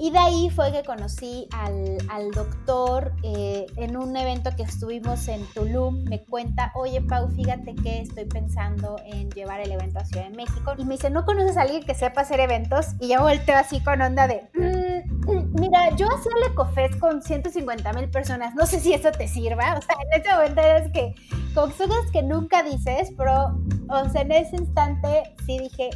Y 0.00 0.12
de 0.12 0.18
ahí 0.18 0.48
fue 0.50 0.70
que 0.70 0.84
conocí 0.84 1.48
al, 1.52 1.98
al 2.08 2.30
doctor 2.30 3.12
eh, 3.24 3.66
en 3.76 3.96
un 3.96 4.16
evento 4.16 4.50
que 4.56 4.62
estuvimos 4.62 5.26
en 5.26 5.44
Tulum. 5.54 6.04
Me 6.04 6.22
cuenta, 6.24 6.70
oye 6.76 7.00
Pau, 7.00 7.28
fíjate 7.30 7.74
que 7.74 8.02
estoy 8.02 8.26
pensando 8.26 8.96
en 9.04 9.28
llevar 9.30 9.60
el 9.60 9.72
evento 9.72 9.98
a 9.98 10.04
Ciudad 10.04 10.30
de 10.30 10.36
México. 10.36 10.74
Y 10.78 10.84
me 10.84 10.94
dice, 10.94 11.10
¿no 11.10 11.24
conoces 11.24 11.56
a 11.56 11.62
alguien 11.62 11.82
que 11.82 11.96
sepa 11.96 12.20
hacer 12.20 12.38
eventos? 12.38 12.94
Y 13.00 13.08
yo 13.08 13.22
volteo 13.22 13.56
así 13.56 13.80
con 13.80 14.00
onda 14.00 14.28
de... 14.28 14.48
Mm, 14.54 15.32
mm, 15.32 15.60
mira, 15.60 15.90
yo 15.96 16.06
hacía 16.06 16.32
el 16.44 16.52
Ecofest 16.52 16.98
con 17.00 17.20
150 17.20 17.92
mil 17.92 18.08
personas, 18.08 18.54
no 18.54 18.66
sé 18.66 18.78
si 18.78 18.92
eso 18.92 19.10
te 19.10 19.26
sirva, 19.26 19.78
o 19.78 19.82
sea, 19.82 19.96
en 20.12 20.20
ese 20.20 20.32
momento 20.32 20.60
es 20.60 20.92
que 20.92 21.14
con 21.54 21.70
cosas 21.72 22.10
que 22.12 22.22
nunca 22.22 22.62
dices, 22.62 23.10
pero, 23.16 23.58
o 23.88 24.08
sea, 24.10 24.22
en 24.22 24.30
ese 24.30 24.56
instante 24.56 25.34
sí 25.44 25.58
dije, 25.58 25.90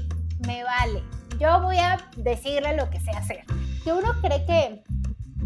me 0.47 0.65
vale, 0.65 1.03
yo 1.43 1.61
voy 1.61 1.77
a 1.79 1.99
decirle 2.17 2.77
lo 2.77 2.89
que 2.89 3.01
sé 3.01 3.11
hacer. 3.11 3.45
Que 3.83 3.93
uno 3.93 4.13
cree 4.21 4.47
que 4.47 4.85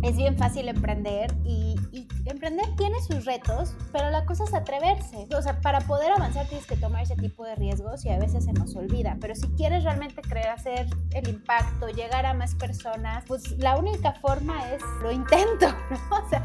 es 0.03 0.17
bien 0.17 0.37
fácil 0.37 0.69
emprender 0.69 1.35
y, 1.43 1.75
emprender 2.27 2.67
tiene 2.77 3.01
sus 3.01 3.25
retos, 3.25 3.75
pero 3.93 4.11
la 4.11 4.27
cosa 4.27 4.45
es 4.45 4.53
atreverse. 4.53 5.27
O 5.35 5.41
sea, 5.41 5.61
para 5.61 5.81
poder 5.81 6.13
avanzar 6.13 6.47
tienes 6.49 6.67
que 6.67 6.77
tomar 6.77 7.03
ese 7.03 7.17
tipo 7.17 7.45
de 7.45 7.55
riesgos 7.55 8.05
y 8.05 8.11
a 8.11 8.19
veces 8.19 8.45
se 8.45 8.53
nos 8.53 8.77
olvida. 8.77 9.17
Pero 9.21 9.35
si 9.35 9.47
quieres 9.57 9.85
realmente 9.85 10.21
creer 10.21 10.49
hacer 10.49 10.87
el 11.13 11.29
impacto, 11.29 11.89
llegar 11.89 12.27
a 12.27 12.35
más 12.35 12.55
personas, 12.57 13.25
pues 13.27 13.53
la 13.59 13.79
única 13.79 14.13
forma 14.13 14.73
es 14.75 14.83
lo 15.03 15.13
intento, 15.13 15.69
¿no? 15.91 16.25
O 16.25 16.29
sea, 16.29 16.45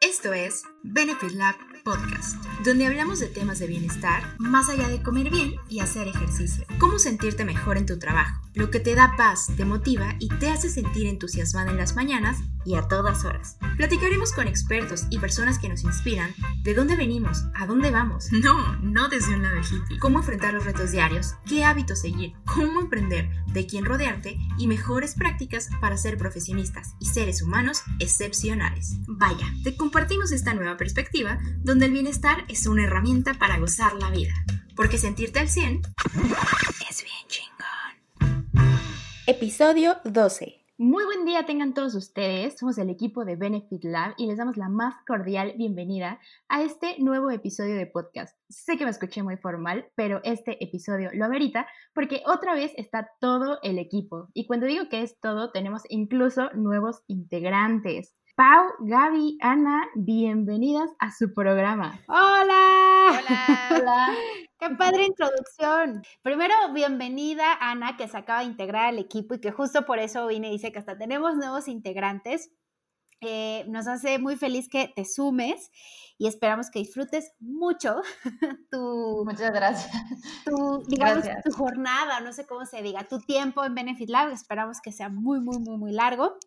esto 0.00 0.32
es 0.32 0.62
Benefit 0.84 1.32
Lab 1.32 1.56
Podcast, 1.84 2.36
donde 2.64 2.86
hablamos 2.86 3.18
de 3.18 3.26
temas 3.26 3.58
de 3.58 3.66
bienestar 3.66 4.22
más 4.38 4.68
allá 4.68 4.88
de 4.88 5.02
comer 5.02 5.28
bien 5.28 5.54
y 5.68 5.80
hacer 5.80 6.06
ejercicio. 6.06 6.64
Cómo 6.78 7.00
sentirte 7.00 7.44
mejor 7.44 7.76
en 7.78 7.86
tu 7.86 7.98
trabajo, 7.98 8.47
lo 8.58 8.70
que 8.70 8.80
te 8.80 8.96
da 8.96 9.14
paz, 9.16 9.46
te 9.56 9.64
motiva 9.64 10.16
y 10.18 10.28
te 10.28 10.50
hace 10.50 10.68
sentir 10.68 11.06
entusiasmada 11.06 11.70
en 11.70 11.76
las 11.76 11.94
mañanas 11.94 12.38
y 12.64 12.74
a 12.74 12.88
todas 12.88 13.24
horas. 13.24 13.56
Platicaremos 13.76 14.32
con 14.32 14.48
expertos 14.48 15.06
y 15.10 15.20
personas 15.20 15.60
que 15.60 15.68
nos 15.68 15.84
inspiran 15.84 16.34
de 16.64 16.74
dónde 16.74 16.96
venimos, 16.96 17.44
a 17.54 17.66
dónde 17.66 17.90
vamos. 17.92 18.28
No, 18.48 18.76
no 18.76 19.08
desde 19.08 19.34
un 19.34 19.42
lado 19.42 19.58
hippie. 19.58 19.98
Cómo 19.98 20.20
enfrentar 20.20 20.54
los 20.54 20.64
retos 20.64 20.90
diarios, 20.90 21.34
qué 21.46 21.64
hábitos 21.64 22.00
seguir, 22.00 22.32
cómo 22.46 22.80
emprender, 22.80 23.28
de 23.52 23.66
quién 23.66 23.84
rodearte 23.84 24.38
y 24.56 24.66
mejores 24.66 25.14
prácticas 25.14 25.68
para 25.80 25.98
ser 25.98 26.16
profesionistas 26.16 26.94
y 26.98 27.06
seres 27.06 27.42
humanos 27.42 27.82
excepcionales. 27.98 28.96
Vaya, 29.06 29.46
te 29.64 29.76
compartimos 29.76 30.32
esta 30.32 30.54
nueva 30.54 30.76
perspectiva 30.76 31.38
donde 31.58 31.86
el 31.86 31.92
bienestar 31.92 32.44
es 32.48 32.66
una 32.66 32.84
herramienta 32.84 33.34
para 33.34 33.58
gozar 33.58 33.94
la 33.94 34.10
vida. 34.10 34.32
Porque 34.74 34.96
sentirte 34.96 35.40
al 35.40 35.48
100 35.48 35.82
es 36.08 36.08
bien 36.14 36.68
chingón. 36.78 36.87
Episodio 39.30 39.96
12. 40.04 40.64
Muy 40.78 41.04
buen 41.04 41.26
día 41.26 41.44
tengan 41.44 41.74
todos 41.74 41.94
ustedes, 41.94 42.56
somos 42.56 42.78
el 42.78 42.88
equipo 42.88 43.26
de 43.26 43.36
Benefit 43.36 43.84
Lab 43.84 44.14
y 44.16 44.26
les 44.26 44.38
damos 44.38 44.56
la 44.56 44.70
más 44.70 44.94
cordial 45.06 45.52
bienvenida 45.58 46.18
a 46.48 46.62
este 46.62 46.98
nuevo 46.98 47.30
episodio 47.30 47.74
de 47.74 47.84
podcast. 47.84 48.34
Sé 48.48 48.78
que 48.78 48.84
me 48.84 48.90
escuché 48.90 49.22
muy 49.22 49.36
formal, 49.36 49.90
pero 49.96 50.22
este 50.24 50.64
episodio 50.64 51.10
lo 51.12 51.26
amerita 51.26 51.66
porque 51.92 52.22
otra 52.24 52.54
vez 52.54 52.72
está 52.78 53.10
todo 53.20 53.58
el 53.62 53.78
equipo. 53.78 54.28
Y 54.32 54.46
cuando 54.46 54.64
digo 54.64 54.88
que 54.88 55.02
es 55.02 55.20
todo, 55.20 55.52
tenemos 55.52 55.82
incluso 55.90 56.48
nuevos 56.54 57.02
integrantes. 57.06 58.14
Pau, 58.38 58.68
Gaby, 58.78 59.36
Ana, 59.40 59.88
bienvenidas 59.96 60.88
a 61.00 61.10
su 61.10 61.34
programa. 61.34 62.00
Hola. 62.06 63.20
Hola. 63.68 64.14
Qué 64.60 64.70
padre 64.76 65.06
introducción. 65.06 66.04
Primero, 66.22 66.54
bienvenida 66.72 67.58
Ana, 67.60 67.96
que 67.96 68.06
se 68.06 68.16
acaba 68.16 68.42
de 68.42 68.46
integrar 68.46 68.90
al 68.90 69.00
equipo 69.00 69.34
y 69.34 69.40
que 69.40 69.50
justo 69.50 69.84
por 69.86 69.98
eso 69.98 70.28
vine 70.28 70.50
y 70.50 70.52
dice 70.52 70.70
que 70.70 70.78
hasta 70.78 70.96
tenemos 70.96 71.34
nuevos 71.34 71.66
integrantes. 71.66 72.52
Eh, 73.22 73.64
nos 73.66 73.88
hace 73.88 74.20
muy 74.20 74.36
feliz 74.36 74.68
que 74.68 74.92
te 74.94 75.04
sumes 75.04 75.72
y 76.16 76.28
esperamos 76.28 76.70
que 76.70 76.78
disfrutes 76.78 77.32
mucho 77.40 78.02
tu, 78.70 79.24
Muchas 79.24 79.50
gracias. 79.50 79.90
Tu, 80.44 80.84
digamos, 80.86 81.24
tu 81.44 81.50
jornada, 81.50 82.20
no 82.20 82.32
sé 82.32 82.46
cómo 82.46 82.66
se 82.66 82.82
diga, 82.82 83.02
tu 83.08 83.18
tiempo 83.18 83.64
en 83.64 83.74
Benefit 83.74 84.10
Lab. 84.10 84.30
Esperamos 84.30 84.80
que 84.80 84.92
sea 84.92 85.08
muy, 85.08 85.40
muy, 85.40 85.58
muy, 85.58 85.76
muy 85.76 85.90
largo. 85.90 86.38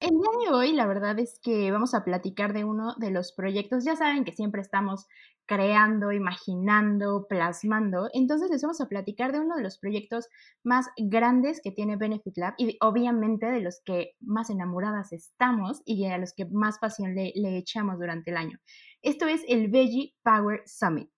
El 0.00 0.10
día 0.10 0.50
de 0.50 0.54
hoy, 0.54 0.72
la 0.74 0.86
verdad 0.86 1.18
es 1.18 1.40
que 1.42 1.72
vamos 1.72 1.92
a 1.92 2.04
platicar 2.04 2.52
de 2.52 2.62
uno 2.62 2.94
de 2.98 3.10
los 3.10 3.32
proyectos. 3.32 3.84
Ya 3.84 3.96
saben 3.96 4.24
que 4.24 4.30
siempre 4.30 4.60
estamos 4.60 5.08
creando, 5.44 6.12
imaginando, 6.12 7.26
plasmando. 7.28 8.08
Entonces 8.12 8.48
les 8.48 8.62
vamos 8.62 8.80
a 8.80 8.86
platicar 8.86 9.32
de 9.32 9.40
uno 9.40 9.56
de 9.56 9.62
los 9.64 9.78
proyectos 9.78 10.28
más 10.62 10.86
grandes 10.96 11.60
que 11.60 11.72
tiene 11.72 11.96
Benefit 11.96 12.36
Lab 12.36 12.54
y 12.58 12.76
obviamente 12.80 13.46
de 13.46 13.60
los 13.60 13.80
que 13.84 14.12
más 14.20 14.50
enamoradas 14.50 15.12
estamos 15.12 15.82
y 15.84 16.04
a 16.04 16.18
los 16.18 16.32
que 16.32 16.44
más 16.44 16.78
pasión 16.78 17.16
le, 17.16 17.32
le 17.34 17.56
echamos 17.56 17.98
durante 17.98 18.30
el 18.30 18.36
año. 18.36 18.60
Esto 19.02 19.26
es 19.26 19.42
el 19.48 19.68
Veggie 19.68 20.14
Power 20.22 20.62
Summit. 20.64 21.10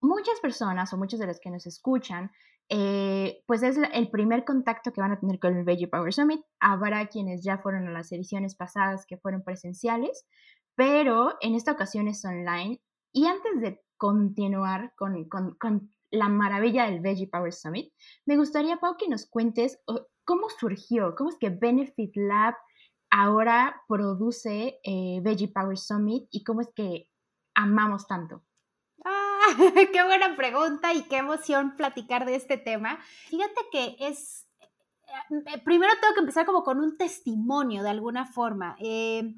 Muchas 0.00 0.40
personas 0.40 0.92
o 0.94 0.96
muchos 0.96 1.20
de 1.20 1.26
los 1.26 1.40
que 1.40 1.50
nos 1.50 1.66
escuchan 1.66 2.30
eh, 2.74 3.42
pues 3.46 3.62
es 3.62 3.76
el 3.76 4.10
primer 4.10 4.46
contacto 4.46 4.94
que 4.94 5.02
van 5.02 5.12
a 5.12 5.20
tener 5.20 5.38
con 5.38 5.54
el 5.54 5.62
Veggie 5.62 5.88
Power 5.88 6.10
Summit. 6.10 6.40
Habrá 6.58 7.06
quienes 7.06 7.44
ya 7.44 7.58
fueron 7.58 7.86
a 7.86 7.92
las 7.92 8.10
ediciones 8.12 8.54
pasadas 8.54 9.04
que 9.04 9.18
fueron 9.18 9.42
presenciales, 9.42 10.26
pero 10.74 11.36
en 11.42 11.54
esta 11.54 11.72
ocasión 11.72 12.08
es 12.08 12.24
online. 12.24 12.80
Y 13.12 13.26
antes 13.26 13.60
de 13.60 13.84
continuar 13.98 14.94
con, 14.96 15.28
con, 15.28 15.54
con 15.56 15.92
la 16.10 16.30
maravilla 16.30 16.86
del 16.86 17.00
Veggie 17.00 17.28
Power 17.28 17.52
Summit, 17.52 17.92
me 18.24 18.38
gustaría, 18.38 18.78
Pau, 18.78 18.96
que 18.96 19.06
nos 19.06 19.26
cuentes 19.26 19.78
cómo 20.24 20.48
surgió, 20.48 21.14
cómo 21.14 21.28
es 21.28 21.36
que 21.36 21.50
Benefit 21.50 22.16
Lab 22.16 22.54
ahora 23.10 23.82
produce 23.86 24.80
eh, 24.82 25.20
Veggie 25.22 25.52
Power 25.52 25.76
Summit 25.76 26.26
y 26.30 26.42
cómo 26.42 26.62
es 26.62 26.70
que 26.74 27.06
amamos 27.54 28.06
tanto. 28.06 28.42
qué 29.92 30.04
buena 30.04 30.36
pregunta 30.36 30.92
y 30.92 31.02
qué 31.02 31.18
emoción 31.18 31.76
platicar 31.76 32.24
de 32.26 32.36
este 32.36 32.58
tema. 32.58 32.98
Fíjate 33.28 33.60
que 33.70 33.96
es, 34.00 34.46
eh, 35.28 35.58
primero 35.64 35.92
tengo 36.00 36.14
que 36.14 36.20
empezar 36.20 36.46
como 36.46 36.62
con 36.62 36.80
un 36.80 36.96
testimonio 36.96 37.82
de 37.82 37.90
alguna 37.90 38.26
forma. 38.26 38.76
Eh, 38.78 39.34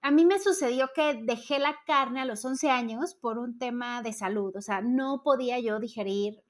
a 0.00 0.12
mí 0.12 0.24
me 0.24 0.38
sucedió 0.38 0.90
que 0.94 1.14
dejé 1.24 1.58
la 1.58 1.76
carne 1.84 2.20
a 2.20 2.24
los 2.24 2.44
11 2.44 2.70
años 2.70 3.14
por 3.14 3.36
un 3.36 3.58
tema 3.58 4.00
de 4.00 4.12
salud, 4.12 4.54
o 4.54 4.60
sea, 4.60 4.80
no 4.80 5.22
podía 5.24 5.58
yo 5.58 5.80
digerir 5.80 6.40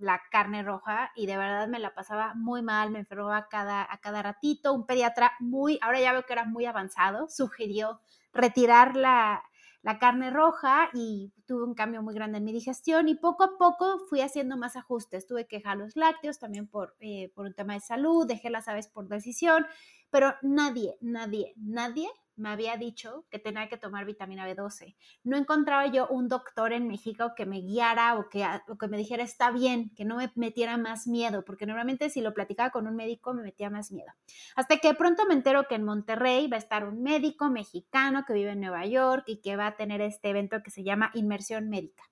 la 0.00 0.20
carne 0.32 0.64
roja 0.64 1.12
y 1.14 1.26
de 1.26 1.36
verdad 1.36 1.68
me 1.68 1.78
la 1.78 1.94
pasaba 1.94 2.34
muy 2.34 2.60
mal, 2.60 2.90
me 2.90 2.98
enfermaba 2.98 3.48
cada, 3.48 3.86
a 3.88 3.98
cada 3.98 4.22
ratito. 4.22 4.72
Un 4.72 4.84
pediatra 4.84 5.32
muy, 5.38 5.78
ahora 5.80 6.00
ya 6.00 6.12
veo 6.12 6.26
que 6.26 6.32
era 6.32 6.44
muy 6.44 6.66
avanzado, 6.66 7.28
sugirió 7.28 8.00
retirar 8.32 8.96
la, 8.96 9.44
la 9.82 9.98
carne 9.98 10.30
roja 10.30 10.90
y 10.92 11.32
tuve 11.46 11.64
un 11.64 11.74
cambio 11.74 12.02
muy 12.02 12.14
grande 12.14 12.38
en 12.38 12.44
mi 12.44 12.52
digestión 12.52 13.08
y 13.08 13.14
poco 13.14 13.44
a 13.44 13.58
poco 13.58 14.00
fui 14.08 14.20
haciendo 14.20 14.56
más 14.56 14.76
ajustes. 14.76 15.26
Tuve 15.26 15.46
que 15.46 15.58
dejar 15.58 15.78
los 15.78 15.96
lácteos 15.96 16.38
también 16.38 16.66
por, 16.66 16.96
eh, 17.00 17.30
por 17.34 17.46
un 17.46 17.54
tema 17.54 17.74
de 17.74 17.80
salud, 17.80 18.26
dejé 18.26 18.50
las 18.50 18.68
aves 18.68 18.88
por 18.88 19.08
decisión, 19.08 19.66
pero 20.10 20.34
nadie, 20.42 20.96
nadie, 21.00 21.54
nadie 21.56 22.08
me 22.38 22.50
había 22.50 22.76
dicho 22.76 23.26
que 23.30 23.38
tenía 23.38 23.68
que 23.68 23.76
tomar 23.76 24.04
vitamina 24.04 24.48
B12. 24.48 24.96
No 25.24 25.36
encontraba 25.36 25.86
yo 25.86 26.08
un 26.08 26.28
doctor 26.28 26.72
en 26.72 26.88
México 26.88 27.32
que 27.36 27.46
me 27.46 27.60
guiara 27.60 28.16
o 28.16 28.28
que, 28.28 28.46
o 28.68 28.78
que 28.78 28.88
me 28.88 28.96
dijera 28.96 29.22
está 29.22 29.50
bien, 29.50 29.90
que 29.94 30.04
no 30.04 30.16
me 30.16 30.30
metiera 30.34 30.76
más 30.76 31.06
miedo, 31.06 31.44
porque 31.44 31.66
normalmente 31.66 32.10
si 32.10 32.20
lo 32.20 32.34
platicaba 32.34 32.70
con 32.70 32.86
un 32.86 32.96
médico 32.96 33.34
me 33.34 33.42
metía 33.42 33.70
más 33.70 33.92
miedo. 33.92 34.12
Hasta 34.56 34.78
que 34.78 34.94
pronto 34.94 35.26
me 35.26 35.34
entero 35.34 35.64
que 35.68 35.74
en 35.74 35.84
Monterrey 35.84 36.48
va 36.48 36.56
a 36.56 36.60
estar 36.60 36.84
un 36.86 37.02
médico 37.02 37.50
mexicano 37.50 38.24
que 38.26 38.32
vive 38.32 38.52
en 38.52 38.60
Nueva 38.60 38.86
York 38.86 39.24
y 39.26 39.40
que 39.40 39.56
va 39.56 39.66
a 39.66 39.76
tener 39.76 40.00
este 40.00 40.30
evento 40.30 40.62
que 40.62 40.70
se 40.70 40.84
llama 40.84 41.10
Inmersión 41.14 41.68
Médica 41.68 42.04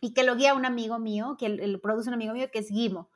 y 0.00 0.12
que 0.12 0.24
lo 0.24 0.36
guía 0.36 0.54
un 0.54 0.66
amigo 0.66 0.98
mío, 0.98 1.36
que 1.38 1.48
lo 1.48 1.80
produce 1.80 2.08
un 2.08 2.14
amigo 2.14 2.34
mío 2.34 2.50
que 2.52 2.58
es 2.58 2.68
Guimo. 2.70 3.10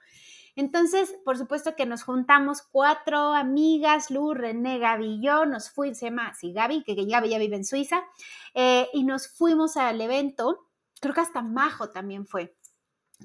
Entonces, 0.58 1.14
por 1.24 1.38
supuesto 1.38 1.76
que 1.76 1.86
nos 1.86 2.02
juntamos 2.02 2.62
cuatro 2.62 3.32
amigas, 3.32 4.10
Lu, 4.10 4.34
René, 4.34 4.80
Gaby 4.80 5.06
y 5.06 5.22
yo, 5.22 5.46
nos 5.46 5.70
fuimos, 5.70 5.98
se 5.98 6.06
llama 6.06 6.26
así 6.26 6.52
Gaby, 6.52 6.82
que 6.82 6.96
Gaby 6.96 7.28
ya 7.28 7.38
vive 7.38 7.54
en 7.54 7.64
Suiza, 7.64 8.02
eh, 8.54 8.88
y 8.92 9.04
nos 9.04 9.28
fuimos 9.28 9.76
al 9.76 10.00
evento, 10.00 10.66
creo 11.00 11.14
que 11.14 11.20
hasta 11.20 11.42
Majo 11.42 11.90
también 11.90 12.26
fue 12.26 12.56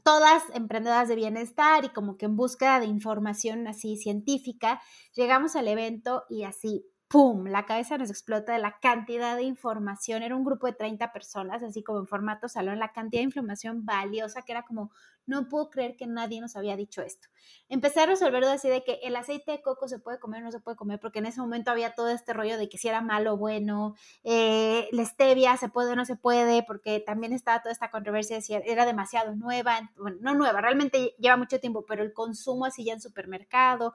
todas 0.03 0.43
emprendedoras 0.53 1.07
de 1.07 1.15
bienestar 1.15 1.83
y 1.85 1.89
como 1.89 2.17
que 2.17 2.27
en 2.27 2.35
búsqueda 2.35 2.79
de 2.79 2.85
información 2.85 3.67
así 3.67 3.97
científica, 3.97 4.79
llegamos 5.15 5.55
al 5.55 5.67
evento 5.67 6.25
y 6.29 6.43
así, 6.43 6.85
¡pum!, 7.13 7.45
la 7.45 7.67
cabeza 7.67 7.95
nos 7.99 8.09
explota 8.09 8.53
de 8.53 8.57
la 8.59 8.79
cantidad 8.79 9.35
de 9.35 9.43
información. 9.43 10.23
Era 10.23 10.35
un 10.35 10.43
grupo 10.43 10.65
de 10.65 10.73
30 10.73 11.13
personas, 11.13 11.61
así 11.61 11.83
como 11.83 11.99
en 11.99 12.07
formato 12.07 12.49
salón, 12.49 12.79
la 12.79 12.91
cantidad 12.91 13.19
de 13.21 13.25
información 13.25 13.85
valiosa 13.85 14.41
que 14.41 14.51
era 14.51 14.63
como, 14.63 14.89
no 15.27 15.47
puedo 15.47 15.69
creer 15.69 15.95
que 15.95 16.07
nadie 16.07 16.41
nos 16.41 16.55
había 16.55 16.75
dicho 16.75 17.03
esto. 17.03 17.27
Empecé 17.69 17.99
a 18.01 18.07
resolver 18.07 18.43
así 18.45 18.67
de 18.67 18.83
que 18.83 18.99
el 19.03 19.15
aceite 19.15 19.51
de 19.51 19.61
coco 19.61 19.87
se 19.87 19.99
puede 19.99 20.19
comer 20.19 20.41
o 20.41 20.45
no 20.45 20.51
se 20.51 20.59
puede 20.59 20.75
comer, 20.75 20.99
porque 20.99 21.19
en 21.19 21.27
ese 21.27 21.39
momento 21.39 21.69
había 21.69 21.93
todo 21.93 22.09
este 22.09 22.33
rollo 22.33 22.57
de 22.57 22.67
que 22.67 22.79
si 22.79 22.87
era 22.87 23.01
malo 23.01 23.33
o 23.35 23.37
bueno, 23.37 23.93
eh, 24.23 24.89
la 24.91 25.05
stevia 25.05 25.55
se 25.57 25.69
puede 25.69 25.91
o 25.91 25.95
no 25.95 26.05
se 26.05 26.15
puede, 26.15 26.63
porque 26.63 26.99
también 26.99 27.31
estaba 27.31 27.61
toda 27.61 27.73
esta 27.73 27.91
controversia 27.91 28.37
de 28.37 28.41
si 28.41 28.55
era 28.55 28.87
demasiado 28.87 29.35
nueva, 29.35 29.91
bueno, 29.97 30.17
no 30.21 30.33
nueva, 30.33 30.61
realmente 30.61 31.13
lleva 31.19 31.37
mucho 31.37 31.59
tiempo, 31.59 31.85
pero 31.85 32.01
el 32.01 32.11
consumo 32.11 32.65
así 32.65 32.83
ya 32.83 32.93
en 32.93 33.01
supermercado. 33.01 33.93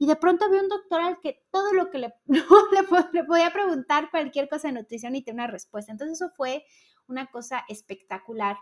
Y 0.00 0.06
de 0.06 0.16
pronto 0.16 0.46
había 0.46 0.62
un 0.62 0.70
doctor 0.70 1.02
al 1.02 1.20
que 1.20 1.44
todo 1.50 1.74
lo 1.74 1.90
que 1.90 1.98
le, 1.98 2.14
le, 3.12 3.24
podía 3.24 3.52
preguntar 3.52 4.10
cualquier 4.10 4.48
cosa 4.48 4.68
de 4.68 4.74
nutrición 4.74 5.14
y 5.14 5.22
tenía 5.22 5.44
una 5.44 5.52
respuesta. 5.52 5.92
Entonces 5.92 6.18
eso 6.18 6.30
fue 6.34 6.64
una 7.06 7.26
cosa 7.30 7.66
espectacular. 7.68 8.56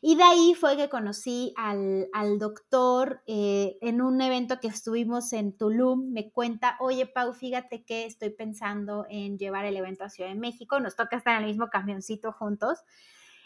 Y 0.00 0.14
de 0.14 0.22
ahí 0.22 0.54
fue 0.54 0.76
que 0.76 0.88
conocí 0.88 1.52
al, 1.56 2.38
doctor 2.38 3.24
eh, 3.26 3.76
en 3.80 4.00
un 4.00 4.20
evento 4.20 4.60
que 4.60 4.68
estuvimos 4.68 5.32
en 5.32 5.56
Tulum. 5.56 6.12
Me 6.12 6.30
cuenta, 6.30 6.76
oye 6.78 7.06
Pau, 7.06 7.34
fíjate 7.34 7.84
que 7.84 8.04
estoy 8.06 8.30
pensando 8.30 9.06
en 9.10 9.36
llevar 9.36 9.64
el 9.64 9.76
evento 9.76 10.04
a 10.04 10.10
Ciudad 10.10 10.30
de 10.30 10.36
México. 10.36 10.78
Nos 10.78 10.94
toca 10.94 11.16
estar 11.16 11.34
en 11.38 11.42
el 11.42 11.48
mismo 11.48 11.70
camioncito 11.70 12.30
juntos. 12.30 12.78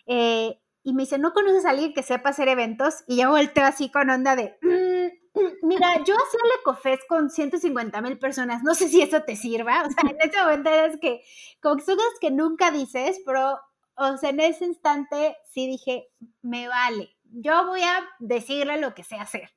Eh, 0.05 0.61
y 0.83 0.93
me 0.93 1.05
dice, 1.05 1.17
¿no 1.17 1.33
conoces 1.33 1.65
a 1.65 1.71
alguien 1.71 1.95
que 1.95 2.03
sepa 2.03 2.29
hacer 2.29 2.49
eventos? 2.49 3.05
Y 3.07 3.23
yo 3.23 3.31
volteo 3.31 3.65
así 3.65 3.91
con 3.91 4.11
onda 4.11 4.37
de, 4.37 4.59
mm, 4.61 5.24
mira, 5.63 5.97
yo 6.05 6.15
hacía 6.15 6.41
el 6.45 6.61
Ecofest 6.61 7.03
con 7.09 7.31
150 7.31 8.01
mil 8.01 8.19
personas, 8.19 8.63
no 8.63 8.75
sé 8.75 8.89
si 8.89 9.03
eso 9.03 9.23
te 9.23 9.37
sirva. 9.37 9.83
O 9.83 9.91
sea, 9.91 10.11
en 10.11 10.17
ese 10.21 10.43
momento 10.43 10.71
es 10.71 10.99
que, 11.01 11.23
como 11.61 11.77
que 11.77 11.85
son 11.85 11.97
cosas 11.97 12.13
que 12.21 12.31
nunca 12.31 12.71
dices, 12.71 13.21
pero 13.25 13.59
o 13.97 14.17
sea, 14.17 14.31
en 14.31 14.41
ese 14.41 14.65
instante 14.65 15.37
sí 15.51 15.67
dije, 15.67 16.09
me 16.43 16.69
vale, 16.69 17.17
yo 17.25 17.67
voy 17.67 17.83
a 17.83 18.09
decirle 18.19 18.79
lo 18.79 18.95
que 18.95 19.05
sé 19.05 19.17
hacer. 19.17 19.51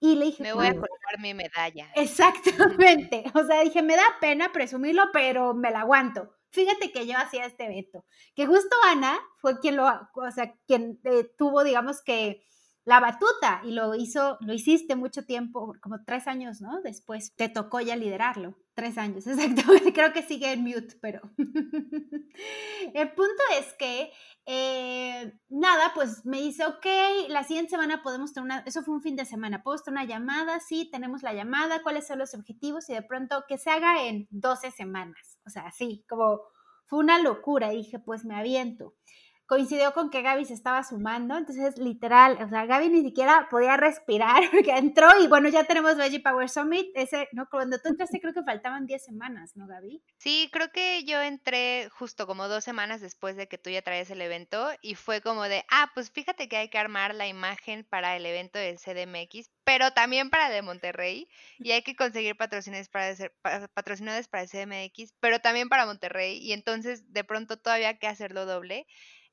Y 0.00 0.16
le 0.16 0.26
dije, 0.26 0.42
me 0.42 0.52
voy 0.52 0.66
a 0.66 0.74
colocar 0.74 1.18
mi 1.20 1.34
medalla. 1.34 1.90
Exactamente. 1.94 3.24
O 3.34 3.44
sea, 3.44 3.62
dije, 3.62 3.82
me 3.82 3.96
da 3.96 4.04
pena 4.20 4.52
presumirlo, 4.52 5.04
pero 5.12 5.54
me 5.54 5.70
la 5.70 5.80
aguanto. 5.80 6.34
Fíjate 6.50 6.92
que 6.92 7.06
yo 7.06 7.16
hacía 7.18 7.44
este 7.44 7.66
evento, 7.66 8.04
que 8.34 8.46
justo 8.46 8.74
Ana 8.86 9.18
fue 9.36 9.58
quien 9.60 9.76
lo, 9.76 9.86
o 9.86 10.30
sea, 10.30 10.54
quien 10.66 10.98
eh, 11.04 11.30
tuvo, 11.36 11.62
digamos 11.62 12.02
que, 12.02 12.42
la 12.88 13.00
batuta 13.00 13.60
y 13.64 13.72
lo 13.72 13.94
hizo, 13.94 14.38
lo 14.40 14.54
hiciste 14.54 14.96
mucho 14.96 15.26
tiempo, 15.26 15.74
como 15.82 16.02
tres 16.06 16.26
años, 16.26 16.62
¿no? 16.62 16.80
Después 16.80 17.34
te 17.36 17.50
tocó 17.50 17.82
ya 17.82 17.96
liderarlo. 17.96 18.56
Tres 18.72 18.96
años, 18.96 19.26
exactamente. 19.26 19.92
Creo 19.92 20.14
que 20.14 20.22
sigue 20.22 20.50
en 20.50 20.62
mute, 20.62 20.96
pero. 21.02 21.20
El 21.36 23.12
punto 23.12 23.42
es 23.58 23.74
que, 23.78 24.10
eh, 24.46 25.38
nada, 25.50 25.92
pues 25.94 26.24
me 26.24 26.40
dice, 26.40 26.64
ok, 26.64 26.86
la 27.28 27.44
siguiente 27.44 27.72
semana 27.72 28.02
podemos 28.02 28.32
tener 28.32 28.46
una. 28.46 28.58
Eso 28.60 28.82
fue 28.82 28.94
un 28.94 29.02
fin 29.02 29.16
de 29.16 29.26
semana. 29.26 29.62
¿Puedo 29.62 29.76
tener 29.76 30.00
una 30.00 30.08
llamada? 30.08 30.58
Sí, 30.58 30.88
tenemos 30.90 31.22
la 31.22 31.34
llamada. 31.34 31.82
¿Cuáles 31.82 32.06
son 32.06 32.18
los 32.18 32.32
objetivos? 32.32 32.88
Y 32.88 32.94
de 32.94 33.02
pronto 33.02 33.44
que 33.46 33.58
se 33.58 33.68
haga 33.68 34.06
en 34.06 34.28
12 34.30 34.70
semanas. 34.70 35.38
O 35.44 35.50
sea, 35.50 35.66
así, 35.66 36.06
como 36.08 36.40
fue 36.86 37.00
una 37.00 37.20
locura. 37.20 37.68
Dije, 37.68 37.98
pues 37.98 38.24
me 38.24 38.34
aviento 38.34 38.94
coincidió 39.48 39.94
con 39.94 40.10
que 40.10 40.20
Gaby 40.20 40.44
se 40.44 40.52
estaba 40.52 40.84
sumando, 40.84 41.36
entonces 41.36 41.78
literal, 41.78 42.36
o 42.42 42.48
sea, 42.50 42.66
Gaby 42.66 42.90
ni 42.90 43.02
siquiera 43.02 43.48
podía 43.50 43.78
respirar 43.78 44.42
porque 44.52 44.76
entró 44.76 45.08
y 45.20 45.26
bueno, 45.26 45.48
ya 45.48 45.64
tenemos 45.64 45.96
Veggie 45.96 46.20
Power 46.20 46.50
Summit, 46.50 46.88
ese, 46.94 47.28
no, 47.32 47.48
cuando 47.50 47.78
tú 47.78 47.88
entraste 47.88 48.20
creo 48.20 48.34
que 48.34 48.42
faltaban 48.42 48.86
10 48.86 49.02
semanas, 49.02 49.56
¿no, 49.56 49.66
Gaby? 49.66 50.02
Sí, 50.18 50.50
creo 50.52 50.70
que 50.70 51.02
yo 51.04 51.22
entré 51.22 51.88
justo 51.90 52.26
como 52.26 52.46
dos 52.46 52.62
semanas 52.62 53.00
después 53.00 53.36
de 53.36 53.48
que 53.48 53.56
tú 53.56 53.70
ya 53.70 53.80
traías 53.80 54.10
el 54.10 54.20
evento 54.20 54.68
y 54.82 54.96
fue 54.96 55.22
como 55.22 55.44
de, 55.44 55.64
ah, 55.70 55.90
pues 55.94 56.10
fíjate 56.10 56.46
que 56.46 56.58
hay 56.58 56.68
que 56.68 56.78
armar 56.78 57.14
la 57.14 57.26
imagen 57.26 57.86
para 57.88 58.16
el 58.16 58.26
evento 58.26 58.58
de 58.58 58.76
CDMX, 58.76 59.50
pero 59.64 59.92
también 59.92 60.28
para 60.28 60.48
el 60.48 60.52
de 60.52 60.62
Monterrey 60.62 61.26
y 61.58 61.70
hay 61.70 61.80
que 61.80 61.96
conseguir 61.96 62.36
patrocinadores 62.36 62.90
para, 62.90 63.68
patrocinadores 63.68 64.28
para 64.28 64.42
el 64.42 64.50
CDMX, 64.50 65.14
pero 65.20 65.40
también 65.40 65.70
para 65.70 65.86
Monterrey 65.86 66.36
y 66.36 66.52
entonces 66.52 67.10
de 67.14 67.24
pronto 67.24 67.58
todavía 67.58 67.98
que 67.98 68.08
hacerlo 68.08 68.44
doble. 68.44 68.86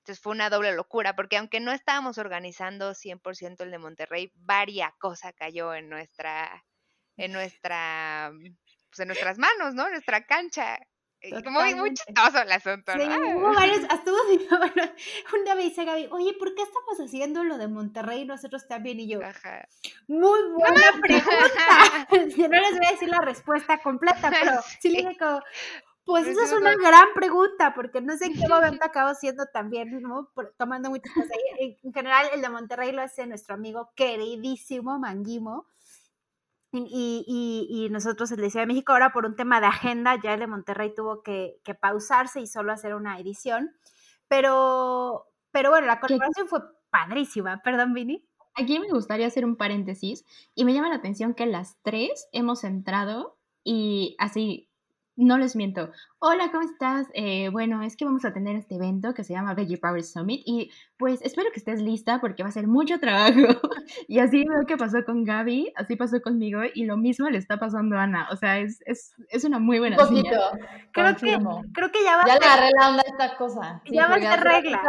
Entonces 0.06 0.22
fue 0.22 0.34
una 0.34 0.52
doble 0.52 0.72
locura, 0.76 1.16
porque 1.16 1.36
aunque 1.36 1.60
no 1.60 1.72
estábamos 1.72 2.20
organizando 2.20 2.94
100% 2.94 3.64
el 3.64 3.72
de 3.72 3.80
Monterrey, 3.80 4.32
varia 4.36 4.94
cosa 5.00 5.34
cayó 5.34 5.74
en 5.74 5.90
nuestra, 5.90 6.64
en 7.18 7.32
nuestra, 7.66 8.32
pues 8.32 9.00
en 9.00 9.08
nuestras 9.08 9.40
manos, 9.40 9.74
¿no? 9.74 9.88
En 9.88 9.94
nuestra 9.94 10.24
cancha. 10.28 10.78
Muy, 11.50 11.74
muy 11.74 11.92
chistoso 11.96 12.40
el 12.40 12.52
asunto. 12.52 12.92
Sí, 12.92 13.00
hubo 13.00 13.52
varios, 13.56 13.84
hasta 13.90 14.12
bueno, 14.60 14.92
un 15.34 15.44
día 15.44 15.56
me 15.56 15.64
dice 15.64 15.86
Gaby, 15.86 16.10
oye, 16.12 16.34
¿por 16.34 16.54
qué 16.54 16.62
estamos 16.62 17.00
haciendo 17.00 17.44
lo 17.44 17.58
de 17.58 17.68
Monterrey 17.68 18.22
y 18.22 18.26
nosotros 18.26 18.68
también? 18.68 19.00
Y 19.00 19.08
yo, 19.08 19.24
Ajá. 19.24 19.68
muy 20.08 20.40
buena 20.52 21.02
pregunta. 21.02 22.08
no 22.12 22.62
les 22.62 22.78
voy 22.78 22.86
a 22.86 22.92
decir 22.92 23.10
la 23.10 23.22
respuesta 23.22 23.80
completa, 23.80 24.30
pero 24.30 24.62
sí, 24.80 24.90
le 24.90 25.10
digo, 25.10 25.42
pues 26.06 26.28
esa 26.28 26.44
es 26.44 26.54
una 26.54 26.76
gran 26.76 27.14
pregunta, 27.16 27.74
porque 27.74 28.00
no 28.00 28.16
sé 28.16 28.26
en 28.28 28.34
qué 28.34 28.48
momento 28.48 28.86
acabo 28.86 29.16
siendo 29.16 29.48
también, 29.48 30.02
¿no? 30.02 30.30
tomando 30.58 30.90
muchas 30.92 31.12
cosas 31.14 31.32
ahí. 31.32 31.78
En 31.82 31.94
general, 31.94 32.28
el 32.34 32.42
de 32.42 32.50
Monterrey 32.50 32.92
lo 32.92 33.02
hace 33.02 33.26
nuestro 33.26 33.56
amigo 33.56 33.90
queridísimo 33.96 35.00
Manguimo. 35.00 35.66
Y, 36.72 37.66
y, 37.70 37.90
nosotros 37.90 38.30
el 38.32 38.42
de 38.42 38.50
Ciudad 38.50 38.64
de 38.64 38.74
México, 38.74 38.92
ahora 38.92 39.14
por 39.14 39.26
un 39.26 39.38
tema 39.38 39.62
de 39.62 39.68
agenda, 39.68 40.20
ya 40.22 40.34
el 40.34 40.42
de 40.42 40.48
Monterrey 40.48 40.94
tuvo 40.94 41.24
que, 41.24 41.62
pausarse 41.80 42.42
y 42.42 42.48
solo 42.48 42.74
hacer 42.74 42.94
una 42.94 43.18
edición. 43.18 43.72
Pero, 44.28 45.28
pero 45.52 45.70
bueno, 45.70 45.88
la 45.88 46.00
colaboración 46.02 46.48
fue 46.48 46.60
padrísima. 46.90 47.62
Perdón, 47.64 47.94
Vini. 47.94 48.28
Aquí 48.56 48.80
me 48.80 48.90
gustaría 48.90 49.28
hacer 49.28 49.46
un 49.46 49.56
paréntesis 49.56 50.26
y 50.54 50.66
me 50.66 50.74
llama 50.74 50.90
la 50.90 50.96
atención 50.96 51.34
que 51.34 51.46
las 51.46 51.78
tres 51.82 52.28
hemos 52.32 52.64
entrado 52.64 53.38
y 53.64 54.16
así 54.20 54.70
no 55.16 55.38
les 55.38 55.56
miento. 55.56 55.92
Hola, 56.20 56.52
¿cómo 56.52 56.64
estás? 56.64 57.08
Eh, 57.14 57.50
bueno, 57.50 57.82
es 57.82 57.96
que 57.96 58.06
vamos 58.06 58.26
a 58.26 58.34
tener 58.34 58.56
este 58.56 58.76
evento 58.76 59.14
que 59.14 59.24
se 59.24 59.34
llama 59.34 59.54
Veggie 59.54 59.78
Power 59.78 60.04
Summit 60.04 60.42
y 60.46 60.72
pues 60.98 61.22
espero 61.22 61.50
que 61.52 61.60
estés 61.60 61.82
lista 61.82 62.20
porque 62.20 62.44
va 62.44 62.50
a 62.50 62.52
ser 62.52 62.68
mucho 62.68 63.00
trabajo. 63.00 63.34
y 64.08 64.20
así 64.20 64.44
veo 64.46 64.66
que 64.66 64.78
pasó 64.78 65.04
con 65.06 65.24
Gaby, 65.24 65.74
así 65.76 65.96
pasó 65.96 66.22
conmigo 66.22 66.62
y 66.74 66.86
lo 66.86 66.98
mismo 66.98 67.30
le 67.30 67.38
está 67.38 67.58
pasando 67.58 67.98
a 67.98 68.04
Ana. 68.04 68.28
O 68.32 68.36
sea, 68.36 68.60
es, 68.60 68.82
es, 68.86 69.16
es 69.30 69.44
una 69.46 69.60
muy 69.60 69.80
buena 69.80 69.98
Un 70.02 70.10
poquito. 70.10 70.38
Creo 70.92 71.16
que, 71.16 71.38
creo 71.74 71.92
que 71.92 72.04
ya 72.04 72.18
va 72.18 72.24
ya 72.26 72.34
a 72.34 72.38
ser... 72.38 72.42
Ya 72.42 72.46
le 72.46 72.46
agarré 72.46 72.72
la 72.78 72.90
onda 72.90 73.04
a 73.06 73.10
esta 73.10 73.38
cosa. 73.38 73.82
ya 73.86 74.08
va 74.08 74.16
a 74.16 74.20
ser 74.20 74.44
regla. 74.44 74.82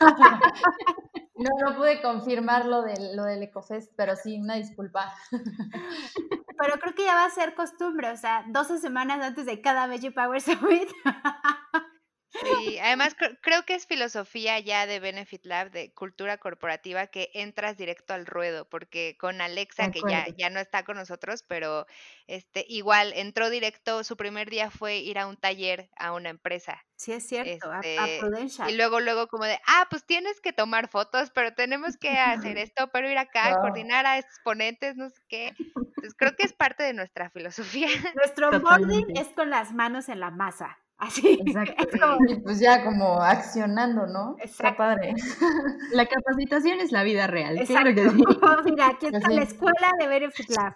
No, 1.40 1.70
no 1.70 1.76
pude 1.76 2.02
confirmar 2.02 2.66
lo, 2.66 2.82
de, 2.82 3.14
lo 3.14 3.24
del 3.24 3.42
Ecofest, 3.42 3.92
pero 3.96 4.14
sí, 4.14 4.38
una 4.38 4.56
disculpa. 4.56 5.12
Pero 6.62 6.78
creo 6.78 6.94
que 6.94 7.04
ya 7.04 7.14
va 7.14 7.24
a 7.24 7.30
ser 7.30 7.54
costumbre, 7.54 8.10
o 8.10 8.16
sea, 8.18 8.44
12 8.48 8.80
semanas 8.80 9.22
antes 9.22 9.46
de 9.46 9.62
cada 9.62 9.86
Veggie 9.86 10.10
Power 10.10 10.42
Summit. 10.42 10.90
Sí, 12.32 12.78
además 12.78 13.16
creo 13.42 13.64
que 13.64 13.74
es 13.74 13.86
filosofía 13.86 14.58
ya 14.60 14.86
de 14.86 15.00
Benefit 15.00 15.44
Lab, 15.46 15.70
de 15.70 15.92
cultura 15.92 16.38
corporativa, 16.38 17.08
que 17.08 17.30
entras 17.34 17.76
directo 17.76 18.14
al 18.14 18.26
ruedo, 18.26 18.68
porque 18.68 19.16
con 19.18 19.40
Alexa, 19.40 19.90
que 19.90 20.00
ya, 20.08 20.26
ya 20.36 20.48
no 20.48 20.60
está 20.60 20.84
con 20.84 20.96
nosotros, 20.96 21.42
pero 21.42 21.86
este 22.26 22.64
igual 22.68 23.12
entró 23.14 23.50
directo, 23.50 24.04
su 24.04 24.16
primer 24.16 24.48
día 24.48 24.70
fue 24.70 24.98
ir 24.98 25.18
a 25.18 25.26
un 25.26 25.36
taller 25.36 25.90
a 25.96 26.12
una 26.12 26.30
empresa. 26.30 26.84
Sí, 26.96 27.12
es 27.12 27.26
cierto, 27.26 27.72
a, 27.72 27.80
este, 27.80 28.20
Y 28.68 28.76
luego, 28.76 29.00
luego 29.00 29.26
como 29.26 29.44
de, 29.44 29.58
ah, 29.66 29.86
pues 29.88 30.04
tienes 30.04 30.40
que 30.40 30.52
tomar 30.52 30.88
fotos, 30.88 31.30
pero 31.30 31.54
tenemos 31.54 31.96
que 31.96 32.10
hacer 32.10 32.58
esto, 32.58 32.90
pero 32.92 33.10
ir 33.10 33.18
acá, 33.18 33.58
coordinar 33.60 34.06
a 34.06 34.18
estos 34.18 34.38
ponentes, 34.44 34.96
no 34.96 35.08
sé 35.08 35.20
qué. 35.26 35.54
Entonces 35.58 36.14
creo 36.16 36.36
que 36.36 36.44
es 36.44 36.52
parte 36.52 36.82
de 36.82 36.92
nuestra 36.92 37.30
filosofía. 37.30 37.88
Nuestro 38.14 38.50
onboarding 38.50 39.16
es 39.16 39.28
con 39.28 39.50
las 39.50 39.72
manos 39.72 40.08
en 40.08 40.20
la 40.20 40.30
masa. 40.30 40.78
Así. 41.00 41.40
Exacto. 41.46 42.18
Y 42.28 42.40
pues 42.40 42.60
ya 42.60 42.84
como 42.84 43.20
accionando, 43.20 44.06
¿no? 44.06 44.36
Está 44.38 44.76
padre. 44.76 45.14
La 45.92 46.06
capacitación 46.06 46.80
es 46.80 46.92
la 46.92 47.02
vida 47.02 47.26
real. 47.26 47.58
Claro 47.66 47.94
que 47.94 48.08
sí. 48.08 48.24
Mira, 48.64 48.88
aquí 48.88 49.06
está 49.06 49.30
la 49.30 49.42
escuela 49.42 49.90
de 49.98 50.06
Benefit 50.06 50.50
Lab. 50.50 50.74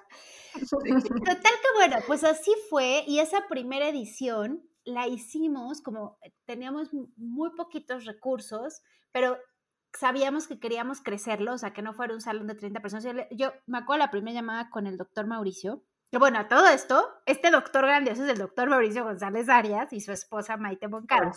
Total 0.54 1.36
que 1.36 1.68
bueno, 1.76 1.96
pues 2.06 2.24
así 2.24 2.52
fue. 2.70 3.04
Y 3.06 3.18
esa 3.18 3.46
primera 3.48 3.88
edición 3.88 4.62
la 4.84 5.06
hicimos 5.06 5.82
como 5.82 6.18
eh, 6.22 6.32
teníamos 6.46 6.90
muy 7.16 7.50
poquitos 7.56 8.04
recursos, 8.04 8.82
pero 9.12 9.36
sabíamos 9.92 10.46
que 10.46 10.58
queríamos 10.58 11.00
crecerlo, 11.00 11.54
o 11.54 11.58
sea, 11.58 11.72
que 11.72 11.82
no 11.82 11.92
fuera 11.92 12.14
un 12.14 12.20
salón 12.20 12.46
de 12.46 12.54
30 12.54 12.80
personas. 12.80 13.04
Yo, 13.04 13.12
yo 13.30 13.52
me 13.66 13.78
acuerdo 13.78 14.04
la 14.04 14.10
primera 14.10 14.34
llamada 14.34 14.70
con 14.70 14.86
el 14.86 14.96
doctor 14.96 15.26
Mauricio 15.26 15.82
bueno, 16.18 16.38
a 16.38 16.48
todo 16.48 16.66
esto, 16.68 17.08
este 17.26 17.50
doctor 17.50 17.86
grandioso 17.86 18.24
es 18.24 18.30
el 18.30 18.38
doctor 18.38 18.68
Mauricio 18.68 19.04
González 19.04 19.48
Arias 19.48 19.92
y 19.92 20.00
su 20.00 20.12
esposa 20.12 20.56
Maite 20.56 20.88
Moncada. 20.88 21.32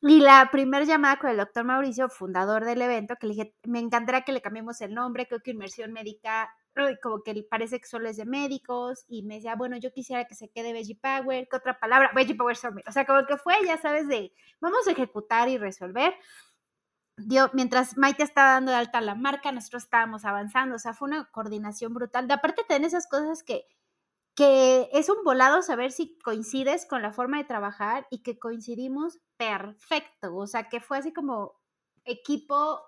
Y 0.00 0.20
la 0.20 0.48
primera 0.50 0.84
llamada 0.84 1.18
con 1.18 1.30
el 1.30 1.36
doctor 1.36 1.64
Mauricio, 1.64 2.08
fundador 2.08 2.64
del 2.64 2.82
evento, 2.82 3.16
que 3.16 3.26
le 3.26 3.34
dije, 3.34 3.54
me 3.64 3.78
encantaría 3.80 4.22
que 4.22 4.32
le 4.32 4.42
cambiemos 4.42 4.80
el 4.80 4.94
nombre, 4.94 5.26
creo 5.26 5.40
que 5.40 5.50
inmersión 5.50 5.92
médica, 5.92 6.54
como 7.02 7.22
que 7.22 7.44
parece 7.50 7.80
que 7.80 7.86
solo 7.86 8.08
es 8.08 8.16
de 8.16 8.24
médicos, 8.24 9.04
y 9.08 9.22
me 9.22 9.36
decía, 9.36 9.56
bueno, 9.56 9.76
yo 9.76 9.92
quisiera 9.92 10.26
que 10.26 10.34
se 10.34 10.48
quede 10.48 10.72
Veggie 10.72 10.98
Power, 11.00 11.48
¿qué 11.50 11.56
otra 11.56 11.78
palabra? 11.78 12.10
Veggie 12.14 12.36
Power 12.36 12.56
Summit. 12.56 12.86
O 12.88 12.92
sea, 12.92 13.04
como 13.04 13.26
que 13.26 13.36
fue, 13.36 13.54
ya 13.66 13.78
sabes, 13.78 14.06
de 14.08 14.32
vamos 14.60 14.86
a 14.86 14.92
ejecutar 14.92 15.48
y 15.48 15.58
resolver. 15.58 16.14
Dio, 17.16 17.50
mientras 17.52 17.96
Maite 17.96 18.22
estaba 18.22 18.52
dando 18.52 18.70
de 18.70 18.78
alta 18.78 19.00
la 19.00 19.16
marca, 19.16 19.50
nosotros 19.50 19.82
estábamos 19.82 20.24
avanzando, 20.24 20.76
o 20.76 20.78
sea, 20.78 20.94
fue 20.94 21.08
una 21.08 21.24
coordinación 21.32 21.92
brutal. 21.92 22.28
De 22.28 22.34
aparte, 22.34 22.62
tener 22.68 22.86
esas 22.86 23.08
cosas 23.08 23.42
que 23.42 23.64
que 24.38 24.88
es 24.92 25.08
un 25.08 25.24
volado 25.24 25.62
saber 25.62 25.90
si 25.90 26.16
coincides 26.18 26.86
con 26.86 27.02
la 27.02 27.12
forma 27.12 27.38
de 27.38 27.44
trabajar 27.44 28.06
y 28.08 28.22
que 28.22 28.38
coincidimos 28.38 29.18
perfecto, 29.36 30.36
o 30.36 30.46
sea, 30.46 30.68
que 30.68 30.78
fue 30.78 30.96
así 30.96 31.12
como 31.12 31.60
equipo, 32.04 32.80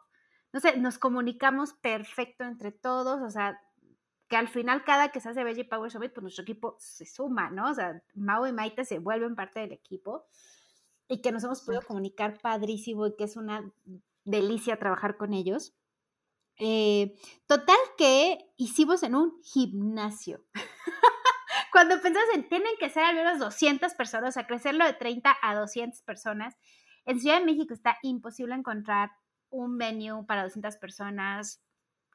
no 0.52 0.60
sé, 0.60 0.76
nos 0.76 0.98
comunicamos 0.98 1.72
perfecto 1.72 2.44
entre 2.44 2.70
todos, 2.70 3.20
o 3.20 3.30
sea, 3.30 3.60
que 4.28 4.36
al 4.36 4.46
final 4.46 4.84
cada 4.84 5.08
que 5.08 5.18
se 5.18 5.28
hace 5.28 5.42
Veggie 5.42 5.64
Power 5.64 5.90
Summit, 5.90 6.12
pues 6.12 6.22
nuestro 6.22 6.42
equipo 6.42 6.76
se 6.78 7.04
suma, 7.04 7.50
¿no? 7.50 7.68
O 7.68 7.74
sea, 7.74 8.00
Mau 8.14 8.46
y 8.46 8.52
Maite 8.52 8.84
se 8.84 9.00
vuelven 9.00 9.34
parte 9.34 9.58
del 9.58 9.72
equipo 9.72 10.26
y 11.08 11.20
que 11.20 11.32
nos 11.32 11.42
hemos 11.42 11.62
podido 11.62 11.82
comunicar 11.82 12.38
padrísimo 12.40 13.08
y 13.08 13.16
que 13.16 13.24
es 13.24 13.36
una 13.36 13.68
delicia 14.22 14.78
trabajar 14.78 15.16
con 15.16 15.34
ellos. 15.34 15.74
Eh, 16.58 17.16
total 17.48 17.78
que 17.98 18.38
hicimos 18.56 19.02
en 19.02 19.16
un 19.16 19.42
gimnasio. 19.42 20.44
Cuando 21.80 22.02
pensás 22.02 22.24
en 22.34 22.46
tienen 22.46 22.74
que 22.78 22.90
ser 22.90 23.04
al 23.04 23.16
menos 23.16 23.38
200 23.38 23.94
personas, 23.94 24.28
o 24.28 24.32
sea, 24.32 24.46
crecerlo 24.46 24.84
de 24.84 24.92
30 24.92 25.34
a 25.40 25.54
200 25.54 26.02
personas, 26.02 26.54
en 27.06 27.18
Ciudad 27.18 27.38
de 27.38 27.46
México 27.46 27.72
está 27.72 27.96
imposible 28.02 28.54
encontrar 28.54 29.12
un 29.48 29.78
venue 29.78 30.26
para 30.26 30.42
200 30.42 30.76
personas 30.76 31.62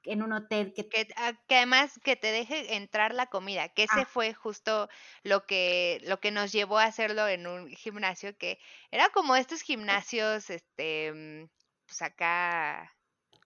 en 0.03 0.21
un 0.21 0.33
hotel 0.33 0.71
que... 0.75 0.87
Ah, 1.17 1.33
que, 1.47 1.55
además 1.55 1.99
que 2.03 2.15
te 2.15 2.31
deje 2.31 2.75
entrar 2.75 3.15
la 3.15 3.25
comida, 3.25 3.69
que 3.69 3.85
ese 3.85 4.05
Ah. 4.05 4.05
fue 4.05 4.35
justo 4.35 4.87
lo 5.23 5.47
que, 5.47 5.99
lo 6.03 6.19
que 6.19 6.29
nos 6.29 6.51
llevó 6.51 6.77
a 6.77 6.83
hacerlo 6.83 7.27
en 7.27 7.47
un 7.47 7.67
gimnasio, 7.69 8.37
que 8.37 8.59
era 8.91 9.09
como 9.09 9.35
estos 9.35 9.61
gimnasios, 9.63 10.51
este, 10.51 11.11
mm, 11.11 11.49
pues 11.87 12.01
acá, 12.03 12.94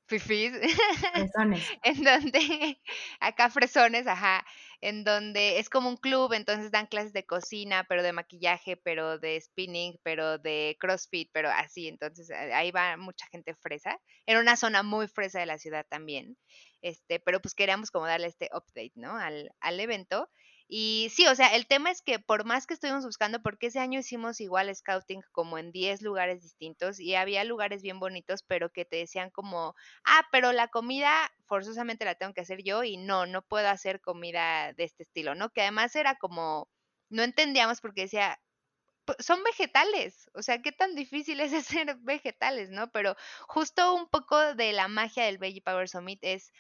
fifís, 0.10 0.52
Fresones. 1.14 1.70
en 1.84 2.04
donde, 2.04 2.82
acá 3.20 3.50
fresones, 3.50 4.08
ajá, 4.08 4.46
en 4.82 5.04
donde 5.04 5.60
es 5.60 5.70
como 5.70 5.90
un 5.90 5.98
club, 5.98 6.34
entonces 6.34 6.72
dan 6.72 6.88
clases 6.88 7.14
de 7.14 7.26
cocina, 7.26 7.86
pero 7.88 8.04
de 8.04 8.14
maquillaje, 8.14 8.78
pero 8.78 9.20
de 9.20 9.40
spinning, 9.40 10.00
pero 10.04 10.38
de 10.38 10.78
CrossFit, 10.80 11.30
pero 11.34 11.50
así, 11.50 11.88
entonces 11.88 12.32
a- 12.32 12.58
ahí 12.58 12.72
va 12.72 12.98
mucha 12.98 13.26
gente 13.32 13.56
fresa, 13.56 14.00
en 14.26 14.38
una 14.38 14.56
zona 14.58 14.84
muy 14.84 15.08
fresa 15.08 15.40
de 15.40 15.46
la 15.46 15.58
ciudad 15.58 15.86
también, 15.90 16.38
este, 16.82 17.20
pero 17.20 17.42
pues 17.42 17.54
queríamos 17.56 17.92
como 17.92 18.06
darle 18.08 18.28
este 18.28 18.50
update, 18.54 18.94
¿no? 18.96 19.16
Al, 19.18 19.52
al 19.60 19.80
evento. 19.80 20.30
Y 20.72 21.10
sí, 21.12 21.26
o 21.28 21.34
sea, 21.36 21.56
el 21.56 21.66
tema 21.68 21.90
es 21.90 22.02
que 22.04 22.20
por 22.20 22.46
más 22.46 22.68
que 22.68 22.76
estuvimos 22.76 23.04
buscando, 23.04 23.42
porque 23.42 23.68
ese 23.68 23.80
año 23.80 24.00
hicimos 24.00 24.40
igual 24.40 24.74
scouting 24.76 25.22
como 25.32 25.58
en 25.58 25.72
10 25.72 26.02
lugares 26.04 26.44
distintos 26.44 27.00
y 27.00 27.16
había 27.16 27.44
lugares 27.44 27.82
bien 27.82 28.00
bonitos, 28.00 28.44
pero 28.44 28.70
que 28.72 28.86
te 28.86 28.98
decían 28.98 29.32
como, 29.32 29.74
ah, 30.06 30.24
pero 30.32 30.52
la 30.54 30.68
comida 30.68 31.12
forzosamente 31.48 32.06
la 32.06 32.14
tengo 32.16 32.34
que 32.34 32.42
hacer 32.42 32.62
yo 32.64 32.84
y 32.84 32.98
no, 32.98 33.26
no 33.26 33.42
puedo 33.42 33.68
hacer 33.68 34.00
comida 34.00 34.72
de 34.74 34.84
este 34.84 35.04
estilo, 35.04 35.34
¿no? 35.36 35.50
Que 35.50 35.62
además 35.64 35.96
era 35.96 36.16
como, 36.16 36.70
no 37.10 37.24
entendíamos 37.24 37.82
porque 37.82 38.02
decía, 38.02 38.40
"P- 39.06 39.16
son 39.22 39.44
vegetales, 39.44 40.30
o 40.34 40.42
sea, 40.42 40.62
qué 40.62 40.72
tan 40.72 40.96
difícil 40.96 41.40
es 41.42 41.52
hacer 41.86 41.98
vegetales, 42.02 42.70
¿no? 42.70 42.92
Pero 42.92 43.16
justo 43.48 43.94
un 43.96 44.08
poco 44.10 44.56
de 44.56 44.72
la 44.74 44.88
magia 44.88 45.26
del 45.26 45.38
Veggie 45.38 45.62
Power 45.62 45.90
Summit 45.90 46.20
es 46.24 46.52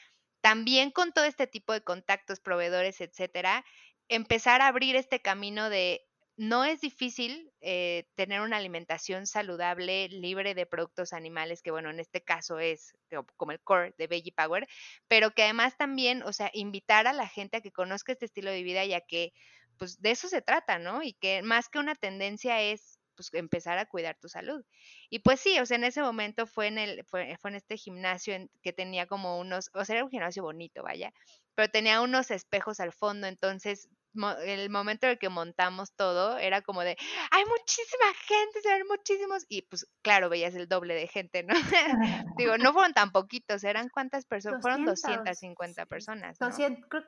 también 0.41 0.91
con 0.91 1.11
todo 1.13 1.25
este 1.25 1.47
tipo 1.47 1.73
de 1.73 1.83
contactos, 1.83 2.39
proveedores, 2.39 3.01
etcétera, 3.01 3.65
empezar 4.09 4.61
a 4.61 4.67
abrir 4.67 4.95
este 4.95 5.21
camino 5.21 5.69
de 5.69 6.01
no 6.37 6.63
es 6.63 6.79
difícil 6.79 7.51
eh, 7.59 8.05
tener 8.15 8.39
una 8.41 8.57
alimentación 8.57 9.27
saludable, 9.27 10.07
libre 10.07 10.55
de 10.55 10.65
productos 10.65 11.11
animales, 11.11 11.61
que 11.61 11.71
bueno, 11.71 11.89
en 11.89 11.99
este 11.99 12.21
caso 12.23 12.59
es 12.59 12.93
como- 13.35 13.51
el 13.51 13.61
core 13.61 13.93
de 13.97 14.07
Veggie 14.07 14.31
Power, 14.31 14.67
pero 15.09 15.31
que 15.31 15.43
además 15.43 15.77
también, 15.77 16.23
o 16.23 16.31
sea, 16.33 16.49
invitar 16.53 17.07
a 17.07 17.13
la 17.13 17.27
gente 17.27 17.57
a 17.57 17.61
que 17.61 17.71
conozca 17.73 18.13
este 18.13 18.25
estilo 18.25 18.51
de 18.51 18.63
vida, 18.63 18.85
ya 18.85 19.01
que 19.01 19.33
pues 19.77 20.01
de 20.01 20.11
eso 20.11 20.27
se 20.27 20.41
trata, 20.41 20.77
¿no? 20.79 21.03
Y 21.03 21.13
que 21.13 21.41
más 21.41 21.69
que 21.69 21.79
una 21.79 21.95
tendencia 21.95 22.61
es 22.61 22.99
pues 23.15 23.33
empezar 23.33 23.77
a 23.77 23.85
cuidar 23.85 24.17
tu 24.19 24.29
salud. 24.29 24.63
Y 25.09 25.19
pues 25.19 25.41
sí, 25.41 25.59
o 25.59 25.65
sea, 25.65 25.75
en 25.77 25.83
ese 25.83 26.01
momento 26.01 26.47
fue 26.47 26.67
en 26.67 26.77
el, 26.77 27.03
fue, 27.05 27.35
fue 27.41 27.49
en 27.51 27.55
este 27.57 27.75
gimnasio 27.77 28.35
que 28.61 28.71
tenía 28.73 29.07
como 29.07 29.39
unos, 29.39 29.69
o 29.73 29.83
sea, 29.85 29.95
era 29.97 30.05
un 30.05 30.11
gimnasio 30.11 30.43
bonito, 30.43 30.83
vaya, 30.83 31.13
pero 31.55 31.69
tenía 31.69 32.01
unos 32.01 32.31
espejos 32.31 32.79
al 32.79 32.93
fondo, 32.93 33.27
entonces 33.27 33.89
el 34.45 34.69
momento 34.69 35.05
en 35.05 35.11
el 35.13 35.19
que 35.19 35.29
montamos 35.29 35.93
todo 35.93 36.37
era 36.37 36.61
como 36.61 36.81
de, 36.81 36.97
hay 37.31 37.43
muchísima 37.45 38.05
gente, 38.27 38.61
se 38.61 38.69
ven 38.69 38.87
muchísimos, 38.87 39.45
y 39.49 39.61
pues 39.63 39.87
claro, 40.01 40.29
veías 40.29 40.55
el 40.55 40.67
doble 40.67 40.93
de 40.95 41.07
gente, 41.07 41.43
¿no? 41.43 41.53
Digo, 42.37 42.57
no 42.57 42.73
fueron 42.73 42.93
tan 42.93 43.11
poquitos, 43.11 43.63
eran 43.63 43.89
cuántas 43.89 44.25
personas, 44.25 44.61
fueron 44.61 44.85
200, 44.85 45.17
250 45.19 45.85
personas, 45.85 46.37
¿no? 46.39 46.47
200, 46.47 46.89
creo- 46.89 47.03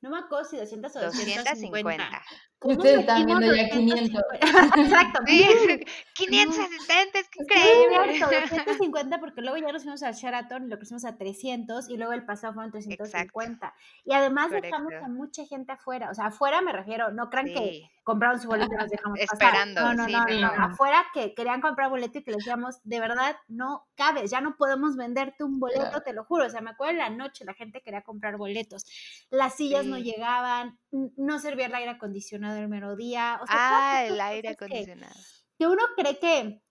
no 0.00 0.10
me 0.10 0.18
acuerdo 0.18 0.44
si 0.44 0.56
200 0.58 0.96
o 0.96 1.00
250. 1.00 1.50
250. 1.50 2.22
Y 2.66 2.72
ustedes 2.72 3.00
están 3.00 3.26
viendo 3.26 3.54
ya 3.54 3.68
500. 3.68 4.22
Exacto. 4.76 5.20
Sí, 5.26 5.44
¡uh! 5.44 5.84
500 6.14 6.56
No. 6.58 6.64
asistentes, 6.64 7.28
qué 7.30 7.42
Es 7.42 7.44
increíble. 7.44 8.14
cierto, 8.28 8.56
250 8.56 9.18
porque 9.20 9.40
luego 9.42 9.56
ya 9.58 9.70
nos 9.72 9.82
fuimos 9.82 10.02
al 10.02 10.14
Sheraton 10.14 10.64
y 10.64 10.68
lo 10.68 10.76
crecimos 10.78 11.04
a 11.04 11.16
300 11.18 11.90
y 11.90 11.96
luego 11.98 12.12
el 12.14 12.24
pasado 12.24 12.54
fueron 12.54 12.70
350. 12.72 13.74
Y 14.04 14.12
además 14.14 14.50
dejamos 14.50 14.92
a 14.94 15.08
mucha 15.08 15.44
gente 15.46 15.72
afuera, 15.72 16.10
o 16.10 16.14
sea, 16.14 16.26
afuera 16.26 16.62
me 16.62 16.72
refiero, 16.72 17.10
no 17.12 17.28
crean 17.28 17.46
que 17.46 17.90
compraron 18.02 18.38
su 18.40 18.48
boleto 18.48 18.72
y 18.74 18.76
nos 18.76 18.90
dejamos 18.90 19.18
pasar. 19.18 19.34
Esperando, 19.34 19.80
No, 19.80 19.94
no, 19.94 20.04
sí, 20.06 20.12
no, 20.12 20.24
no, 20.26 20.40
no, 20.40 20.56
no. 20.56 20.64
afuera 20.66 21.04
que 21.14 21.34
querían 21.34 21.60
comprar 21.62 21.88
boleto 21.90 22.18
y 22.18 22.22
que 22.22 22.30
les 22.32 22.38
decíamos, 22.38 22.76
de 22.84 23.00
verdad, 23.00 23.36
no 23.48 23.86
cabes, 23.94 24.30
ya 24.30 24.40
no 24.42 24.56
podemos 24.56 24.96
venderte 24.96 25.42
un 25.44 25.58
boleto, 25.58 25.80
Claro. 25.80 26.02
te 26.02 26.12
lo 26.14 26.24
juro, 26.24 26.46
o 26.46 26.50
sea, 26.50 26.60
me 26.60 26.70
acuerdo 26.70 26.92
en 26.92 26.98
la 26.98 27.10
noche 27.10 27.44
la 27.46 27.54
gente 27.54 27.80
quería 27.82 28.02
comprar 28.02 28.36
boletos, 28.36 28.84
las 29.36 29.54
sillas 29.56 29.84
no 29.86 29.98
llegaban, 29.98 30.78
no 30.90 31.38
servía 31.38 31.66
el 31.66 31.74
aire 31.74 31.90
acondicionado 31.90 32.58
el 32.58 32.68
mero 32.68 32.96
día, 32.96 33.38
o 33.42 33.46
sea, 33.46 33.54
todas 33.56 33.82
Ah, 33.82 34.04
el 34.06 34.20
aire 34.20 34.48
que- 34.48 34.54
acondicionado. 34.64 35.14
que 35.58 35.66
uno 35.66 35.82
cree 35.96 36.18
que 36.18 36.62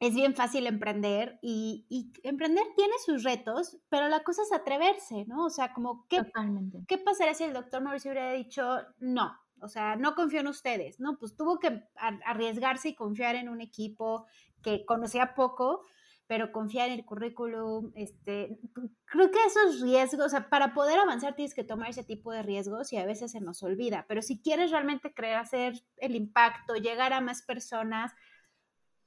es 0.00 0.14
bien 0.14 0.34
fácil 0.34 0.66
emprender 0.66 1.38
y, 1.42 1.86
y 1.88 2.12
emprender 2.24 2.64
tiene 2.76 2.94
sus 3.06 3.22
retos, 3.22 3.78
pero 3.88 4.08
la 4.08 4.24
cosa 4.24 4.42
es 4.42 4.52
atreverse, 4.52 5.24
¿no? 5.26 5.44
O 5.46 5.50
sea, 5.50 5.72
como, 5.72 6.06
¿qué, 6.08 6.18
Totalmente. 6.24 6.78
¿qué 6.88 6.98
pasaría 6.98 7.34
si 7.34 7.44
el 7.44 7.52
doctor 7.52 7.82
Mauricio 7.82 8.10
hubiera 8.10 8.32
dicho 8.32 8.78
no? 8.98 9.38
O 9.60 9.68
sea, 9.68 9.94
no 9.94 10.16
confío 10.16 10.40
en 10.40 10.48
ustedes, 10.48 10.98
¿no? 10.98 11.18
Pues 11.18 11.36
tuvo 11.36 11.60
que 11.60 11.84
ar- 11.94 12.20
arriesgarse 12.26 12.88
y 12.88 12.94
confiar 12.96 13.36
en 13.36 13.48
un 13.48 13.60
equipo 13.60 14.26
que 14.60 14.84
conocía 14.84 15.34
poco, 15.36 15.84
pero 16.32 16.50
confiar 16.50 16.88
en 16.88 16.94
el 16.94 17.04
currículum, 17.04 17.92
este, 17.94 18.58
creo 19.04 19.30
que 19.30 19.44
esos 19.44 19.82
riesgos, 19.82 20.24
o 20.24 20.28
sea, 20.30 20.48
para 20.48 20.72
poder 20.72 20.98
avanzar 20.98 21.34
tienes 21.34 21.52
que 21.52 21.62
tomar 21.62 21.90
ese 21.90 22.04
tipo 22.04 22.32
de 22.32 22.42
riesgos 22.42 22.90
y 22.90 22.96
a 22.96 23.04
veces 23.04 23.32
se 23.32 23.42
nos 23.42 23.62
olvida, 23.62 24.06
pero 24.08 24.22
si 24.22 24.40
quieres 24.40 24.70
realmente 24.70 25.12
creer 25.12 25.36
hacer 25.36 25.74
el 25.98 26.16
impacto, 26.16 26.76
llegar 26.76 27.12
a 27.12 27.20
más 27.20 27.42
personas, 27.42 28.12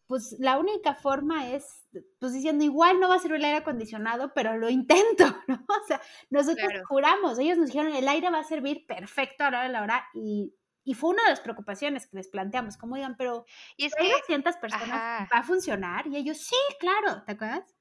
pues 0.06 0.36
la 0.38 0.60
única 0.60 0.94
forma 0.94 1.50
es, 1.50 1.88
pues 2.20 2.32
diciendo, 2.32 2.64
igual 2.64 3.00
no 3.00 3.10
va 3.10 3.16
a 3.16 3.20
ser 3.20 3.32
el 3.32 3.44
aire 3.44 3.58
acondicionado, 3.58 4.32
pero 4.36 4.56
lo 4.56 4.70
intento, 4.70 5.26
¿no? 5.48 5.66
O 5.68 5.88
sea, 5.88 6.00
nosotros 6.30 6.68
Claro. 6.70 6.86
juramos, 6.88 7.40
ellos 7.40 7.58
nos 7.58 7.70
dijeron, 7.72 7.96
el 7.96 8.08
aire 8.08 8.30
va 8.30 8.38
a 8.38 8.44
servir 8.44 8.86
perfecto 8.86 9.46
a 9.46 9.50
la 9.50 9.58
hora 9.58 9.66
de 9.66 9.74
la 9.74 9.82
hora 9.82 10.06
y, 10.14 10.54
y 10.86 10.94
fue 10.94 11.10
una 11.12 11.24
de 11.24 11.30
las 11.32 11.42
preocupaciones 11.42 12.08
que 12.08 12.18
les 12.18 12.30
planteamos, 12.30 12.78
como 12.78 12.96
digan, 12.96 13.16
pero 13.18 13.46
Y 13.78 13.86
es 13.86 13.94
hay 13.98 14.08
que 14.08 14.14
200 14.14 14.56
personas, 14.58 14.90
ajá. 14.92 15.30
¿va 15.34 15.40
a 15.40 15.44
funcionar? 15.44 16.08
Y 16.08 16.18
ellos, 16.18 16.38
sí, 16.38 16.56
claro, 16.80 17.24
¿te 17.26 17.34
acuerdas? 17.34 17.76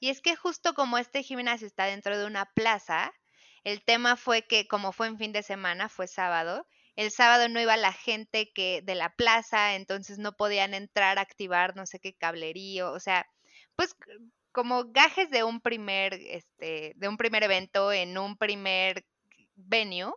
Y 0.00 0.10
es 0.10 0.20
que 0.20 0.36
justo 0.36 0.74
como 0.74 0.98
este 0.98 1.22
gimnasio 1.22 1.66
está 1.66 1.84
dentro 1.84 2.18
de 2.18 2.26
una 2.26 2.46
plaza, 2.46 3.12
el 3.64 3.82
tema 3.84 4.16
fue 4.16 4.42
que 4.46 4.66
como 4.68 4.92
fue 4.92 5.06
en 5.08 5.18
fin 5.18 5.32
de 5.32 5.42
semana, 5.42 5.88
fue 5.88 6.06
sábado, 6.06 6.66
el 6.96 7.10
sábado 7.10 7.48
no 7.48 7.60
iba 7.60 7.76
la 7.76 7.92
gente 7.92 8.52
que 8.54 8.82
de 8.82 8.94
la 8.94 9.14
plaza, 9.16 9.74
entonces 9.74 10.18
no 10.18 10.32
podían 10.36 10.74
entrar 10.74 11.18
a 11.18 11.22
activar 11.22 11.76
no 11.76 11.86
sé 11.86 12.00
qué 12.00 12.14
cablerío, 12.14 12.92
o 12.92 13.00
sea, 13.00 13.26
pues 13.76 13.94
como 14.52 14.84
gajes 14.86 15.30
de 15.30 15.44
un 15.44 15.60
primer 15.60 16.14
este 16.14 16.94
de 16.96 17.08
un 17.08 17.18
primer 17.18 17.42
evento 17.44 17.92
en 17.92 18.16
un 18.18 18.36
primer 18.38 19.04
venue. 19.54 20.12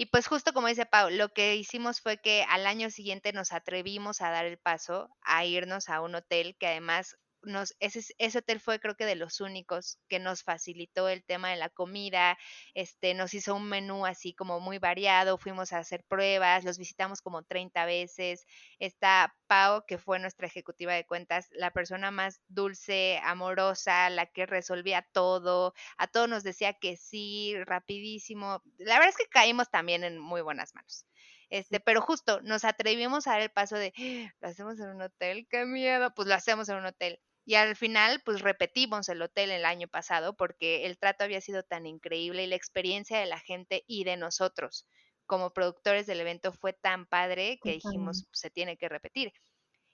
Y 0.00 0.06
pues 0.06 0.28
justo 0.28 0.54
como 0.54 0.68
dice 0.68 0.86
Pau, 0.86 1.10
lo 1.10 1.28
que 1.28 1.56
hicimos 1.56 2.00
fue 2.00 2.16
que 2.16 2.42
al 2.48 2.66
año 2.66 2.88
siguiente 2.88 3.34
nos 3.34 3.52
atrevimos 3.52 4.22
a 4.22 4.30
dar 4.30 4.46
el 4.46 4.56
paso 4.56 5.10
a 5.20 5.44
irnos 5.44 5.90
a 5.90 6.00
un 6.00 6.14
hotel 6.14 6.56
que 6.58 6.68
además 6.68 7.18
nos, 7.42 7.74
ese, 7.80 8.00
es- 8.00 8.14
ese 8.18 8.38
hotel 8.38 8.60
fue 8.60 8.80
creo 8.80 8.96
que 8.96 9.06
de 9.06 9.16
los 9.16 9.40
únicos 9.40 9.98
que 10.08 10.18
nos 10.18 10.42
facilitó 10.42 11.08
el 11.08 11.24
tema 11.24 11.50
de 11.50 11.56
la 11.56 11.68
comida, 11.70 12.38
este, 12.74 13.14
nos 13.14 13.34
hizo 13.34 13.54
un 13.54 13.68
menú 13.68 14.06
así 14.06 14.34
como 14.34 14.60
muy 14.60 14.78
variado, 14.78 15.38
fuimos 15.38 15.72
a 15.72 15.78
hacer 15.78 16.04
pruebas, 16.04 16.64
los 16.64 16.78
visitamos 16.78 17.22
como 17.22 17.42
30 17.44 17.84
veces. 17.84 18.44
Está 18.78 19.34
Pau, 19.46 19.84
que 19.86 19.98
fue 19.98 20.18
nuestra 20.18 20.46
ejecutiva 20.46 20.92
de 20.94 21.06
cuentas, 21.06 21.48
la 21.52 21.70
persona 21.72 22.10
más 22.10 22.40
dulce, 22.48 23.20
amorosa, 23.24 24.10
la 24.10 24.26
que 24.26 24.46
resolvía 24.46 25.06
todo, 25.12 25.74
a 25.98 26.06
todos 26.06 26.28
nos 26.28 26.42
decía 26.44 26.74
que 26.74 26.96
sí, 26.96 27.54
rapidísimo. 27.64 28.62
La 28.78 28.94
verdad 28.94 29.10
es 29.10 29.16
que 29.16 29.26
caímos 29.30 29.70
también 29.70 30.04
en 30.04 30.18
muy 30.18 30.40
buenas 30.42 30.74
manos. 30.74 31.06
Este, 31.50 31.80
pero 31.80 32.00
justo 32.00 32.40
nos 32.42 32.64
atrevimos 32.64 33.26
a 33.26 33.32
dar 33.32 33.40
el 33.42 33.50
paso 33.50 33.76
de, 33.76 33.92
"Ah, 33.96 34.32
lo 34.40 34.48
hacemos 34.48 34.78
en 34.80 34.88
un 34.90 35.02
hotel, 35.02 35.46
qué 35.50 35.64
miedo, 35.66 36.12
pues 36.14 36.28
lo 36.28 36.34
hacemos 36.34 36.68
en 36.68 36.76
un 36.76 36.86
hotel. 36.86 37.20
Y 37.50 37.56
al 37.56 37.74
final, 37.74 38.22
pues 38.24 38.42
repetimos 38.42 39.08
el 39.08 39.20
hotel 39.20 39.50
el 39.50 39.64
año 39.64 39.88
pasado 39.88 40.36
porque 40.36 40.86
el 40.86 40.98
trato 40.98 41.24
había 41.24 41.40
sido 41.40 41.64
tan 41.64 41.84
increíble 41.84 42.44
y 42.44 42.46
la 42.46 42.54
experiencia 42.54 43.18
de 43.18 43.26
la 43.26 43.40
gente 43.40 43.82
y 43.88 44.04
de 44.04 44.16
nosotros 44.16 44.86
como 45.26 45.52
productores 45.52 46.06
del 46.06 46.20
evento 46.20 46.52
fue 46.52 46.74
tan 46.74 47.06
padre 47.06 47.58
que 47.60 47.72
dijimos, 47.72 48.28
se 48.30 48.50
tiene 48.50 48.76
que 48.76 48.88
repetir. 48.88 49.32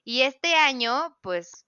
Y 0.03 0.21
este 0.21 0.53
año, 0.53 1.17
pues, 1.23 1.65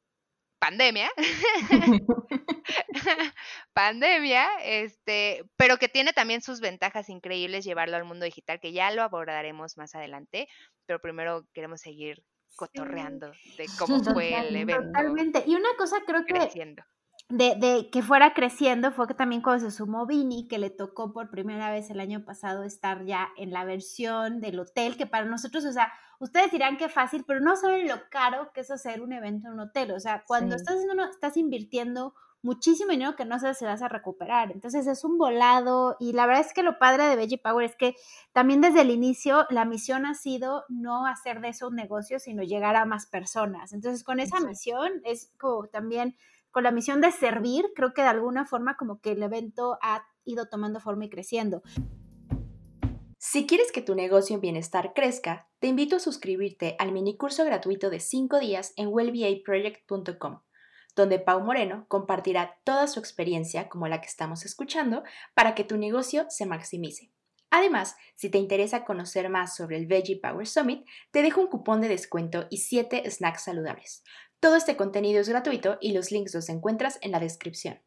pandemia, 0.59 1.09
pandemia, 3.73 4.47
este, 4.63 5.43
pero 5.57 5.77
que 5.77 5.89
tiene 5.89 6.13
también 6.13 6.43
sus 6.43 6.59
ventajas 6.59 7.09
increíbles 7.09 7.65
llevarlo 7.65 7.97
al 7.97 8.05
mundo 8.05 8.25
digital, 8.25 8.59
que 8.59 8.73
ya 8.73 8.91
lo 8.91 9.01
abordaremos 9.01 9.75
más 9.75 9.95
adelante, 9.95 10.49
pero 10.85 11.01
primero 11.01 11.47
queremos 11.51 11.81
seguir 11.81 12.23
cotorreando 12.55 13.31
de 13.57 13.65
cómo 13.79 14.03
fue 14.03 14.37
el 14.47 14.55
evento. 14.55 14.83
Totalmente. 14.83 15.43
Y 15.47 15.55
una 15.55 15.69
cosa 15.77 15.97
creo 16.05 16.25
que 16.25 16.33
creciendo. 16.33 16.83
de, 17.29 17.55
de 17.55 17.89
que 17.91 18.01
fuera 18.01 18.33
creciendo 18.33 18.91
fue 18.91 19.07
que 19.07 19.13
también 19.13 19.41
cuando 19.41 19.69
se 19.69 19.75
sumó 19.75 20.05
Vini, 20.05 20.47
que 20.47 20.57
le 20.57 20.69
tocó 20.69 21.13
por 21.13 21.29
primera 21.29 21.71
vez 21.71 21.89
el 21.89 21.99
año 21.99 22.23
pasado 22.25 22.63
estar 22.63 23.05
ya 23.05 23.29
en 23.37 23.51
la 23.51 23.65
versión 23.65 24.41
del 24.41 24.59
hotel, 24.59 24.97
que 24.97 25.05
para 25.05 25.25
nosotros, 25.25 25.63
o 25.65 25.71
sea, 25.71 25.91
ustedes 26.19 26.51
dirán 26.51 26.77
que 26.77 26.89
fácil, 26.89 27.23
pero 27.27 27.39
no 27.39 27.55
saben 27.55 27.87
lo 27.87 27.95
caro 28.09 28.51
que 28.53 28.61
es 28.61 28.71
hacer 28.71 29.01
un 29.01 29.13
evento 29.13 29.47
en 29.47 29.53
un 29.53 29.59
hotel. 29.61 29.91
O 29.91 29.99
sea, 29.99 30.23
cuando 30.27 30.55
Sí. 30.57 30.61
estás, 30.61 30.75
haciendo 30.75 30.93
uno- 30.93 31.09
estás 31.09 31.37
invirtiendo 31.37 32.13
muchísimo 32.41 32.91
dinero 32.91 33.15
que 33.15 33.25
no 33.25 33.39
sabes 33.39 33.57
si 33.57 33.65
vas 33.65 33.81
a 33.81 33.87
recuperar. 33.87 34.51
Entonces 34.51 34.87
es 34.87 35.03
un 35.03 35.17
volado 35.17 35.95
y 35.99 36.13
la 36.13 36.25
verdad 36.25 36.45
es 36.45 36.53
que 36.53 36.63
lo 36.63 36.79
padre 36.79 37.05
de 37.05 37.15
Veggie 37.15 37.37
Power 37.37 37.65
es 37.65 37.75
que 37.75 37.95
también 38.33 38.61
desde 38.61 38.81
el 38.81 38.91
inicio 38.91 39.45
la 39.49 39.65
misión 39.65 40.05
ha 40.05 40.13
sido 40.13 40.63
no 40.69 41.05
hacer 41.05 41.41
de 41.41 41.49
eso 41.49 41.67
un 41.67 41.75
negocio, 41.75 42.19
sino 42.19 42.43
llegar 42.43 42.75
a 42.75 42.85
más 42.85 43.05
personas. 43.07 43.73
Entonces 43.73 44.03
con 44.03 44.19
esa 44.19 44.39
misión 44.39 45.01
es 45.03 45.33
como 45.37 45.67
también 45.67 46.15
con 46.51 46.63
la 46.63 46.71
misión 46.71 46.99
de 47.01 47.11
servir, 47.11 47.65
creo 47.75 47.93
que 47.93 48.01
de 48.01 48.07
alguna 48.07 48.45
forma 48.45 48.75
como 48.75 49.01
que 49.01 49.11
el 49.11 49.21
evento 49.21 49.77
ha 49.81 50.03
ido 50.25 50.47
tomando 50.47 50.79
forma 50.79 51.05
y 51.05 51.09
creciendo. 51.09 51.61
Si 53.21 53.45
quieres 53.45 53.71
que 53.71 53.81
tu 53.81 53.95
negocio 53.95 54.35
en 54.35 54.41
bienestar 54.41 54.93
crezca, 54.93 55.49
te 55.59 55.67
invito 55.67 55.97
a 55.97 55.99
suscribirte 55.99 56.75
al 56.79 56.91
minicurso 56.93 57.43
gratuito 57.43 57.89
de 57.89 57.99
5 57.99 58.39
días 58.39 58.73
en 58.77 58.87
wellbeaproject.com, 58.87 60.39
donde 60.99 61.19
Pau 61.19 61.41
Moreno 61.41 61.85
compartirá 61.87 62.59
toda 62.63 62.87
su 62.87 62.99
experiencia, 62.99 63.69
como 63.69 63.87
la 63.87 64.01
que 64.01 64.07
estamos 64.07 64.45
escuchando, 64.45 65.03
para 65.33 65.55
que 65.55 65.63
tu 65.63 65.77
negocio 65.77 66.25
se 66.29 66.45
maximice. 66.45 67.11
Además, 67.49 67.95
si 68.15 68.29
te 68.29 68.37
interesa 68.37 68.85
conocer 68.85 69.29
más 69.29 69.55
sobre 69.55 69.77
el 69.77 69.87
Veggie 69.87 70.19
Power 70.21 70.45
Summit, 70.45 70.85
te 71.11 71.21
dejo 71.21 71.41
un 71.41 71.47
cupón 71.47 71.81
de 71.81 71.87
descuento 71.87 72.45
y 72.49 72.57
7 72.57 73.09
snacks 73.09 73.45
saludables. 73.45 74.03
Todo 74.39 74.55
este 74.55 74.77
contenido 74.77 75.21
es 75.21 75.29
gratuito 75.29 75.77
y 75.81 75.93
los 75.93 76.11
links 76.11 76.35
los 76.35 76.49
encuentras 76.49 76.99
en 77.01 77.11
la 77.11 77.19
descripción. 77.19 77.79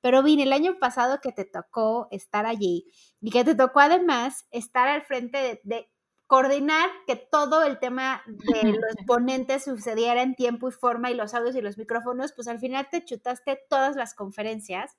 Pero 0.00 0.22
Vini, 0.22 0.42
el 0.42 0.52
año 0.52 0.78
pasado 0.78 1.20
que 1.22 1.32
te 1.32 1.44
tocó 1.44 2.08
estar 2.10 2.46
allí 2.46 2.86
y 3.20 3.30
que 3.30 3.44
te 3.44 3.54
tocó 3.54 3.80
además 3.80 4.46
estar 4.50 4.88
al 4.88 5.02
frente 5.02 5.60
de 5.62 5.90
coordinar 6.26 6.90
que 7.06 7.16
todo 7.16 7.62
el 7.64 7.78
tema 7.78 8.22
de 8.26 8.64
los 8.64 8.96
ponentes 9.06 9.64
sucediera 9.64 10.22
en 10.22 10.34
tiempo 10.34 10.68
y 10.68 10.72
forma 10.72 11.10
y 11.10 11.14
los 11.14 11.34
audios 11.34 11.56
y 11.56 11.62
los 11.62 11.78
micrófonos, 11.78 12.32
pues 12.32 12.48
al 12.48 12.58
final 12.58 12.88
te 12.90 13.04
chutaste 13.04 13.60
todas 13.70 13.96
las 13.96 14.14
conferencias 14.14 14.96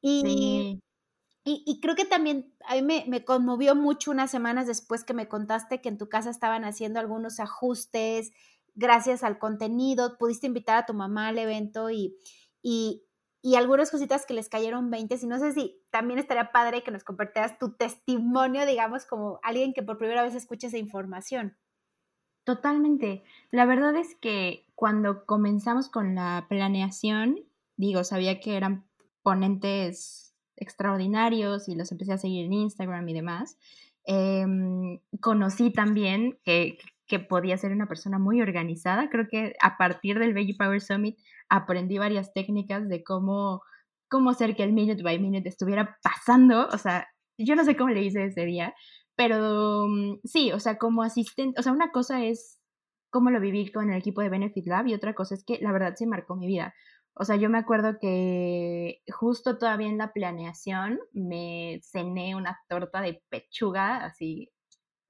y, 0.00 0.22
Sí. 0.22 0.80
y, 1.44 1.64
y 1.66 1.80
creo 1.80 1.96
que 1.96 2.04
también 2.04 2.54
a 2.66 2.74
mí 2.76 2.82
me, 2.82 3.04
me 3.08 3.24
conmovió 3.24 3.74
mucho 3.74 4.10
unas 4.12 4.30
semanas 4.30 4.66
después 4.66 5.04
que 5.04 5.14
me 5.14 5.28
contaste 5.28 5.80
que 5.80 5.88
en 5.88 5.98
tu 5.98 6.08
casa 6.08 6.30
estaban 6.30 6.64
haciendo 6.64 7.00
algunos 7.00 7.40
ajustes 7.40 8.30
gracias 8.74 9.22
al 9.24 9.38
contenido, 9.38 10.16
pudiste 10.18 10.46
invitar 10.46 10.78
a 10.78 10.86
tu 10.86 10.94
mamá 10.94 11.28
al 11.28 11.38
evento 11.38 11.90
y, 11.90 12.16
y, 12.62 13.04
y 13.42 13.56
algunas 13.56 13.90
cositas 13.90 14.24
que 14.24 14.34
les 14.34 14.48
cayeron 14.48 14.90
20. 14.90 15.18
Y 15.20 15.26
no 15.26 15.38
sé 15.38 15.52
si 15.52 15.82
también 15.90 16.20
estaría 16.20 16.52
padre 16.52 16.84
que 16.84 16.92
nos 16.92 17.02
compartieras 17.02 17.58
tu 17.58 17.72
testimonio, 17.72 18.64
digamos, 18.64 19.04
como 19.04 19.40
alguien 19.42 19.74
que 19.74 19.82
por 19.82 19.98
primera 19.98 20.22
vez 20.22 20.34
escuche 20.36 20.68
esa 20.68 20.78
información. 20.78 21.56
Totalmente. 22.44 23.24
La 23.50 23.66
verdad 23.66 23.96
es 23.96 24.14
que 24.14 24.66
cuando 24.76 25.26
comenzamos 25.26 25.88
con 25.88 26.14
la 26.14 26.46
planeación, 26.48 27.40
digo, 27.76 28.04
sabía 28.04 28.40
que 28.40 28.56
eran 28.56 28.84
ponentes 29.22 30.34
extraordinarios 30.56 31.68
y 31.68 31.74
los 31.74 31.90
empecé 31.92 32.12
a 32.12 32.18
seguir 32.18 32.46
en 32.46 32.52
Instagram 32.52 33.08
y 33.08 33.14
demás. 33.14 33.58
Em, 34.04 34.98
conocí 35.20 35.72
también 35.72 36.38
que, 36.44 36.78
que 37.12 37.18
podía 37.18 37.58
ser 37.58 37.72
una 37.72 37.86
persona 37.86 38.18
muy 38.18 38.40
organizada. 38.40 39.10
Creo 39.10 39.26
que 39.30 39.54
a 39.60 39.76
partir 39.76 40.18
del 40.18 40.32
Veggie 40.32 40.56
Power 40.56 40.80
Summit 40.80 41.18
aprendí 41.50 41.98
varias 41.98 42.32
técnicas 42.32 42.88
de 42.88 43.04
cómo, 43.04 43.60
cómo 44.08 44.30
hacer 44.30 44.56
que 44.56 44.62
el 44.62 44.72
minute 44.72 45.02
by 45.02 45.18
minute 45.18 45.46
estuviera 45.46 45.98
pasando. 46.02 46.68
O 46.68 46.78
sea, 46.78 47.06
yo 47.36 47.54
no 47.54 47.66
sé 47.66 47.76
cómo 47.76 47.90
le 47.90 48.02
hice 48.02 48.24
ese 48.24 48.46
día, 48.46 48.74
pero 49.14 49.88
mm, 49.88 50.20
sí, 50.24 50.52
o 50.52 50.58
sea, 50.58 50.78
como 50.78 51.02
asistente, 51.02 51.60
o 51.60 51.62
sea, 51.62 51.72
una 51.72 51.90
cosa 51.90 52.24
es 52.24 52.58
cómo 53.10 53.28
lo 53.28 53.40
viví 53.40 53.70
con 53.70 53.90
el 53.90 53.98
equipo 53.98 54.22
de 54.22 54.30
Benefit 54.30 54.66
Lab 54.66 54.86
y 54.86 54.94
otra 54.94 55.12
cosa 55.12 55.34
es 55.34 55.44
que 55.44 55.58
la 55.60 55.70
verdad 55.70 55.92
sí 55.94 56.06
marcó 56.06 56.34
mi 56.34 56.46
vida. 56.46 56.72
O 57.12 57.26
sea, 57.26 57.36
yo 57.36 57.50
me 57.50 57.58
acuerdo 57.58 57.98
que 58.00 59.02
justo 59.12 59.58
todavía 59.58 59.88
en 59.88 59.98
la 59.98 60.14
planeación 60.14 60.98
me 61.12 61.78
cené 61.82 62.36
una 62.36 62.58
torta 62.70 63.02
de 63.02 63.22
pechuga 63.28 63.98
así 64.02 64.48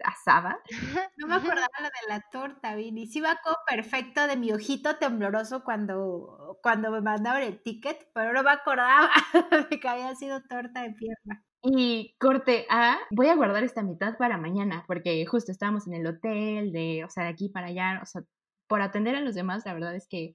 asada. 0.04 0.58
No 1.16 1.26
me 1.28 1.34
acordaba 1.34 1.68
lo 1.80 1.84
de 1.86 2.08
la 2.08 2.20
torta, 2.32 2.74
Vini. 2.74 3.06
Sí 3.06 3.20
va 3.20 3.38
como 3.44 3.56
perfecto 3.66 4.26
de 4.26 4.36
mi 4.36 4.52
ojito 4.52 4.96
tembloroso 4.96 5.62
cuando, 5.62 6.58
cuando 6.62 6.90
me 6.90 7.00
mandaron 7.00 7.42
el 7.42 7.62
ticket, 7.62 8.08
pero 8.14 8.32
no 8.32 8.42
me 8.42 8.50
acordaba 8.50 9.10
de 9.70 9.80
que 9.80 9.88
había 9.88 10.14
sido 10.14 10.42
torta 10.48 10.82
de 10.82 10.90
pierna. 10.92 11.44
Y 11.62 12.16
corte 12.18 12.66
A, 12.70 12.98
voy 13.10 13.28
a 13.28 13.36
guardar 13.36 13.62
esta 13.62 13.82
mitad 13.82 14.16
para 14.16 14.36
mañana, 14.36 14.84
porque 14.88 15.24
justo 15.26 15.52
estábamos 15.52 15.86
en 15.86 15.94
el 15.94 16.06
hotel, 16.06 16.72
de, 16.72 17.04
o 17.04 17.08
sea, 17.10 17.24
de 17.24 17.30
aquí 17.30 17.48
para 17.48 17.68
allá, 17.68 18.00
o 18.02 18.06
sea, 18.06 18.22
por 18.66 18.82
atender 18.82 19.14
a 19.14 19.20
los 19.20 19.36
demás, 19.36 19.64
la 19.64 19.74
verdad 19.74 19.94
es 19.94 20.08
que 20.08 20.34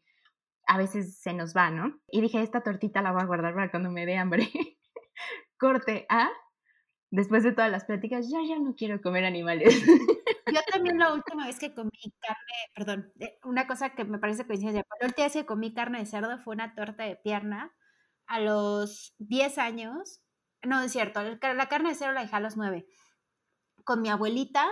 a 0.67 0.77
veces 0.77 1.19
se 1.19 1.33
nos 1.33 1.55
va, 1.55 1.69
¿no? 1.71 1.99
Y 2.09 2.21
dije, 2.21 2.41
esta 2.41 2.61
tortita 2.61 3.01
la 3.01 3.11
voy 3.11 3.21
a 3.21 3.25
guardar 3.25 3.55
para 3.55 3.71
cuando 3.71 3.91
me 3.91 4.05
dé 4.05 4.17
hambre. 4.17 4.49
corte 5.59 6.05
A, 6.09 6.29
después 7.11 7.43
de 7.43 7.51
todas 7.51 7.71
las 7.71 7.85
pláticas, 7.85 8.29
ya, 8.29 8.39
ya 8.47 8.59
no 8.59 8.75
quiero 8.75 9.01
comer 9.01 9.25
animales. 9.25 9.65
Yo 10.53 10.61
también 10.71 10.97
la 10.97 11.13
última 11.13 11.45
vez 11.45 11.59
que 11.59 11.73
comí 11.73 11.91
carne, 12.21 12.71
perdón, 12.73 13.11
eh, 13.19 13.37
una 13.43 13.67
cosa 13.67 13.89
que 13.95 14.05
me 14.05 14.19
parece 14.19 14.45
coincidencia, 14.45 14.85
la 15.01 15.07
última 15.07 15.25
vez 15.25 15.33
que 15.33 15.45
comí 15.45 15.73
carne 15.73 15.99
de 15.99 16.05
cerdo 16.05 16.37
fue 16.39 16.55
una 16.55 16.73
torta 16.73 17.03
de 17.03 17.17
pierna 17.17 17.73
a 18.27 18.39
los 18.39 19.13
10 19.19 19.57
años. 19.57 20.21
No, 20.63 20.81
es 20.81 20.91
cierto, 20.91 21.21
la 21.21 21.67
carne 21.67 21.89
de 21.89 21.95
cerdo 21.95 22.13
la 22.13 22.21
dejé 22.21 22.35
a 22.35 22.39
los 22.39 22.57
9 22.57 22.87
con 23.83 24.01
mi 24.01 24.09
abuelita 24.09 24.65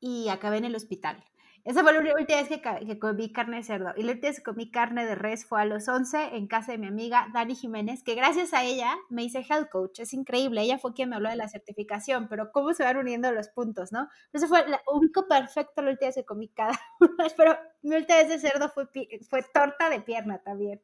y 0.00 0.28
acabé 0.28 0.58
en 0.58 0.66
el 0.66 0.76
hospital. 0.76 1.24
Esa 1.64 1.82
fue 1.82 1.92
la 1.92 2.00
última 2.00 2.40
vez 2.40 2.48
que, 2.48 2.60
que 2.60 2.98
comí 2.98 3.32
carne 3.32 3.58
de 3.58 3.62
cerdo. 3.62 3.92
Y 3.96 4.02
la 4.02 4.12
última 4.12 4.28
vez 4.28 4.38
que 4.38 4.42
comí 4.42 4.70
carne 4.70 5.04
de 5.04 5.14
res 5.14 5.44
fue 5.44 5.60
a 5.60 5.64
los 5.64 5.88
11 5.88 6.36
en 6.36 6.46
casa 6.46 6.72
de 6.72 6.78
mi 6.78 6.86
amiga 6.86 7.28
Dani 7.32 7.54
Jiménez, 7.54 8.02
que 8.02 8.14
gracias 8.14 8.54
a 8.54 8.64
ella 8.64 8.96
me 9.08 9.24
hice 9.24 9.44
health 9.48 9.68
coach. 9.70 10.00
Es 10.00 10.14
increíble. 10.14 10.62
Ella 10.62 10.78
fue 10.78 10.94
quien 10.94 11.10
me 11.10 11.16
habló 11.16 11.28
de 11.28 11.36
la 11.36 11.48
certificación, 11.48 12.28
pero 12.28 12.50
cómo 12.52 12.72
se 12.72 12.84
van 12.84 12.96
uniendo 12.96 13.30
los 13.32 13.48
puntos, 13.48 13.92
¿no? 13.92 14.08
Eso 14.32 14.48
fue 14.48 14.66
la 14.68 14.80
único 14.92 15.26
perfecto 15.28 15.82
la 15.82 15.90
última 15.90 16.08
vez 16.08 16.14
que 16.16 16.24
comí 16.24 16.48
cada 16.48 16.78
una. 17.00 17.26
Pero 17.36 17.56
mi 17.82 17.96
última 17.96 18.18
vez 18.18 18.28
de 18.28 18.38
cerdo 18.38 18.68
fue, 18.68 18.88
fue 19.28 19.42
torta 19.52 19.90
de 19.90 20.00
pierna 20.00 20.38
también. 20.38 20.80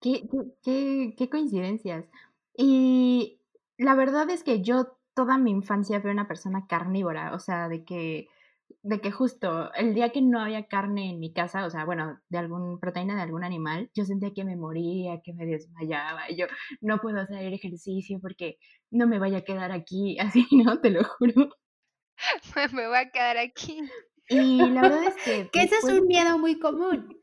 qué, 0.00 0.28
qué, 0.62 1.14
qué 1.16 1.28
coincidencias. 1.28 2.06
Y 2.56 3.40
la 3.78 3.94
verdad 3.94 4.28
es 4.30 4.44
que 4.44 4.62
yo 4.62 4.98
toda 5.14 5.38
mi 5.38 5.50
infancia 5.50 6.00
fui 6.00 6.10
una 6.10 6.28
persona 6.28 6.66
carnívora, 6.66 7.34
o 7.34 7.38
sea, 7.38 7.68
de 7.68 7.84
que, 7.84 8.28
de 8.82 9.00
que 9.00 9.10
justo 9.10 9.72
el 9.74 9.94
día 9.94 10.10
que 10.10 10.22
no 10.22 10.40
había 10.40 10.66
carne 10.66 11.10
en 11.10 11.20
mi 11.20 11.32
casa, 11.32 11.64
o 11.66 11.70
sea, 11.70 11.84
bueno, 11.84 12.20
de 12.28 12.38
algún 12.38 12.80
proteína 12.80 13.14
de 13.16 13.22
algún 13.22 13.44
animal, 13.44 13.90
yo 13.94 14.04
sentía 14.04 14.32
que 14.34 14.44
me 14.44 14.56
moría, 14.56 15.20
que 15.22 15.32
me 15.32 15.46
desmayaba, 15.46 16.30
y 16.30 16.36
yo 16.36 16.46
no 16.80 16.98
puedo 16.98 17.20
hacer 17.20 17.52
ejercicio 17.52 18.18
porque 18.20 18.58
no 18.90 19.06
me 19.06 19.18
vaya 19.18 19.38
a 19.38 19.44
quedar 19.44 19.72
aquí, 19.72 20.18
así, 20.20 20.46
¿no? 20.52 20.80
Te 20.80 20.90
lo 20.90 21.04
juro. 21.04 21.50
me 22.72 22.86
voy 22.86 22.96
a 22.96 23.10
quedar 23.10 23.38
aquí. 23.38 23.80
Y 24.28 24.70
la 24.70 24.82
verdad 24.82 25.04
es 25.04 25.14
que... 25.24 25.50
Que 25.50 25.62
ese 25.62 25.76
es 25.76 25.84
un 25.84 26.06
miedo 26.06 26.38
muy 26.38 26.58
común. 26.58 27.20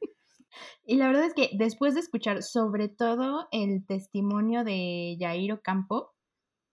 Y 0.83 0.95
la 0.95 1.07
verdad 1.07 1.25
es 1.25 1.33
que 1.33 1.51
después 1.53 1.93
de 1.93 1.99
escuchar 1.99 2.41
sobre 2.41 2.89
todo 2.89 3.47
el 3.51 3.85
testimonio 3.85 4.63
de 4.63 5.17
Jairo 5.19 5.61
Campo, 5.61 6.13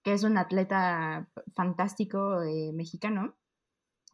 que 0.03 0.13
es 0.13 0.23
un 0.23 0.39
atleta 0.39 1.29
fantástico 1.55 2.43
eh, 2.43 2.73
mexicano, 2.73 3.37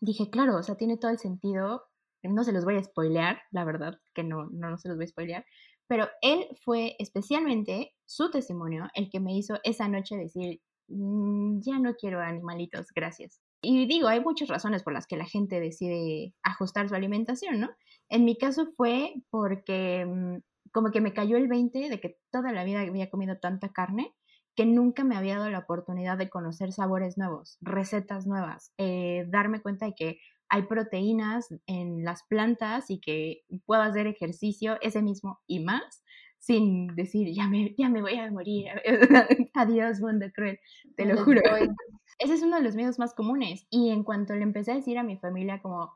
dije, 0.03 0.31
claro, 0.31 0.57
o 0.59 0.63
sea, 0.63 0.75
tiene 0.77 0.99
todo 0.99 1.11
el 1.11 1.19
sentido. 1.19 1.85
No 2.25 2.45
se 2.45 2.53
los 2.53 2.65
voy 2.65 2.77
a 2.77 2.85
spoilear, 2.85 3.41
la 3.53 3.65
verdad, 3.65 3.99
que 4.15 4.25
no, 4.25 4.49
no, 4.51 4.77
se 4.79 4.89
los 4.89 4.97
voy 4.97 5.05
a 5.07 5.09
spoilear. 5.09 5.45
Pero 5.89 6.09
él 6.23 6.47
fue 6.65 6.97
especialmente 6.99 7.93
su 8.05 8.31
testimonio 8.31 8.89
el 8.95 9.11
que 9.11 9.21
me 9.21 9.37
hizo 9.37 9.59
esa 9.65 9.89
noche 9.89 10.17
decir, 10.17 10.61
"Mm, 10.89 11.61
ya 11.63 11.79
no 11.79 11.95
quiero 11.95 12.21
animalitos, 12.21 12.87
gracias. 12.95 13.41
Y 13.63 13.87
digo, 13.87 14.09
hay 14.09 14.21
muchas 14.21 14.49
razones 14.49 14.83
por 14.83 14.93
las 14.93 15.07
que 15.07 15.17
la 15.17 15.27
gente 15.27 15.61
decide 15.61 16.35
ajustar 16.43 16.89
su 16.89 16.95
alimentación, 16.97 17.61
¿no? 17.61 17.71
En 18.09 18.25
mi 18.25 18.37
caso 18.37 18.67
fue 18.77 19.15
porque 19.31 20.05
mm, 20.07 20.39
como 20.73 20.91
que 20.91 21.01
me 21.01 21.13
cayó 21.15 21.37
el 21.37 21.49
20 21.49 21.89
de 21.89 22.01
que 22.01 22.19
toda 22.33 22.53
la 22.53 22.65
vida 22.65 22.81
había 22.81 23.11
comido 23.11 23.39
tanta 23.39 23.69
carne 23.73 24.15
que 24.55 24.67
nunca 24.67 25.05
me 25.05 25.17
había 25.17 25.39
dado 25.39 25.51
la 25.51 25.61
oportunidad 25.61 26.19
de 26.19 26.29
conocer 26.29 26.73
sabores 26.73 27.17
nuevos, 27.17 27.59
recetas 27.61 28.27
nuevas, 28.27 28.73
eh, 28.79 29.27
darme 29.29 29.63
cuenta 29.63 29.87
de 29.87 29.95
que 29.95 30.19
hay 30.49 30.65
proteínas 30.65 31.49
en 31.67 32.05
las 32.05 32.25
plantas 32.29 32.91
y 32.91 33.01
que 33.01 33.43
puedo 33.65 33.81
hacer 33.83 34.07
ejercicio 34.07 34.77
ese 34.83 35.01
mismo 35.01 35.41
y 35.47 35.61
más 35.61 36.03
sin 36.43 36.89
decir, 36.97 37.33
ya 37.33 37.47
me, 37.47 37.73
ya 37.79 37.89
me 37.89 38.03
voy 38.03 38.19
a 38.19 38.31
morir, 38.31 38.67
adiós 39.55 40.01
mundo 40.01 40.27
cruel, 40.35 40.59
te 40.97 41.07
lo 41.07 41.17
juro. 41.25 41.41
Ese 42.19 42.35
es 42.35 42.43
uno 42.43 42.57
de 42.57 42.63
los 42.63 42.75
miedos 42.75 42.99
más 42.99 43.15
comunes. 43.15 43.67
Y 43.71 43.91
en 43.91 44.03
cuanto 44.03 44.35
le 44.35 44.43
empecé 44.43 44.73
a 44.73 44.77
decir 44.77 44.99
a 44.99 45.05
mi 45.05 45.17
familia 45.19 45.63
como, 45.63 45.93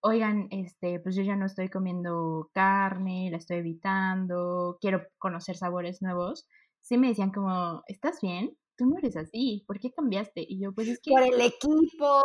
oigan, 0.00 0.48
este, 0.50 1.00
pues 1.00 1.16
yo 1.16 1.22
ya 1.22 1.36
no 1.36 1.46
estoy 1.46 1.70
comiendo 1.70 2.50
carne, 2.52 3.30
la 3.30 3.38
estoy 3.38 3.58
evitando, 3.58 4.76
quiero 4.80 5.06
conocer 5.16 5.56
sabores 5.56 6.02
nuevos, 6.02 6.46
sí 6.80 6.98
me 6.98 7.08
decían 7.08 7.32
como, 7.32 7.82
¿estás 7.86 8.20
bien? 8.20 8.56
Tú 8.76 8.86
no 8.86 8.98
eres 8.98 9.16
así, 9.16 9.64
¿por 9.66 9.80
qué 9.80 9.90
cambiaste? 9.90 10.44
Y 10.48 10.60
yo, 10.60 10.72
pues 10.72 10.88
es 10.88 11.00
que... 11.00 11.10
Por 11.10 11.22
el 11.22 11.40
equipo. 11.40 12.22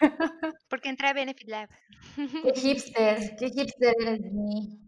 Porque 0.70 0.88
entré 0.88 1.08
a 1.08 1.12
Benefit 1.12 1.48
Lab. 1.48 1.68
Qué 2.14 2.52
hipster, 2.54 3.36
qué 3.36 3.50
hipster 3.50 3.94
eres 4.00 4.22
de 4.22 4.30
mí. 4.30 4.80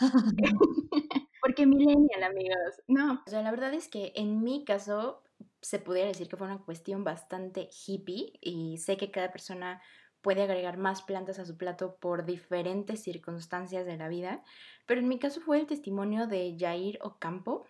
Porque 1.42 1.66
millennial, 1.66 2.22
amigos. 2.22 2.82
No. 2.86 3.22
O 3.26 3.30
sea, 3.30 3.42
la 3.42 3.50
verdad 3.50 3.74
es 3.74 3.88
que 3.88 4.12
en 4.14 4.42
mi 4.42 4.64
caso 4.64 5.22
se 5.60 5.78
pudiera 5.78 6.08
decir 6.08 6.28
que 6.28 6.36
fue 6.36 6.46
una 6.46 6.62
cuestión 6.64 7.04
bastante 7.04 7.68
hippie 7.86 8.38
y 8.40 8.78
sé 8.78 8.96
que 8.96 9.10
cada 9.10 9.32
persona 9.32 9.82
puede 10.22 10.42
agregar 10.42 10.76
más 10.76 11.02
plantas 11.02 11.38
a 11.38 11.44
su 11.44 11.56
plato 11.56 11.96
por 11.96 12.24
diferentes 12.24 13.02
circunstancias 13.02 13.86
de 13.86 13.96
la 13.96 14.08
vida, 14.08 14.42
pero 14.86 15.00
en 15.00 15.08
mi 15.08 15.18
caso 15.18 15.40
fue 15.40 15.58
el 15.58 15.66
testimonio 15.66 16.26
de 16.26 16.56
Jair 16.58 16.98
Ocampo 17.02 17.66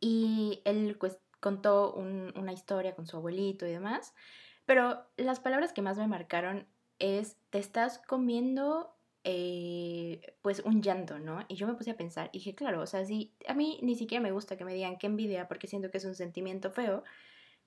y 0.00 0.60
él 0.64 0.96
pues, 0.98 1.18
contó 1.40 1.94
una 1.94 2.52
historia 2.52 2.94
con 2.94 3.06
su 3.06 3.16
abuelito 3.16 3.66
y 3.66 3.72
demás, 3.72 4.14
pero 4.66 5.04
las 5.16 5.40
palabras 5.40 5.72
que 5.72 5.82
más 5.82 5.98
me 5.98 6.06
marcaron 6.06 6.66
es, 6.98 7.36
te 7.50 7.58
estás 7.58 7.98
comiendo 7.98 8.94
eh, 9.24 10.36
pues 10.42 10.60
un 10.60 10.82
llanto, 10.82 11.18
¿no? 11.18 11.44
Y 11.48 11.56
yo 11.56 11.66
me 11.66 11.74
puse 11.74 11.90
a 11.90 11.96
pensar 11.96 12.28
y 12.32 12.38
dije, 12.38 12.54
claro, 12.54 12.82
o 12.82 12.86
sea, 12.86 13.04
si 13.04 13.34
a 13.48 13.54
mí 13.54 13.78
ni 13.82 13.94
siquiera 13.94 14.22
me 14.22 14.32
gusta 14.32 14.56
que 14.56 14.64
me 14.64 14.74
digan 14.74 14.98
qué 14.98 15.06
envidia 15.06 15.48
porque 15.48 15.66
siento 15.66 15.90
que 15.90 15.98
es 15.98 16.04
un 16.04 16.14
sentimiento 16.14 16.70
feo, 16.70 17.02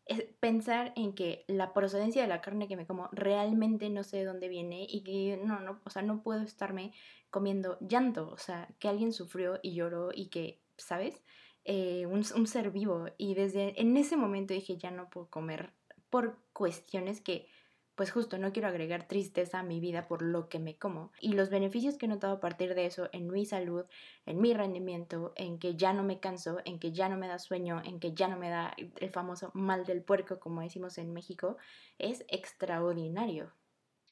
es 0.06 0.24
pensar 0.40 0.94
en 0.96 1.14
que 1.14 1.46
la 1.48 1.74
procedencia 1.74 2.22
de 2.22 2.28
la 2.28 2.42
carne 2.42 2.68
que 2.68 2.78
me 2.78 2.88
como 2.88 3.10
realmente 3.12 3.90
no 3.90 4.04
sé 4.04 4.18
de 4.18 4.26
dónde 4.26 4.48
viene 4.48 4.86
y 4.90 5.04
que 5.04 5.40
no, 5.44 5.60
no, 5.60 5.82
o 5.84 5.90
sea, 5.90 6.02
no 6.02 6.22
puedo 6.24 6.42
estarme 6.42 6.94
comiendo 7.30 7.78
llanto, 7.82 8.30
o 8.30 8.38
sea, 8.38 8.70
que 8.80 8.88
alguien 8.88 9.12
sufrió 9.12 9.60
y 9.62 9.74
lloró 9.74 10.12
y 10.14 10.28
que, 10.30 10.62
¿sabes? 10.78 11.24
Eh, 11.70 12.06
un, 12.06 12.24
ser 12.24 12.72
vivo. 12.72 13.08
Y 13.18 13.36
desde 13.36 13.80
en 13.82 13.98
ese 13.98 14.16
momento 14.16 14.54
dije, 14.54 14.78
ya 14.78 14.90
no 14.90 15.10
puedo 15.10 15.28
comer 15.30 15.74
por 16.10 16.40
cuestiones 16.54 17.20
que 17.20 17.50
pues 17.96 18.10
justo 18.12 18.38
no 18.38 18.54
quiero 18.54 18.70
agregar 18.70 19.08
tristeza 19.08 19.60
a 19.60 19.64
mi 19.64 19.82
vida 19.82 20.08
por 20.08 20.22
lo 20.22 20.48
que 20.48 20.60
me 20.60 20.78
como. 20.78 21.12
Y 21.20 21.34
los 21.34 21.50
beneficios 21.50 21.98
que 21.98 22.06
he 22.06 22.10
notado 22.10 22.36
a 22.36 22.40
partir 22.40 22.74
de 22.74 22.86
eso 22.86 23.10
en 23.12 23.30
mi 23.30 23.46
salud, 23.46 23.84
en 24.26 24.40
mi 24.40 24.54
rendimiento, 24.54 25.34
en 25.36 25.60
que 25.60 25.76
ya 25.76 25.92
no 25.92 26.04
me 26.04 26.22
canso, 26.22 26.60
en 26.64 26.80
que 26.80 26.94
ya 26.94 27.10
no 27.10 27.18
me 27.18 27.28
da 27.28 27.38
sueño, 27.38 27.82
en 27.84 28.00
que 28.00 28.14
ya 28.14 28.30
no 28.30 28.38
me 28.38 28.50
da 28.50 28.74
el 28.78 29.10
famoso 29.10 29.52
mal 29.54 29.86
del 29.86 30.04
puerco, 30.04 30.40
como 30.40 30.62
decimos 30.62 30.98
en 30.98 31.12
México, 31.12 31.58
es 31.98 32.24
extraordinario. 32.30 33.52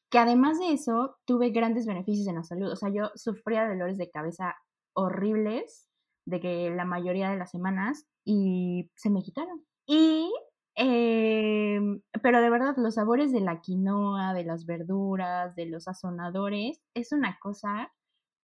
Que 0.10 0.18
además 0.18 0.60
de 0.60 0.74
eso, 0.74 1.20
tuve 1.24 1.52
grandes 1.52 1.86
beneficios 1.86 2.28
en 2.28 2.36
la 2.36 2.44
salud. 2.44 2.70
O 2.70 2.76
sea, 2.76 2.90
yo 2.90 3.12
sufría 3.16 3.66
dolores 3.66 3.98
de 3.98 4.10
cabeza 4.10 4.56
horribles 4.94 5.88
de 6.26 6.40
que 6.40 6.70
la 6.72 6.86
mayoría 6.86 7.30
de 7.30 7.38
las 7.38 7.52
semanas 7.52 8.06
y 8.24 8.92
se 8.96 9.10
me 9.10 9.22
quitaron. 9.22 9.64
Y 9.86 10.32
Em, 10.76 12.02
pero 12.22 12.42
de 12.42 12.50
verdad, 12.50 12.76
los 12.78 12.96
sabores 12.96 13.32
de 13.32 13.40
la 13.40 13.62
quinoa, 13.62 14.34
de 14.34 14.44
las 14.44 14.66
verduras, 14.66 15.56
de 15.56 15.68
los 15.68 15.86
sazonadores, 15.86 16.82
es 16.94 17.14
una 17.14 17.40
cosa 17.40 17.94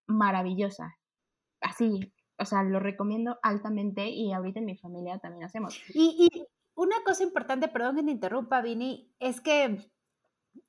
maravillosa. 0.07 0.97
Así, 1.61 2.13
o 2.39 2.45
sea, 2.45 2.63
lo 2.63 2.79
recomiendo 2.79 3.37
altamente 3.43 4.09
y 4.09 4.31
ahorita 4.31 4.59
en 4.59 4.65
mi 4.65 4.77
familia 4.77 5.19
también 5.19 5.43
hacemos. 5.43 5.77
Y, 5.93 6.29
y 6.31 6.47
una 6.75 6.95
cosa 7.05 7.23
importante, 7.23 7.67
perdón 7.67 7.97
que 7.97 8.03
te 8.03 8.11
interrumpa, 8.11 8.61
Vini, 8.61 9.13
es 9.19 9.41
que, 9.41 9.91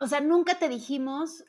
o 0.01 0.07
sea, 0.09 0.21
nunca 0.21 0.59
te 0.59 0.69
dijimos 0.69 1.45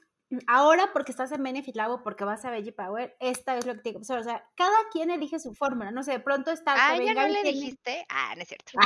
ahora 0.47 0.89
porque 0.93 1.11
estás 1.11 1.31
en 1.31 1.43
Benefit 1.43 1.75
Lab 1.75 2.01
porque 2.03 2.23
vas 2.23 2.43
a 2.45 2.51
Veggie 2.51 2.71
Power, 2.71 3.15
esta 3.19 3.57
es 3.57 3.65
lo 3.65 3.73
que 3.73 3.79
te 3.79 3.89
digo. 3.89 4.01
O 4.01 4.03
sea, 4.03 4.49
cada 4.55 4.77
quien 4.91 5.11
elige 5.11 5.39
su 5.39 5.53
fórmula, 5.53 5.91
no 5.91 6.03
sé, 6.03 6.11
de 6.11 6.19
pronto 6.19 6.51
está... 6.51 6.73
Ah, 6.75 6.97
¿ya 6.97 7.13
no 7.13 7.27
le 7.27 7.43
dijiste? 7.43 8.05
Ah, 8.09 8.33
no 8.35 8.41
es 8.41 8.47
cierto. 8.47 8.71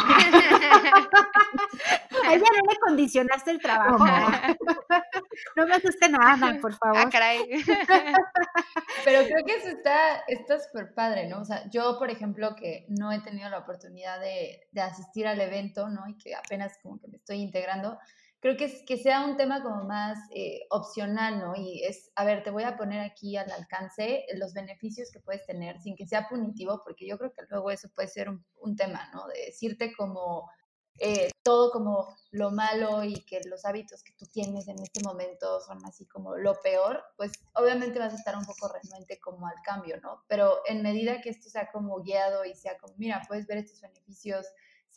a 2.24 2.34
ella 2.34 2.46
no 2.56 2.72
le 2.72 2.80
condicionaste 2.80 3.52
el 3.52 3.60
trabajo. 3.60 4.06
no 5.56 5.68
me 5.68 5.76
asuste 5.76 6.10
nada, 6.10 6.58
por 6.62 6.74
favor. 6.78 6.98
Ah, 6.98 7.10
caray. 7.10 7.46
Pero 9.06 9.24
creo 9.26 9.46
que 9.46 9.56
eso 9.56 9.70
está 9.70 10.24
súper 10.60 10.94
padre, 10.94 11.28
¿no? 11.28 11.42
O 11.42 11.46
sea, 11.46 11.70
yo, 11.70 11.98
por 11.98 12.10
ejemplo, 12.10 12.56
que 12.56 12.86
no 12.90 13.12
he 13.12 13.22
tenido 13.22 13.50
la 13.50 13.60
oportunidad 13.60 14.20
de, 14.20 14.68
de 14.72 14.82
asistir 14.82 15.28
al 15.28 15.40
evento, 15.40 15.88
¿no? 15.90 16.08
Y 16.08 16.18
que 16.18 16.36
apenas 16.36 16.78
como 16.82 17.00
que 17.00 17.08
me 17.08 17.18
estoy 17.18 17.38
integrando, 17.38 17.98
creo 18.40 18.58
que, 18.58 18.86
que 18.86 18.98
sea 18.98 19.26
un 19.26 19.38
tema 19.38 19.64
como 19.64 19.84
más 19.84 20.18
eh, 20.32 20.62
opcional, 20.70 21.40
¿no? 21.40 21.56
Y 21.56 21.84
es, 21.84 22.12
a 22.16 22.26
ver, 22.26 22.44
te 22.44 22.52
voy 22.52 22.64
a 22.64 22.78
poner 22.78 23.02
aquí 23.02 23.36
al 23.38 23.52
alcance 23.52 24.26
los 24.36 24.54
beneficios 24.54 25.12
que 25.12 25.20
puedes 25.20 25.46
tener 25.46 25.80
sin 25.80 25.96
que 25.96 26.08
sea 26.08 26.28
punitivo, 26.30 26.82
porque 26.84 27.08
yo 27.08 27.18
creo 27.18 27.32
que 27.34 27.44
luego 27.50 27.72
eso 27.72 27.90
puede 27.96 28.08
ser 28.08 28.30
un, 28.30 28.46
un 28.58 28.76
tema, 28.76 29.10
¿no? 29.14 29.28
De 29.28 29.46
decirte 29.48 29.94
como 29.96 30.50
eh, 31.00 31.30
todo 31.44 31.70
como 31.72 32.16
lo 32.32 32.50
malo 32.50 33.04
y 33.04 33.24
que 33.26 33.40
los 33.46 33.66
hábitos 33.66 34.04
que 34.04 34.14
tú 34.14 34.26
tienes 34.26 34.68
en 34.68 34.80
este 34.82 35.04
momento 35.04 35.62
son 35.62 35.86
así 35.86 36.08
como 36.08 36.36
lo 36.36 36.60
peor, 36.62 37.04
pues 37.16 37.34
obviamente 37.54 38.00
vas 38.00 38.14
a 38.14 38.18
estar 38.18 38.36
un 38.36 38.46
poco 38.46 38.68
renuente 38.68 39.20
como 39.20 39.48
al 39.48 39.62
cambio, 39.64 40.00
¿no? 40.02 40.24
Pero 40.28 40.60
en 40.66 40.82
medida 40.82 41.22
que 41.22 41.30
esto 41.30 41.50
sea 41.50 41.70
como 41.72 42.02
guiado 42.02 42.46
y 42.46 42.56
sea 42.56 42.78
como, 42.80 42.96
mira, 42.98 43.22
puedes 43.28 43.46
ver 43.46 43.60
estos 43.60 43.80
beneficios 43.80 44.48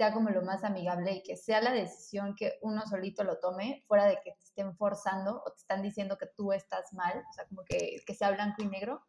sea 0.00 0.14
como 0.14 0.30
lo 0.30 0.40
más 0.40 0.64
amigable 0.64 1.12
y 1.12 1.22
que 1.22 1.36
sea 1.36 1.60
la 1.60 1.72
decisión 1.72 2.34
que 2.34 2.54
uno 2.62 2.86
solito 2.86 3.22
lo 3.22 3.38
tome, 3.38 3.84
fuera 3.86 4.06
de 4.06 4.14
que 4.24 4.30
te 4.30 4.44
estén 4.44 4.74
forzando 4.74 5.42
o 5.44 5.52
te 5.52 5.58
están 5.58 5.82
diciendo 5.82 6.16
que 6.16 6.24
tú 6.34 6.54
estás 6.54 6.94
mal, 6.94 7.18
o 7.18 7.32
sea, 7.34 7.44
como 7.44 7.64
que, 7.66 8.00
que 8.06 8.14
sea 8.14 8.30
blanco 8.30 8.62
y 8.62 8.68
negro, 8.68 9.02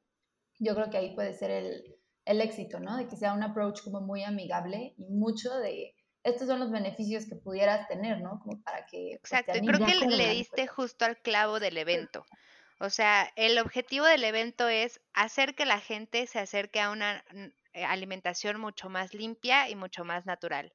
yo 0.59 0.75
creo 0.75 0.89
que 0.89 0.97
ahí 0.97 1.15
puede 1.15 1.33
ser 1.33 1.49
el, 1.49 1.95
el 2.25 2.41
éxito, 2.41 2.81
¿no? 2.81 2.97
De 2.97 3.07
que 3.07 3.15
sea 3.15 3.31
un 3.31 3.41
approach 3.41 3.81
como 3.85 4.01
muy 4.01 4.25
amigable 4.25 4.93
y 4.97 5.05
mucho 5.05 5.55
de, 5.59 5.95
estos 6.25 6.49
son 6.49 6.59
los 6.59 6.71
beneficios 6.71 7.25
que 7.25 7.37
pudieras 7.37 7.87
tener, 7.87 8.19
¿no? 8.19 8.41
Como 8.43 8.61
para 8.61 8.85
que... 8.85 9.17
Pues, 9.21 9.31
Exacto, 9.31 9.65
creo 9.65 9.85
que 9.85 10.07
le 10.07 10.29
diste 10.31 10.67
justo 10.67 11.05
al 11.05 11.15
clavo 11.21 11.61
del 11.61 11.77
evento. 11.77 12.25
O 12.79 12.89
sea, 12.89 13.31
el 13.37 13.59
objetivo 13.59 14.05
del 14.07 14.25
evento 14.25 14.67
es 14.67 14.99
hacer 15.13 15.55
que 15.55 15.63
la 15.63 15.79
gente 15.79 16.27
se 16.27 16.39
acerque 16.39 16.81
a 16.81 16.89
una 16.89 17.23
eh, 17.73 17.85
alimentación 17.85 18.59
mucho 18.59 18.89
más 18.89 19.13
limpia 19.13 19.69
y 19.69 19.75
mucho 19.75 20.03
más 20.03 20.25
natural. 20.25 20.73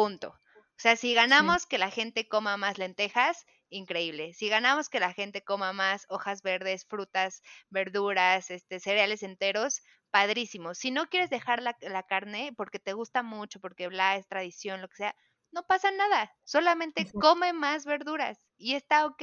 Punto. 0.00 0.28
O 0.28 0.78
sea, 0.82 0.96
si 0.96 1.12
ganamos 1.12 1.66
que 1.66 1.76
la 1.76 1.90
gente 1.90 2.26
coma 2.26 2.56
más 2.56 2.78
lentejas, 2.78 3.44
increíble. 3.68 4.32
Si 4.32 4.48
ganamos 4.48 4.88
que 4.88 4.98
la 4.98 5.12
gente 5.12 5.44
coma 5.44 5.74
más 5.74 6.06
hojas 6.08 6.40
verdes, 6.40 6.86
frutas, 6.86 7.42
verduras, 7.68 8.50
este, 8.50 8.80
cereales 8.80 9.22
enteros, 9.22 9.82
padrísimo. 10.10 10.72
Si 10.72 10.90
no 10.90 11.10
quieres 11.10 11.28
dejar 11.28 11.60
la, 11.60 11.76
la 11.82 12.02
carne 12.04 12.54
porque 12.56 12.78
te 12.78 12.94
gusta 12.94 13.22
mucho, 13.22 13.60
porque 13.60 13.88
bla 13.88 14.16
es 14.16 14.26
tradición, 14.26 14.80
lo 14.80 14.88
que 14.88 14.96
sea, 14.96 15.14
no 15.52 15.66
pasa 15.66 15.90
nada. 15.90 16.32
Solamente 16.44 17.06
come 17.12 17.52
más 17.52 17.84
verduras 17.84 18.46
y 18.56 18.76
está 18.76 19.04
ok. 19.04 19.22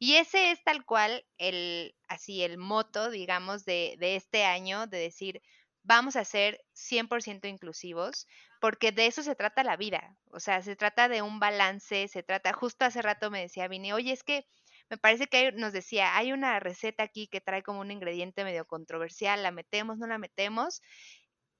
Y 0.00 0.16
ese 0.16 0.50
es 0.50 0.64
tal 0.64 0.84
cual 0.84 1.24
el, 1.38 1.94
así, 2.08 2.42
el 2.42 2.58
moto, 2.58 3.10
digamos, 3.10 3.64
de, 3.64 3.94
de 4.00 4.16
este 4.16 4.44
año, 4.44 4.88
de 4.88 4.98
decir, 4.98 5.40
vamos 5.86 6.16
a 6.16 6.24
ser 6.24 6.60
100% 6.74 7.48
inclusivos, 7.48 8.26
porque 8.60 8.92
de 8.92 9.06
eso 9.06 9.22
se 9.22 9.36
trata 9.36 9.62
la 9.62 9.76
vida, 9.76 10.16
o 10.30 10.40
sea, 10.40 10.60
se 10.62 10.76
trata 10.76 11.08
de 11.08 11.22
un 11.22 11.38
balance, 11.40 12.08
se 12.08 12.22
trata, 12.22 12.52
justo 12.52 12.84
hace 12.84 13.02
rato 13.02 13.30
me 13.30 13.42
decía 13.42 13.68
Vini, 13.68 13.92
oye, 13.92 14.12
es 14.12 14.24
que 14.24 14.46
me 14.90 14.98
parece 14.98 15.26
que 15.28 15.52
nos 15.52 15.72
decía, 15.72 16.16
hay 16.16 16.32
una 16.32 16.60
receta 16.60 17.04
aquí 17.04 17.28
que 17.28 17.40
trae 17.40 17.62
como 17.62 17.80
un 17.80 17.90
ingrediente 17.90 18.44
medio 18.44 18.66
controversial, 18.66 19.42
la 19.42 19.50
metemos, 19.52 19.98
no 19.98 20.06
la 20.06 20.18
metemos, 20.18 20.82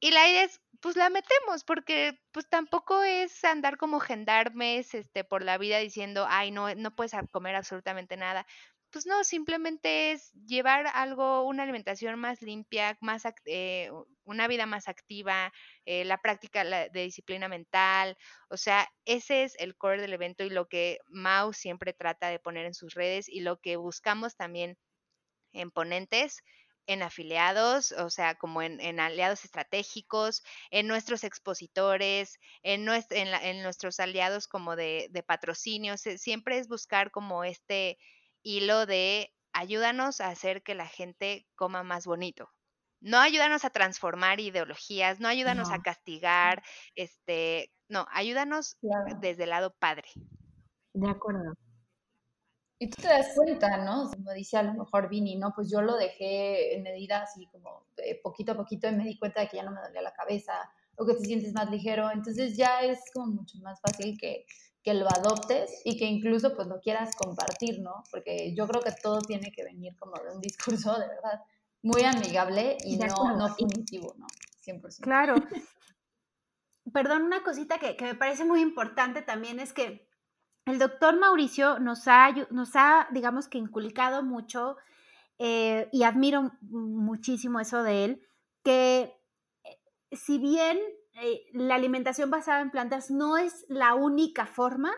y 0.00 0.10
la 0.10 0.28
idea 0.28 0.44
es, 0.44 0.60
pues 0.80 0.96
la 0.96 1.08
metemos, 1.08 1.64
porque 1.64 2.20
pues 2.32 2.48
tampoco 2.48 3.02
es 3.02 3.44
andar 3.44 3.78
como 3.78 3.98
gendarmes 4.00 4.94
este, 4.94 5.24
por 5.24 5.42
la 5.42 5.56
vida 5.56 5.78
diciendo, 5.78 6.26
ay, 6.28 6.50
no, 6.50 6.74
no 6.74 6.94
puedes 6.94 7.12
comer 7.32 7.56
absolutamente 7.56 8.16
nada 8.16 8.46
pues 8.96 9.04
no, 9.04 9.24
simplemente 9.24 10.12
es 10.12 10.32
llevar 10.46 10.86
algo, 10.86 11.42
una 11.42 11.64
alimentación 11.64 12.18
más 12.18 12.40
limpia, 12.40 12.96
más 13.02 13.24
eh, 13.44 13.90
una 14.24 14.48
vida 14.48 14.64
más 14.64 14.88
activa, 14.88 15.52
eh, 15.84 16.06
la 16.06 16.16
práctica 16.16 16.64
de 16.64 17.02
disciplina 17.02 17.46
mental, 17.46 18.16
o 18.48 18.56
sea, 18.56 18.88
ese 19.04 19.44
es 19.44 19.54
el 19.58 19.76
core 19.76 20.00
del 20.00 20.14
evento 20.14 20.44
y 20.44 20.48
lo 20.48 20.66
que 20.66 20.96
Mau 21.08 21.52
siempre 21.52 21.92
trata 21.92 22.30
de 22.30 22.38
poner 22.38 22.64
en 22.64 22.72
sus 22.72 22.94
redes 22.94 23.28
y 23.28 23.40
lo 23.40 23.60
que 23.60 23.76
buscamos 23.76 24.34
también 24.34 24.78
en 25.52 25.70
ponentes 25.70 26.42
en 26.86 27.02
afiliados, 27.02 27.92
o 27.92 28.10
sea, 28.10 28.36
como 28.36 28.62
en, 28.62 29.00
aliados 29.00 29.44
estratégicos, 29.44 30.42
en 30.70 30.86
nuestros 30.86 31.24
expositores, 31.24 32.38
en, 32.62 32.88
en, 33.10 33.62
nuestros 33.62 33.98
aliados 34.00 34.46
como 34.46 34.76
de, 34.76 35.08
de 35.10 35.22
patrocinios. 35.22 36.00
Siempre 36.00 36.58
es 36.58 36.68
buscar 36.68 37.10
como 37.10 37.42
este, 37.42 37.98
hilo 38.46 38.86
de 38.86 39.34
ayúdanos 39.52 40.20
a 40.20 40.28
hacer 40.28 40.62
que 40.62 40.76
la 40.76 40.86
gente 40.86 41.48
coma 41.56 41.82
más 41.82 42.06
bonito. 42.06 42.48
no 43.00 43.18
ayúdanos 43.18 43.64
a 43.64 43.70
transformar 43.70 44.40
ideologías, 44.40 45.20
no 45.20 45.28
ayúdanos 45.28 45.70
a 45.70 45.82
castigar, 45.82 46.62
este, 46.94 47.70
no, 47.88 48.06
ayúdanos 48.10 48.78
desde 49.20 49.44
el 49.44 49.50
lado 49.50 49.74
padre. 49.78 50.08
De 50.94 51.10
acuerdo. 51.10 51.52
Y 52.78 52.88
tú 52.90 53.02
te 53.02 53.08
das 53.08 53.32
cuenta, 53.34 53.76
¿no? 53.78 54.10
Como 54.10 54.32
dice 54.32 54.56
a 54.56 54.62
lo 54.62 54.74
mejor 54.74 55.08
Vini, 55.08 55.36
¿no? 55.36 55.52
Pues 55.54 55.70
yo 55.70 55.82
lo 55.82 55.96
dejé 55.96 56.74
en 56.74 56.82
medida 56.82 57.22
así 57.22 57.46
como 57.48 57.86
poquito 58.22 58.52
a 58.52 58.56
poquito 58.56 58.88
y 58.88 58.92
me 58.92 59.04
di 59.04 59.18
cuenta 59.18 59.40
de 59.40 59.48
que 59.48 59.56
ya 59.56 59.62
no 59.62 59.72
me 59.72 59.80
dolía 59.80 60.02
la 60.02 60.12
cabeza 60.12 60.52
o 60.96 61.06
que 61.06 61.14
te 61.14 61.24
sientes 61.24 61.52
más 61.52 61.70
ligero. 61.70 62.10
Entonces 62.10 62.56
ya 62.56 62.80
es 62.80 63.00
como 63.12 63.26
mucho 63.26 63.58
más 63.58 63.80
fácil 63.80 64.18
que, 64.18 64.46
que 64.82 64.94
lo 64.94 65.08
adoptes 65.08 65.82
y 65.84 65.96
que 65.96 66.06
incluso 66.06 66.54
pues 66.54 66.68
lo 66.68 66.80
quieras 66.80 67.14
compartir, 67.16 67.80
¿no? 67.80 68.04
Porque 68.10 68.54
yo 68.54 68.66
creo 68.66 68.82
que 68.82 68.92
todo 68.92 69.20
tiene 69.20 69.50
que 69.52 69.64
venir 69.64 69.96
como 69.96 70.14
de 70.22 70.34
un 70.34 70.40
discurso 70.40 70.98
de 70.98 71.08
verdad 71.08 71.40
muy 71.82 72.02
amigable 72.02 72.76
y 72.84 72.96
no, 72.96 73.36
no 73.36 73.54
punitivo, 73.56 74.14
¿no? 74.18 74.26
100%. 74.64 75.00
Claro. 75.00 75.34
Perdón, 76.92 77.22
una 77.22 77.42
cosita 77.42 77.78
que, 77.78 77.96
que 77.96 78.04
me 78.04 78.14
parece 78.14 78.44
muy 78.44 78.60
importante 78.60 79.22
también 79.22 79.58
es 79.60 79.72
que 79.72 80.06
el 80.66 80.80
doctor 80.80 81.18
Mauricio 81.18 81.78
nos 81.78 82.08
ha, 82.08 82.32
nos 82.50 82.74
ha, 82.74 83.08
digamos 83.12 83.48
que, 83.48 83.58
inculcado 83.58 84.24
mucho 84.24 84.76
eh, 85.38 85.88
y 85.92 86.02
admiro 86.02 86.52
muchísimo 86.60 87.60
eso 87.60 87.84
de 87.84 88.04
él, 88.04 88.28
que 88.64 89.15
si 90.12 90.38
bien 90.38 90.78
eh, 91.20 91.42
la 91.52 91.74
alimentación 91.74 92.30
basada 92.30 92.60
en 92.60 92.70
plantas 92.70 93.10
no 93.10 93.36
es 93.36 93.64
la 93.68 93.94
única 93.94 94.46
forma 94.46 94.92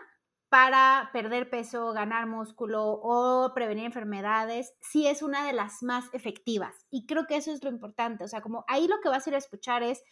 para 0.49 1.09
perder 1.13 1.49
peso, 1.49 1.93
ganar 1.93 2.25
músculo 2.25 2.83
o 2.83 3.53
prevenir 3.53 3.85
enfermedades, 3.85 4.73
sí 4.81 5.07
es 5.07 5.21
una 5.21 5.45
de 5.45 5.53
las 5.53 5.83
más 5.83 6.05
efectivas. 6.11 6.87
Y 6.89 7.05
creo 7.05 7.27
que 7.27 7.37
eso 7.37 7.51
es 7.51 7.63
lo 7.63 7.69
importante. 7.69 8.23
O 8.23 8.27
sea, 8.27 8.41
como 8.41 8.65
ahí 8.67 8.87
lo 8.87 8.99
que 8.99 9.09
vas 9.09 9.25
a 9.25 9.29
ir 9.29 9.35
a 9.35 9.39
escuchar 9.39 9.83
es 9.83 10.03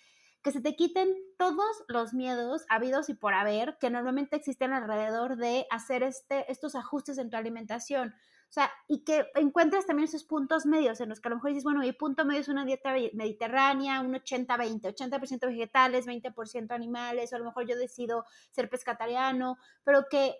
que 0.44 0.52
se 0.52 0.62
te 0.62 0.76
quiten 0.76 1.10
todos 1.38 1.84
los 1.88 2.14
miedos 2.14 2.66
habidos 2.70 3.10
y 3.10 3.16
por 3.16 3.34
haber 3.34 3.78
que 3.80 3.90
normalmente 3.90 4.36
existen 4.36 4.74
alrededor 4.74 5.38
de 5.38 5.66
hacer 5.72 6.04
este, 6.04 6.50
estos 6.52 6.76
ajustes 6.76 7.18
en 7.18 7.32
tu 7.32 7.38
alimentación. 7.38 8.14
O 8.50 8.54
sea, 8.54 8.72
y 8.88 9.04
que 9.04 9.28
encuentres 9.36 9.86
también 9.86 10.08
esos 10.08 10.24
puntos 10.24 10.66
medios 10.66 11.02
en 11.02 11.10
los 11.10 11.20
que 11.20 11.28
a 11.28 11.32
lo 11.32 11.36
mejor 11.36 11.50
dices, 11.50 11.64
bueno, 11.64 11.82
mi 11.82 11.92
punto 11.92 12.26
medio 12.26 12.42
es 12.42 12.48
una 12.48 12.66
dieta 12.66 12.94
mediterránea, 13.14 14.00
un 14.02 14.14
80-20, 14.14 14.96
80%, 14.96 15.48
vegetales, 15.48 16.08
20% 16.08 16.72
animales, 16.72 17.32
o 17.32 17.36
a 17.36 17.40
lo 17.40 17.46
mejor 17.46 17.68
yo 17.68 17.78
decido 17.78 18.26
ser 18.52 18.70
pescatariano, 18.70 19.58
pero 19.84 20.06
que 20.10 20.38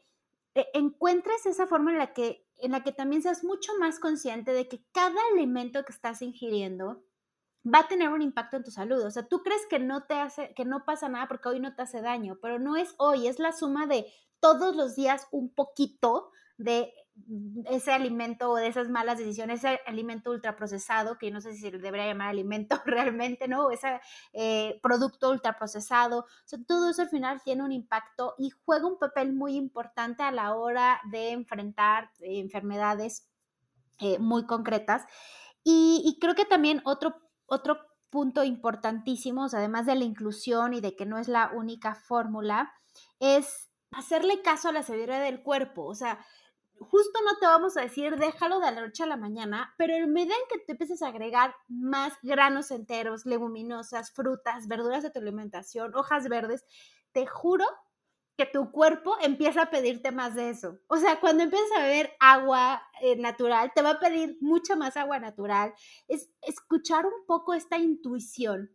eh, 0.56 0.68
encuentres 0.74 1.46
esa 1.46 1.68
forma 1.68 1.92
en 1.92 1.98
la 1.98 2.14
que 2.14 2.48
en 2.60 2.72
la 2.72 2.84
que 2.84 2.92
también 2.92 3.22
seas 3.22 3.44
mucho 3.44 3.72
más 3.80 4.00
consciente 4.00 4.52
de 4.52 4.68
que 4.68 4.84
cada 4.92 5.20
alimento 5.34 5.84
que 5.86 5.94
estás 5.94 6.22
ingiriendo 6.22 7.04
va 7.64 7.80
a 7.80 7.88
tener 7.88 8.10
un 8.10 8.22
impacto 8.22 8.58
en 8.58 8.64
tu 8.64 8.72
salud. 8.72 9.04
O 9.04 9.12
sea, 9.12 9.28
tú 9.28 9.44
crees 9.44 9.66
que 9.70 9.80
no 9.80 10.04
te 10.04 10.16
hace, 10.16 10.54
que 10.56 10.66
no 10.66 10.86
pasa 10.86 11.10
nada 11.10 11.28
porque 11.28 11.50
hoy 11.50 11.60
no 11.60 11.76
te 11.76 11.82
hace 11.84 12.02
daño, 12.02 12.40
pero 12.42 12.60
no 12.60 12.76
es 12.76 12.96
hoy, 12.98 13.28
es 13.28 13.40
la 13.40 13.52
suma 13.52 13.86
de 13.88 14.12
todos 14.40 14.76
los 14.76 14.96
días 14.96 15.28
un 15.32 15.54
poquito 15.54 16.32
de 16.58 16.94
ese 17.66 17.92
alimento 17.92 18.52
o 18.52 18.56
de 18.56 18.68
esas 18.68 18.90
malas 18.90 19.18
decisiones, 19.18 19.64
ese 19.64 19.80
alimento 19.86 20.32
ultraprocesado, 20.32 21.18
que 21.18 21.32
no 21.32 21.42
sé 21.42 21.54
si 21.54 21.70
debería 21.70 22.08
llamar 22.08 22.30
alimento 22.30 22.82
realmente, 22.86 23.48
¿no? 23.48 23.72
Ese 23.72 24.00
eh, 24.34 24.80
producto 24.82 25.30
ultraprocesado. 25.30 26.20
O 26.20 26.26
sea, 26.46 26.60
todo 26.68 26.90
eso 26.90 27.02
al 27.02 27.10
final 27.10 27.42
tiene 27.44 27.64
un 27.64 27.72
impacto 27.72 28.36
y 28.38 28.52
juega 28.66 28.88
un 28.88 29.00
papel 29.00 29.34
muy 29.34 29.56
importante 29.56 30.24
a 30.24 30.32
la 30.32 30.56
hora 30.56 31.02
de 31.12 31.32
enfrentar 31.32 32.12
enfermedades 32.20 33.28
eh, 34.00 34.20
muy 34.20 34.46
concretas. 34.46 35.06
Y, 35.64 36.02
y 36.06 36.20
creo 36.20 36.36
que 36.36 36.46
también 36.46 36.82
otro 36.86 37.28
otro 37.48 37.80
punto 38.10 38.44
importantísimo, 38.44 39.48
además 39.52 39.86
de 39.86 39.96
la 39.96 40.04
inclusión 40.04 40.74
y 40.74 40.82
de 40.82 40.96
que 40.96 41.06
no 41.06 41.18
es 41.18 41.28
la 41.28 41.52
única 41.54 41.96
fórmula, 41.96 42.72
es 43.20 43.70
hacerle 43.92 44.42
caso 44.42 44.70
a 44.70 44.72
la 44.72 44.84
sabiduría 44.84 45.20
del 45.20 45.42
cuerpo. 45.42 45.86
O 45.86 45.96
sea, 45.96 46.20
justo 46.80 47.20
no 47.26 47.38
te 47.40 47.46
vamos 47.46 47.78
a 47.78 47.82
decir 47.82 48.18
déjalo 48.18 48.60
de 48.60 48.72
la 48.72 48.82
noche 48.82 49.04
a 49.04 49.08
la 49.08 49.18
mañana, 49.18 49.74
pero 49.78 49.96
en 49.96 50.12
medida 50.12 50.36
en 50.36 50.48
que 50.50 50.66
te 50.66 50.74
empieces 50.74 51.02
a 51.02 51.10
agregar 51.10 51.56
más 51.68 52.14
granos 52.22 52.72
enteros, 52.72 53.26
leguminosas, 53.26 54.12
frutas, 54.12 54.68
verduras 54.68 55.04
de 55.04 55.10
tu 55.10 55.20
alimentación, 55.20 55.96
hojas 55.96 56.28
verdes, 56.30 56.66
te 57.12 57.26
juro 57.26 57.66
que 58.38 58.46
tu 58.46 58.72
cuerpo 58.72 59.18
empieza 59.22 59.64
a 59.64 59.70
pedirte 59.72 60.12
más 60.12 60.36
de 60.36 60.52
eso. 60.52 60.80
O 60.88 60.98
sea, 60.98 61.20
cuando 61.20 61.44
empiezas 61.44 61.72
a 61.76 61.82
beber 61.82 62.16
agua 62.20 62.84
eh, 63.02 63.16
natural, 63.16 63.72
te 63.74 63.82
va 63.82 63.92
a 63.92 64.00
pedir 64.00 64.38
mucha 64.42 64.76
más 64.76 64.96
agua 64.96 65.20
natural. 65.20 65.74
Es 66.08 66.30
escuchar 66.44 67.08
un 67.08 67.26
poco 67.26 67.56
esta 67.56 67.78
intuición. 67.78 68.72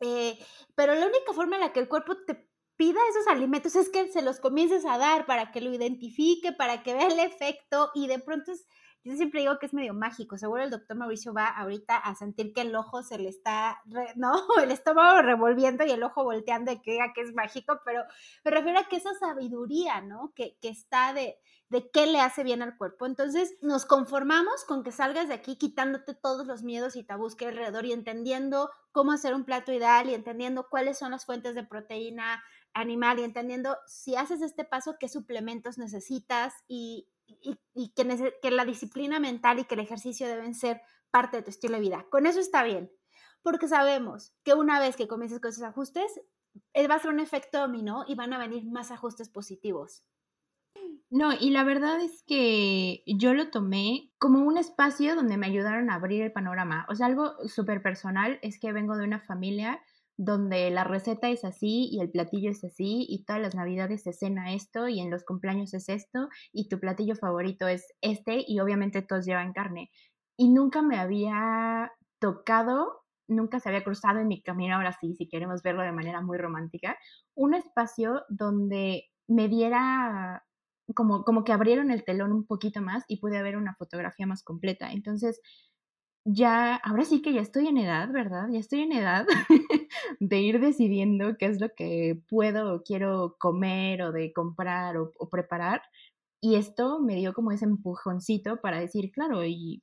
Eh, 0.00 0.38
pero 0.74 0.94
la 0.94 1.06
única 1.06 1.32
forma 1.32 1.56
en 1.56 1.62
la 1.62 1.72
que 1.72 1.80
el 1.80 1.88
cuerpo 1.88 2.18
te 2.26 2.51
pida 2.82 2.98
esos 3.10 3.28
alimentos 3.28 3.76
es 3.76 3.90
que 3.90 4.08
se 4.08 4.22
los 4.22 4.40
comiences 4.40 4.84
a 4.84 4.98
dar 4.98 5.24
para 5.24 5.52
que 5.52 5.60
lo 5.60 5.72
identifique, 5.72 6.50
para 6.50 6.82
que 6.82 6.94
vea 6.94 7.06
el 7.06 7.20
efecto 7.20 7.92
y 7.94 8.08
de 8.08 8.18
pronto 8.18 8.50
es 8.50 8.66
yo 9.04 9.16
siempre 9.16 9.40
digo 9.40 9.58
que 9.58 9.66
es 9.66 9.74
medio 9.74 9.94
mágico. 9.94 10.38
Seguro 10.38 10.62
el 10.62 10.70
doctor 10.70 10.96
Mauricio 10.96 11.34
va 11.34 11.48
ahorita 11.48 11.96
a 11.96 12.14
sentir 12.14 12.52
que 12.52 12.60
el 12.60 12.74
ojo 12.76 13.02
se 13.02 13.18
le 13.18 13.28
está, 13.28 13.82
¿no? 14.16 14.32
El 14.62 14.70
estómago 14.70 15.22
revolviendo 15.22 15.84
y 15.84 15.90
el 15.90 16.02
ojo 16.04 16.22
volteando 16.22 16.70
y 16.70 16.80
que 16.80 16.92
diga 16.92 17.12
que 17.12 17.22
es 17.22 17.34
mágico, 17.34 17.80
pero 17.84 18.04
me 18.44 18.50
refiero 18.52 18.78
a 18.78 18.84
que 18.84 18.96
esa 18.96 19.12
sabiduría, 19.14 20.00
¿no? 20.02 20.32
Que, 20.36 20.56
que 20.60 20.68
está 20.68 21.12
de, 21.12 21.36
de 21.68 21.90
qué 21.90 22.06
le 22.06 22.20
hace 22.20 22.44
bien 22.44 22.62
al 22.62 22.76
cuerpo. 22.76 23.06
Entonces 23.06 23.56
nos 23.60 23.86
conformamos 23.86 24.64
con 24.64 24.84
que 24.84 24.92
salgas 24.92 25.26
de 25.26 25.34
aquí 25.34 25.56
quitándote 25.56 26.14
todos 26.14 26.46
los 26.46 26.62
miedos 26.62 26.94
y 26.94 27.02
tabús 27.02 27.34
que 27.34 27.46
hay 27.46 27.52
alrededor 27.52 27.86
y 27.86 27.92
entendiendo 27.92 28.70
cómo 28.92 29.10
hacer 29.10 29.34
un 29.34 29.44
plato 29.44 29.72
ideal 29.72 30.10
y 30.10 30.14
entendiendo 30.14 30.68
cuáles 30.68 30.98
son 30.98 31.10
las 31.10 31.24
fuentes 31.24 31.56
de 31.56 31.64
proteína 31.64 32.44
animal 32.74 33.18
y 33.18 33.24
entendiendo 33.24 33.76
si 33.86 34.16
haces 34.16 34.42
este 34.42 34.64
paso 34.64 34.96
qué 34.98 35.08
suplementos 35.08 35.78
necesitas 35.78 36.54
y, 36.68 37.08
y, 37.74 37.92
que, 37.94 38.34
que 38.40 38.50
la 38.50 38.64
disciplina 38.64 39.18
mental 39.20 39.58
y 39.58 39.64
que 39.64 39.74
el 39.74 39.80
ejercicio 39.80 40.26
deben 40.26 40.54
ser 40.54 40.80
parte 41.10 41.38
de 41.38 41.42
tu 41.42 41.50
estilo 41.50 41.74
de 41.74 41.80
vida. 41.80 42.06
Con 42.10 42.26
eso 42.26 42.40
está 42.40 42.64
bien, 42.64 42.90
porque 43.42 43.68
sabemos 43.68 44.34
que 44.44 44.54
una 44.54 44.80
vez 44.80 44.96
que 44.96 45.08
comiences 45.08 45.40
con 45.40 45.50
esos 45.50 45.64
ajustes, 45.64 46.20
eh, 46.74 46.88
va 46.88 46.96
a 46.96 46.98
ser 46.98 47.10
un 47.10 47.20
efecto 47.20 47.60
dominó 47.60 48.04
y 48.06 48.14
van 48.14 48.32
a 48.32 48.38
venir 48.38 48.64
más 48.70 48.90
ajustes 48.90 49.28
positivos. 49.28 50.04
No, 51.10 51.32
y 51.38 51.50
la 51.50 51.62
verdad 51.62 52.00
es 52.00 52.22
que 52.22 53.02
yo 53.06 53.34
lo 53.34 53.50
tomé 53.50 54.10
como 54.18 54.40
un 54.40 54.56
espacio 54.56 55.14
donde 55.14 55.36
me 55.36 55.46
ayudaron 55.46 55.90
a 55.90 55.96
abrir 55.96 56.22
el 56.22 56.32
panorama. 56.32 56.86
O 56.88 56.94
sea, 56.94 57.06
algo 57.06 57.34
súper 57.46 57.82
personal 57.82 58.38
es 58.40 58.58
que 58.58 58.72
vengo 58.72 58.96
de 58.96 59.04
una 59.04 59.20
familia 59.20 59.82
donde 60.16 60.70
la 60.70 60.84
receta 60.84 61.28
es 61.28 61.44
así 61.44 61.88
y 61.90 62.00
el 62.00 62.10
platillo 62.10 62.50
es 62.50 62.62
así 62.64 63.06
y 63.08 63.24
todas 63.24 63.40
las 63.42 63.54
navidades 63.54 64.02
se 64.02 64.12
cena 64.12 64.52
esto 64.54 64.88
y 64.88 65.00
en 65.00 65.10
los 65.10 65.24
cumpleaños 65.24 65.74
es 65.74 65.88
esto 65.88 66.28
y 66.52 66.68
tu 66.68 66.78
platillo 66.78 67.16
favorito 67.16 67.66
es 67.66 67.86
este 68.00 68.44
y 68.46 68.60
obviamente 68.60 69.02
todos 69.02 69.24
llevan 69.24 69.52
carne. 69.52 69.90
Y 70.36 70.50
nunca 70.50 70.82
me 70.82 70.98
había 70.98 71.92
tocado, 72.18 73.02
nunca 73.28 73.60
se 73.60 73.68
había 73.68 73.84
cruzado 73.84 74.20
en 74.20 74.28
mi 74.28 74.42
camino, 74.42 74.76
ahora 74.76 74.92
sí, 75.00 75.14
si 75.14 75.28
queremos 75.28 75.62
verlo 75.62 75.82
de 75.82 75.92
manera 75.92 76.20
muy 76.20 76.38
romántica, 76.38 76.96
un 77.34 77.54
espacio 77.54 78.22
donde 78.28 79.04
me 79.28 79.48
diera 79.48 80.44
como, 80.94 81.24
como 81.24 81.44
que 81.44 81.52
abrieron 81.52 81.90
el 81.90 82.04
telón 82.04 82.32
un 82.32 82.46
poquito 82.46 82.82
más 82.82 83.04
y 83.08 83.18
pude 83.18 83.42
ver 83.42 83.56
una 83.56 83.74
fotografía 83.74 84.26
más 84.26 84.42
completa. 84.42 84.92
Entonces, 84.92 85.40
ya, 86.24 86.76
ahora 86.76 87.04
sí 87.04 87.22
que 87.22 87.32
ya 87.32 87.40
estoy 87.40 87.66
en 87.68 87.78
edad, 87.78 88.08
¿verdad? 88.12 88.48
Ya 88.52 88.60
estoy 88.60 88.82
en 88.82 88.92
edad 88.92 89.26
de 90.20 90.40
ir 90.40 90.60
decidiendo 90.60 91.36
qué 91.38 91.46
es 91.46 91.60
lo 91.60 91.68
que 91.76 92.20
puedo 92.28 92.74
o 92.74 92.82
quiero 92.82 93.36
comer 93.38 94.02
o 94.02 94.12
de 94.12 94.32
comprar 94.32 94.96
o, 94.96 95.12
preparar. 95.30 95.82
Y 96.40 96.56
esto 96.56 97.00
me 97.00 97.16
dio 97.16 97.32
como 97.34 97.52
ese 97.52 97.64
empujoncito 97.64 98.60
para 98.60 98.80
decir, 98.80 99.12
claro, 99.12 99.44
y 99.44 99.82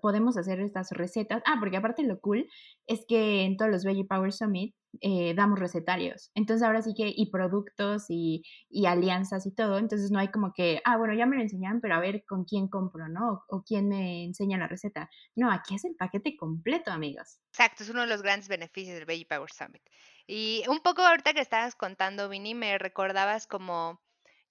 podemos 0.00 0.36
hacer 0.36 0.60
estas 0.60 0.90
recetas. 0.90 1.42
Ah, 1.46 1.56
porque 1.60 1.76
aparte 1.76 2.02
lo 2.04 2.20
cool 2.20 2.48
es 2.86 3.04
que 3.06 3.42
en 3.44 3.56
todos 3.56 3.70
los 3.70 3.84
Veggie 3.84 4.04
Power 4.06 4.32
Summit 4.32 4.74
eh, 5.00 5.34
damos 5.34 5.58
recetarios. 5.58 6.30
Entonces 6.34 6.66
ahora 6.66 6.82
sí 6.82 6.94
que, 6.94 7.12
y 7.14 7.30
productos 7.30 8.06
y, 8.08 8.44
y, 8.68 8.86
alianzas 8.86 9.46
y 9.46 9.54
todo. 9.54 9.78
Entonces 9.78 10.10
no 10.10 10.18
hay 10.18 10.28
como 10.28 10.52
que, 10.52 10.80
ah, 10.84 10.96
bueno, 10.96 11.14
ya 11.14 11.26
me 11.26 11.36
lo 11.36 11.42
enseñan, 11.42 11.80
pero 11.80 11.94
a 11.94 12.00
ver 12.00 12.24
con 12.26 12.44
quién 12.44 12.68
compro, 12.68 13.08
¿no? 13.08 13.44
O, 13.48 13.62
quién 13.62 13.88
me 13.88 14.24
enseña 14.24 14.58
la 14.58 14.68
receta. 14.68 15.08
No, 15.34 15.50
aquí 15.50 15.74
es 15.74 15.84
el 15.84 15.94
paquete 15.94 16.36
completo, 16.36 16.90
amigos. 16.90 17.38
Exacto, 17.50 17.82
es 17.84 17.90
uno 17.90 18.02
de 18.02 18.08
los 18.08 18.22
grandes 18.22 18.48
beneficios 18.48 18.96
del 18.96 19.06
Veggie 19.06 19.26
Power 19.26 19.50
Summit. 19.50 19.82
Y 20.26 20.62
un 20.68 20.80
poco 20.80 21.02
ahorita 21.02 21.32
que 21.34 21.40
estabas 21.40 21.74
contando, 21.74 22.28
Vini, 22.28 22.54
me 22.54 22.78
recordabas 22.78 23.46
como... 23.46 24.00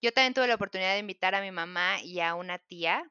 Yo 0.01 0.11
también 0.11 0.33
tuve 0.33 0.47
la 0.47 0.55
oportunidad 0.55 0.93
de 0.93 0.99
invitar 0.99 1.35
a 1.35 1.41
mi 1.41 1.51
mamá 1.51 2.01
y 2.01 2.21
a 2.21 2.33
una 2.33 2.57
tía 2.57 3.03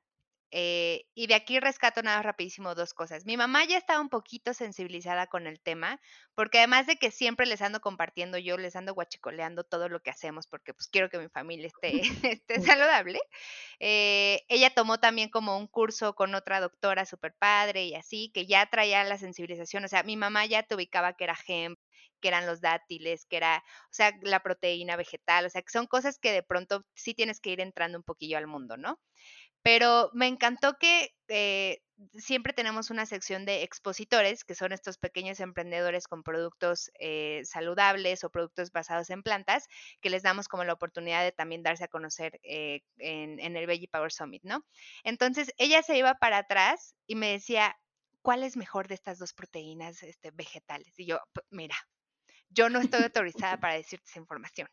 eh, 0.50 1.04
y 1.14 1.26
de 1.28 1.34
aquí 1.34 1.60
rescato 1.60 2.02
nada 2.02 2.22
rapidísimo 2.22 2.74
dos 2.74 2.94
cosas. 2.94 3.24
Mi 3.26 3.36
mamá 3.36 3.64
ya 3.64 3.76
estaba 3.78 4.00
un 4.00 4.08
poquito 4.08 4.52
sensibilizada 4.54 5.26
con 5.28 5.46
el 5.46 5.60
tema, 5.60 6.00
porque 6.34 6.58
además 6.58 6.86
de 6.86 6.96
que 6.96 7.10
siempre 7.10 7.46
les 7.46 7.62
ando 7.62 7.80
compartiendo 7.80 8.38
yo, 8.38 8.56
les 8.56 8.76
ando 8.76 8.94
guachicoleando 8.94 9.64
todo 9.64 9.88
lo 9.88 10.00
que 10.00 10.10
hacemos, 10.10 10.46
porque 10.46 10.74
pues 10.74 10.88
quiero 10.88 11.08
que 11.08 11.18
mi 11.18 11.28
familia 11.28 11.68
esté, 11.68 12.00
esté 12.40 12.60
saludable. 12.60 13.20
eh, 13.78 14.42
ella 14.48 14.70
tomó 14.74 14.98
también 14.98 15.30
como 15.30 15.56
un 15.58 15.66
curso 15.66 16.14
con 16.14 16.34
otra 16.34 16.60
doctora 16.60 17.06
super 17.06 17.34
padre 17.34 17.84
y 17.86 17.94
así, 17.94 18.30
que 18.34 18.46
ya 18.46 18.66
traía 18.66 19.04
la 19.04 19.18
sensibilización. 19.18 19.84
O 19.84 19.88
sea, 19.88 20.02
mi 20.02 20.16
mamá 20.16 20.46
ya 20.46 20.62
te 20.62 20.74
ubicaba 20.74 21.14
que 21.14 21.24
era 21.24 21.36
hemp, 21.46 21.78
que 22.20 22.28
eran 22.28 22.46
los 22.46 22.60
dátiles, 22.60 23.26
que 23.26 23.36
era, 23.38 23.64
o 23.84 23.92
sea, 23.92 24.12
la 24.22 24.40
proteína 24.40 24.96
vegetal, 24.96 25.46
o 25.46 25.50
sea, 25.50 25.62
que 25.62 25.70
son 25.70 25.86
cosas 25.86 26.18
que 26.18 26.32
de 26.32 26.42
pronto 26.42 26.84
sí 26.94 27.14
tienes 27.14 27.40
que 27.40 27.50
ir 27.50 27.60
entrando 27.60 27.98
un 27.98 28.04
poquillo 28.04 28.38
al 28.38 28.46
mundo, 28.46 28.76
¿no? 28.76 29.00
Pero 29.62 30.10
me 30.14 30.26
encantó 30.26 30.78
que 30.78 31.14
eh, 31.28 31.82
siempre 32.14 32.52
tenemos 32.52 32.90
una 32.90 33.06
sección 33.06 33.44
de 33.44 33.62
expositores, 33.62 34.44
que 34.44 34.54
son 34.54 34.72
estos 34.72 34.98
pequeños 34.98 35.40
emprendedores 35.40 36.08
con 36.08 36.22
productos 36.22 36.90
eh, 36.98 37.42
saludables 37.44 38.24
o 38.24 38.30
productos 38.30 38.72
basados 38.72 39.10
en 39.10 39.22
plantas, 39.22 39.68
que 40.00 40.10
les 40.10 40.22
damos 40.22 40.48
como 40.48 40.64
la 40.64 40.72
oportunidad 40.72 41.22
de 41.22 41.32
también 41.32 41.62
darse 41.62 41.84
a 41.84 41.88
conocer 41.88 42.40
eh, 42.42 42.82
en, 42.98 43.38
en, 43.40 43.56
el 43.56 43.66
Veggie 43.66 43.88
Power 43.88 44.12
Summit, 44.12 44.42
¿no? 44.44 44.64
Entonces, 45.04 45.52
ella 45.58 45.82
se 45.82 45.96
iba 45.98 46.14
para 46.14 46.38
atrás 46.38 46.94
y 47.06 47.16
me 47.16 47.32
decía, 47.32 47.76
¿cuál 48.22 48.44
es 48.44 48.56
mejor 48.56 48.88
de 48.88 48.94
estas 48.94 49.18
dos 49.18 49.34
proteínas 49.34 50.02
este, 50.02 50.30
vegetales? 50.30 50.98
Y 50.98 51.06
yo, 51.06 51.20
mira, 51.50 51.76
yo 52.48 52.68
no 52.68 52.80
estoy 52.80 53.02
autorizada 53.02 53.58
para 53.58 53.74
decirte 53.74 54.06
esa 54.08 54.18
información, 54.18 54.68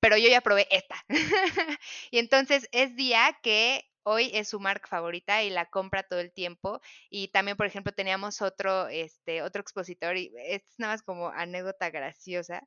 pero 0.00 0.16
yo 0.16 0.28
ya 0.28 0.40
probé 0.40 0.66
esta. 0.70 1.04
y 2.10 2.18
entonces 2.18 2.68
es 2.72 2.96
día 2.96 3.38
que 3.42 3.89
hoy 4.02 4.30
es 4.34 4.48
su 4.48 4.60
marca 4.60 4.88
favorita 4.88 5.42
y 5.42 5.50
la 5.50 5.66
compra 5.66 6.02
todo 6.02 6.20
el 6.20 6.32
tiempo. 6.32 6.80
Y 7.10 7.28
también, 7.28 7.56
por 7.56 7.66
ejemplo, 7.66 7.92
teníamos 7.92 8.42
otro, 8.42 8.88
este, 8.88 9.42
otro 9.42 9.60
expositor, 9.62 10.16
y 10.16 10.32
es 10.36 10.62
nada 10.78 10.94
más 10.94 11.02
como 11.02 11.28
anécdota 11.30 11.90
graciosa, 11.90 12.62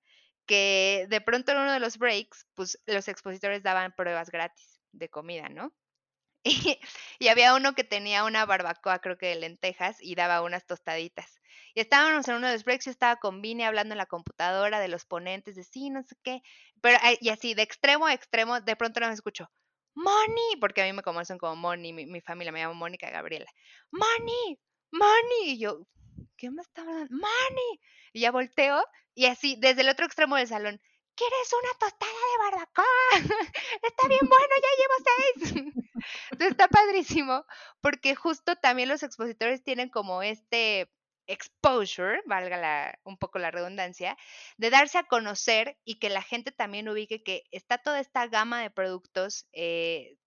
que 0.46 1.08
de 1.10 1.22
pronto 1.22 1.52
en 1.52 1.60
uno 1.60 1.74
de 1.74 1.80
los 1.80 1.98
breaks, 1.98 2.48
pues 2.54 2.80
los 2.86 3.08
expositores 3.08 3.64
daban 3.64 3.94
pruebas 3.96 4.30
gratis 4.30 4.80
de 4.92 5.10
comida, 5.10 5.50
¿no? 5.50 5.74
Y, 7.20 7.28
había 7.30 7.56
uno 7.56 7.74
que 7.74 7.84
tenía 7.84 8.26
una 8.26 8.46
barbacoa, 8.46 9.00
creo 9.00 9.18
que 9.18 9.28
de 9.28 9.36
lentejas, 9.36 9.98
y 10.02 10.16
daba 10.16 10.42
unas 10.42 10.66
tostaditas. 10.66 11.40
Y 11.74 11.82
estábamos 11.82 12.28
en 12.28 12.36
uno 12.36 12.48
de 12.48 12.54
los 12.54 12.66
breaks, 12.66 12.86
yo 12.86 12.92
estaba 12.92 13.16
con 13.18 13.42
Vini 13.42 13.64
hablando 13.64 13.94
en 13.94 13.98
la 13.98 14.06
computadora 14.06 14.80
de 14.80 14.90
los 14.90 15.06
ponentes, 15.06 15.56
de 15.56 15.64
sí, 15.64 15.90
no 15.90 16.04
sé 16.04 16.16
qué. 16.24 16.42
Pero, 16.82 17.00
y 17.22 17.30
así, 17.30 17.54
de 17.54 17.64
extremo 17.64 18.08
a 18.08 18.14
extremo, 18.14 18.62
de 18.62 18.76
pronto 18.76 19.00
no 19.00 19.08
me 19.08 19.14
escucho, 19.14 19.50
Moni, 19.96 20.58
porque 20.60 20.82
a 20.82 20.86
mí 20.86 20.94
me 20.94 21.04
conocen 21.04 21.38
como 21.38 21.56
Moni, 21.56 21.94
mi, 21.94 22.06
mi 22.06 22.22
familia 22.22 22.52
me 22.52 22.60
llama 22.60 22.74
Mónica 22.74 23.10
Gabriela. 23.10 23.52
Moni, 23.92 24.60
Moni. 24.92 25.52
Y 25.52 25.60
yo, 25.60 25.86
¿qué 26.38 26.50
me 26.50 26.62
está 26.62 26.82
hablando? 26.82 27.16
Moni. 27.16 27.80
Y 28.14 28.22
ya 28.22 28.32
volteo, 28.32 28.84
y 29.16 29.26
así, 29.26 29.58
desde 29.60 29.82
el 29.82 29.90
otro 29.90 30.06
extremo 30.06 30.36
del 30.36 30.48
salón, 30.48 30.80
¿quieres 31.16 31.54
una 31.54 31.74
tostada 31.80 32.12
de 32.12 32.44
barbacoa? 32.44 32.86
está 33.82 34.08
bien 34.08 34.22
bueno, 34.30 34.56
ya 34.62 34.70
llevo 34.78 34.94
seis. 35.06 35.64
Entonces 36.32 36.52
está 36.52 36.68
padrísimo, 36.68 37.46
porque 37.82 38.16
justo 38.16 38.56
también 38.56 38.90
los 38.90 39.04
expositores 39.04 39.64
tienen 39.64 39.90
como 39.90 40.22
este 40.22 40.92
exposure, 41.28 42.22
valga 42.26 42.58
la, 42.58 43.00
un 43.04 43.18
poco 43.18 43.40
la 43.40 43.52
redundancia, 43.52 44.18
de 44.58 44.70
darse 44.70 44.98
a 44.98 45.04
conocer 45.04 45.78
y 45.84 45.96
que 46.00 46.10
la 46.10 46.22
gente 46.22 46.52
también 46.52 46.90
ubique 46.90 47.24
que 47.24 47.44
está 47.52 47.78
toda 47.78 48.00
esta 48.00 48.28
gama 48.28 48.62
de 48.62 48.70
productos 48.72 49.48
eh, 49.54 50.18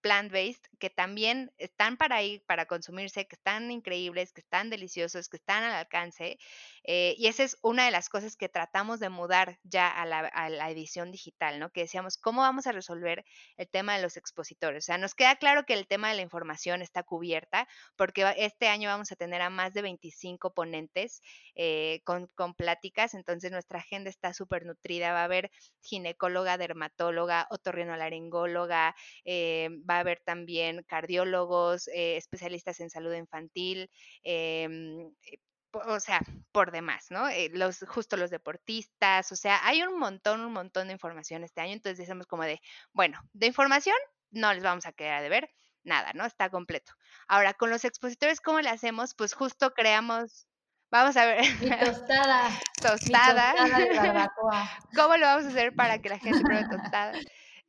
plant-based 0.00 0.62
que 0.78 0.90
también 0.90 1.52
están 1.58 1.96
para 1.96 2.22
ir, 2.22 2.42
para 2.46 2.66
consumirse, 2.66 3.26
que 3.26 3.36
están 3.36 3.70
increíbles, 3.70 4.32
que 4.32 4.40
están 4.40 4.70
deliciosos, 4.70 5.28
que 5.28 5.36
están 5.36 5.62
al 5.62 5.72
alcance. 5.72 6.38
Eh, 6.84 7.14
y 7.18 7.26
esa 7.26 7.44
es 7.44 7.58
una 7.62 7.84
de 7.84 7.90
las 7.90 8.08
cosas 8.08 8.36
que 8.36 8.48
tratamos 8.48 8.98
de 9.00 9.10
mudar 9.10 9.58
ya 9.62 9.88
a 9.88 10.06
la, 10.06 10.70
edición 10.70 11.10
digital, 11.10 11.58
¿no? 11.58 11.70
Que 11.70 11.82
decíamos, 11.82 12.16
¿cómo 12.16 12.40
vamos 12.40 12.66
a 12.66 12.72
resolver 12.72 13.24
el 13.56 13.68
tema 13.68 13.96
de 13.96 14.02
los 14.02 14.16
expositores? 14.16 14.84
O 14.84 14.86
sea, 14.86 14.98
nos 14.98 15.14
queda 15.14 15.36
claro 15.36 15.66
que 15.66 15.74
el 15.74 15.86
tema 15.86 16.08
de 16.08 16.16
la 16.16 16.22
información 16.22 16.80
está 16.80 17.02
cubierta, 17.02 17.68
porque 17.96 18.34
este 18.38 18.68
año 18.68 18.88
vamos 18.88 19.12
a 19.12 19.16
tener 19.16 19.42
a 19.42 19.50
más 19.50 19.74
de 19.74 19.82
25 19.82 20.54
ponentes 20.54 21.20
eh, 21.54 22.00
con, 22.04 22.28
con 22.34 22.54
pláticas, 22.54 23.14
entonces 23.14 23.50
nuestra 23.50 23.80
agenda 23.80 24.08
está 24.08 24.32
súper 24.32 24.64
nutrida, 24.64 25.12
va 25.12 25.20
a 25.20 25.24
haber 25.24 25.50
ginecóloga, 25.82 26.56
dermatóloga, 26.56 27.46
otorrinolaringóloga, 27.50 28.94
eh, 29.24 29.39
va 29.88 29.96
a 29.96 30.00
haber 30.00 30.20
también 30.20 30.82
cardiólogos, 30.84 31.88
eh, 31.88 32.16
especialistas 32.16 32.80
en 32.80 32.90
salud 32.90 33.14
infantil, 33.14 33.90
em, 34.22 35.12
eh, 35.22 35.38
o 35.72 36.00
sea, 36.00 36.20
por 36.52 36.72
demás, 36.72 37.06
¿no? 37.10 37.28
Eh, 37.28 37.50
los, 37.52 37.84
justo 37.86 38.16
los 38.16 38.30
deportistas, 38.30 39.30
o 39.32 39.36
sea, 39.36 39.60
hay 39.66 39.82
un 39.82 39.98
montón, 39.98 40.40
un 40.40 40.52
montón 40.52 40.88
de 40.88 40.94
información 40.94 41.44
este 41.44 41.60
año, 41.60 41.72
entonces 41.72 41.98
decimos 41.98 42.26
como 42.26 42.44
de, 42.44 42.60
bueno, 42.92 43.20
de 43.32 43.46
información 43.46 43.96
no 44.30 44.52
les 44.52 44.62
vamos 44.62 44.86
a 44.86 44.92
quedar 44.92 45.22
de 45.22 45.28
ver 45.28 45.50
nada, 45.82 46.12
¿no? 46.14 46.24
Está 46.24 46.50
completo. 46.50 46.92
Ahora, 47.26 47.54
con 47.54 47.70
los 47.70 47.84
expositores, 47.84 48.40
¿cómo 48.40 48.60
le 48.60 48.68
hacemos? 48.68 49.14
Pues 49.14 49.34
justo 49.34 49.72
creamos, 49.72 50.46
vamos 50.90 51.16
a 51.16 51.26
ver. 51.26 51.44
Mi 51.60 51.70
tostada. 51.80 52.50
tostada. 52.80 53.54
tostada 53.54 53.78
de 53.78 53.96
barbacoa. 53.96 54.70
¿Cómo 54.94 55.16
lo 55.16 55.26
vamos 55.26 55.46
a 55.46 55.48
hacer 55.48 55.74
para 55.74 56.00
que 56.00 56.08
la 56.08 56.18
gente 56.18 56.40
pruebe 56.42 56.68
tostada? 56.68 57.12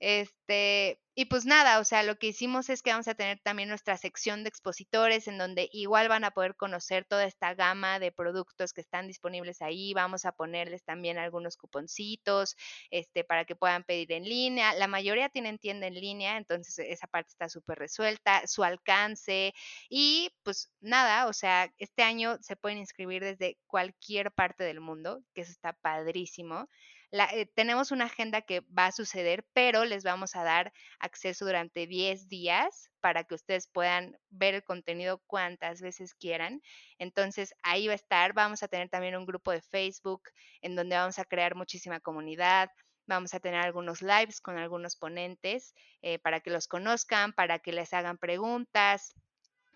Este, 0.01 0.99
y 1.13 1.25
pues 1.25 1.45
nada, 1.45 1.79
o 1.79 1.83
sea, 1.83 2.01
lo 2.01 2.15
que 2.17 2.25
hicimos 2.25 2.71
es 2.71 2.81
que 2.81 2.89
vamos 2.89 3.07
a 3.07 3.13
tener 3.13 3.39
también 3.39 3.69
nuestra 3.69 3.97
sección 3.97 4.43
de 4.43 4.49
expositores 4.49 5.27
en 5.27 5.37
donde 5.37 5.69
igual 5.71 6.09
van 6.09 6.23
a 6.23 6.31
poder 6.31 6.55
conocer 6.55 7.05
toda 7.05 7.25
esta 7.25 7.53
gama 7.53 7.99
de 7.99 8.11
productos 8.11 8.73
que 8.73 8.81
están 8.81 9.05
disponibles 9.07 9.61
ahí. 9.61 9.93
Vamos 9.93 10.25
a 10.25 10.31
ponerles 10.31 10.83
también 10.83 11.19
algunos 11.19 11.55
cuponcitos 11.55 12.55
este, 12.89 13.23
para 13.23 13.45
que 13.45 13.55
puedan 13.55 13.83
pedir 13.83 14.11
en 14.11 14.23
línea. 14.23 14.73
La 14.73 14.87
mayoría 14.87 15.29
tienen 15.29 15.59
tienda 15.59 15.85
en 15.85 15.93
línea, 15.93 16.37
entonces 16.37 16.79
esa 16.79 17.05
parte 17.05 17.29
está 17.29 17.47
súper 17.47 17.77
resuelta, 17.77 18.47
su 18.47 18.63
alcance 18.63 19.53
y 19.87 20.31
pues 20.41 20.71
nada, 20.79 21.27
o 21.27 21.33
sea, 21.33 21.71
este 21.77 22.01
año 22.01 22.37
se 22.41 22.55
pueden 22.55 22.79
inscribir 22.79 23.23
desde 23.23 23.59
cualquier 23.67 24.31
parte 24.31 24.63
del 24.63 24.79
mundo, 24.79 25.21
que 25.35 25.41
eso 25.41 25.51
está 25.51 25.73
padrísimo. 25.73 26.67
Eh, 27.11 27.45
tenemos 27.55 27.91
una 27.91 28.05
agenda 28.05 28.41
que 28.41 28.61
va 28.61 28.87
a 28.87 28.91
suceder, 28.91 29.45
pero 29.53 29.83
les 29.83 30.03
vamos 30.03 30.35
a 30.35 30.43
dar 30.43 30.71
acceso 30.99 31.45
durante 31.45 31.85
10 31.85 32.29
días 32.29 32.89
para 33.01 33.25
que 33.25 33.35
ustedes 33.35 33.67
puedan 33.67 34.17
ver 34.29 34.55
el 34.55 34.63
contenido 34.63 35.21
cuantas 35.27 35.81
veces 35.81 36.13
quieran. 36.13 36.61
Entonces 36.97 37.53
ahí 37.63 37.87
va 37.87 37.93
a 37.93 37.95
estar. 37.95 38.33
Vamos 38.33 38.63
a 38.63 38.67
tener 38.67 38.89
también 38.89 39.17
un 39.17 39.25
grupo 39.25 39.51
de 39.51 39.61
Facebook 39.61 40.23
en 40.61 40.75
donde 40.75 40.95
vamos 40.95 41.19
a 41.19 41.25
crear 41.25 41.55
muchísima 41.55 41.99
comunidad. 41.99 42.69
Vamos 43.07 43.33
a 43.33 43.39
tener 43.39 43.59
algunos 43.59 44.01
lives 44.01 44.39
con 44.39 44.57
algunos 44.57 44.95
ponentes 44.95 45.73
eh, 46.01 46.19
para 46.19 46.39
que 46.39 46.49
los 46.49 46.67
conozcan, 46.67 47.33
para 47.33 47.59
que 47.59 47.73
les 47.73 47.93
hagan 47.93 48.17
preguntas, 48.17 49.15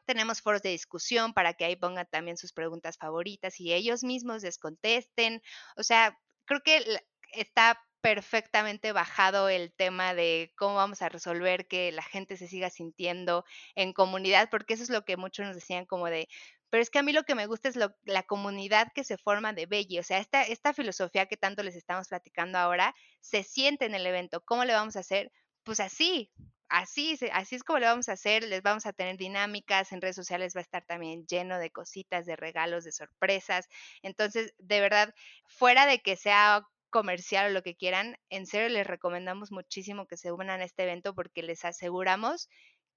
tenemos 0.05 0.41
foros 0.41 0.61
de 0.61 0.69
discusión 0.69 1.33
para 1.33 1.53
que 1.53 1.65
ahí 1.65 1.75
pongan 1.75 2.07
también 2.09 2.37
sus 2.37 2.53
preguntas 2.53 2.97
favoritas 2.97 3.59
y 3.59 3.73
ellos 3.73 4.03
mismos 4.03 4.43
les 4.43 4.57
contesten. 4.57 5.41
O 5.75 5.83
sea, 5.83 6.17
creo 6.45 6.61
que 6.61 7.01
está 7.31 7.81
perfectamente 8.01 8.91
bajado 8.91 9.49
el 9.49 9.73
tema 9.73 10.13
de 10.13 10.53
cómo 10.55 10.75
vamos 10.75 11.01
a 11.01 11.09
resolver 11.09 11.67
que 11.67 11.91
la 11.91 12.03
gente 12.03 12.37
se 12.37 12.47
siga 12.47 12.69
sintiendo 12.69 13.45
en 13.73 13.93
comunidad, 13.93 14.49
porque 14.51 14.75
eso 14.75 14.83
es 14.83 14.91
lo 14.91 15.05
que 15.05 15.17
muchos 15.17 15.47
nos 15.47 15.55
decían 15.55 15.87
como 15.87 16.05
de, 16.05 16.27
pero 16.69 16.83
es 16.83 16.89
que 16.89 16.99
a 16.99 17.03
mí 17.03 17.13
lo 17.13 17.23
que 17.23 17.35
me 17.35 17.47
gusta 17.47 17.69
es 17.69 17.79
la 18.03 18.23
comunidad 18.23 18.91
que 18.93 19.03
se 19.03 19.17
forma 19.17 19.53
de 19.53 19.65
Belly, 19.65 19.97
o 19.97 20.03
sea, 20.03 20.19
esta, 20.19 20.43
esta 20.43 20.73
filosofía 20.73 21.25
que 21.25 21.37
tanto 21.37 21.63
les 21.63 21.75
estamos 21.75 22.07
platicando 22.07 22.59
ahora 22.59 22.93
se 23.21 23.43
siente 23.43 23.85
en 23.85 23.95
el 23.95 24.05
evento. 24.05 24.41
¿Cómo 24.45 24.65
le 24.65 24.73
vamos 24.73 24.95
a 24.97 24.99
hacer? 24.99 25.31
Pues 25.63 25.79
así, 25.79 26.31
así, 26.69 27.17
así 27.31 27.55
es 27.55 27.63
como 27.63 27.79
le 27.79 27.87
vamos 27.87 28.09
a 28.09 28.13
hacer, 28.13 28.43
les 28.43 28.61
vamos 28.61 28.85
a 28.85 28.93
tener 28.93 29.17
dinámicas, 29.17 29.91
en 29.91 30.01
redes 30.01 30.15
sociales 30.15 30.55
va 30.55 30.59
a 30.59 30.63
estar 30.63 30.85
también 30.85 31.25
lleno 31.25 31.57
de 31.57 31.71
cositas, 31.71 32.25
de 32.25 32.35
regalos, 32.35 32.83
de 32.83 32.91
sorpresas. 32.91 33.67
Entonces, 34.01 34.53
de 34.57 34.79
verdad, 34.79 35.13
fuera 35.47 35.85
de 35.85 36.01
que 36.01 36.15
sea 36.15 36.67
comercial 36.95 37.47
o 37.47 37.53
lo 37.53 37.61
que 37.61 37.75
quieran, 37.75 38.15
en 38.29 38.45
serio 38.45 38.69
les 38.69 38.87
recomendamos 38.87 39.51
muchísimo 39.51 40.07
que 40.07 40.15
se 40.15 40.31
unan 40.31 40.61
a 40.61 40.63
este 40.63 40.83
evento 40.83 41.13
porque 41.13 41.43
les 41.43 41.65
aseguramos 41.65 42.47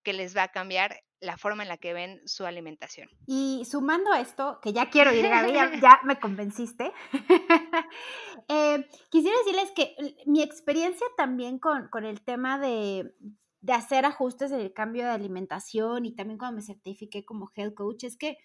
que 0.05 0.13
les 0.13 0.37
va 0.37 0.45
a 0.45 0.53
cambiar 0.53 1.03
la 1.19 1.37
forma 1.37 1.65
en 1.65 1.69
la 1.69 1.79
que 1.79 1.93
ven 1.93 2.21
su 2.25 2.47
alimentación. 2.47 3.09
Y 3.27 3.65
sumando 3.69 4.13
a 4.13 4.21
esto, 4.21 4.61
que 4.63 4.73
ya 4.73 4.89
quiero 4.93 5.13
ir, 5.13 5.29
Gaby, 5.29 5.53
ya, 5.81 5.99
me 6.05 6.21
convenciste, 6.21 6.93
eh, 8.49 8.87
quisiera 9.11 9.37
decirles 9.39 9.73
que 9.75 9.97
mi 10.27 10.43
experiencia 10.43 11.09
también 11.17 11.59
con, 11.59 11.89
con 11.89 12.05
el 12.05 12.23
tema 12.23 12.61
de, 12.61 13.13
de, 13.63 13.73
hacer 13.73 14.05
ajustes 14.05 14.53
en 14.53 14.61
el 14.61 14.73
cambio 14.73 15.07
de 15.07 15.11
alimentación 15.11 16.07
y 16.07 16.15
también 16.15 16.39
cuando 16.39 16.55
me 16.55 16.63
certifiqué 16.63 17.25
como 17.25 17.51
health 17.57 17.75
coach 17.75 18.05
es 18.05 18.17
que 18.17 18.37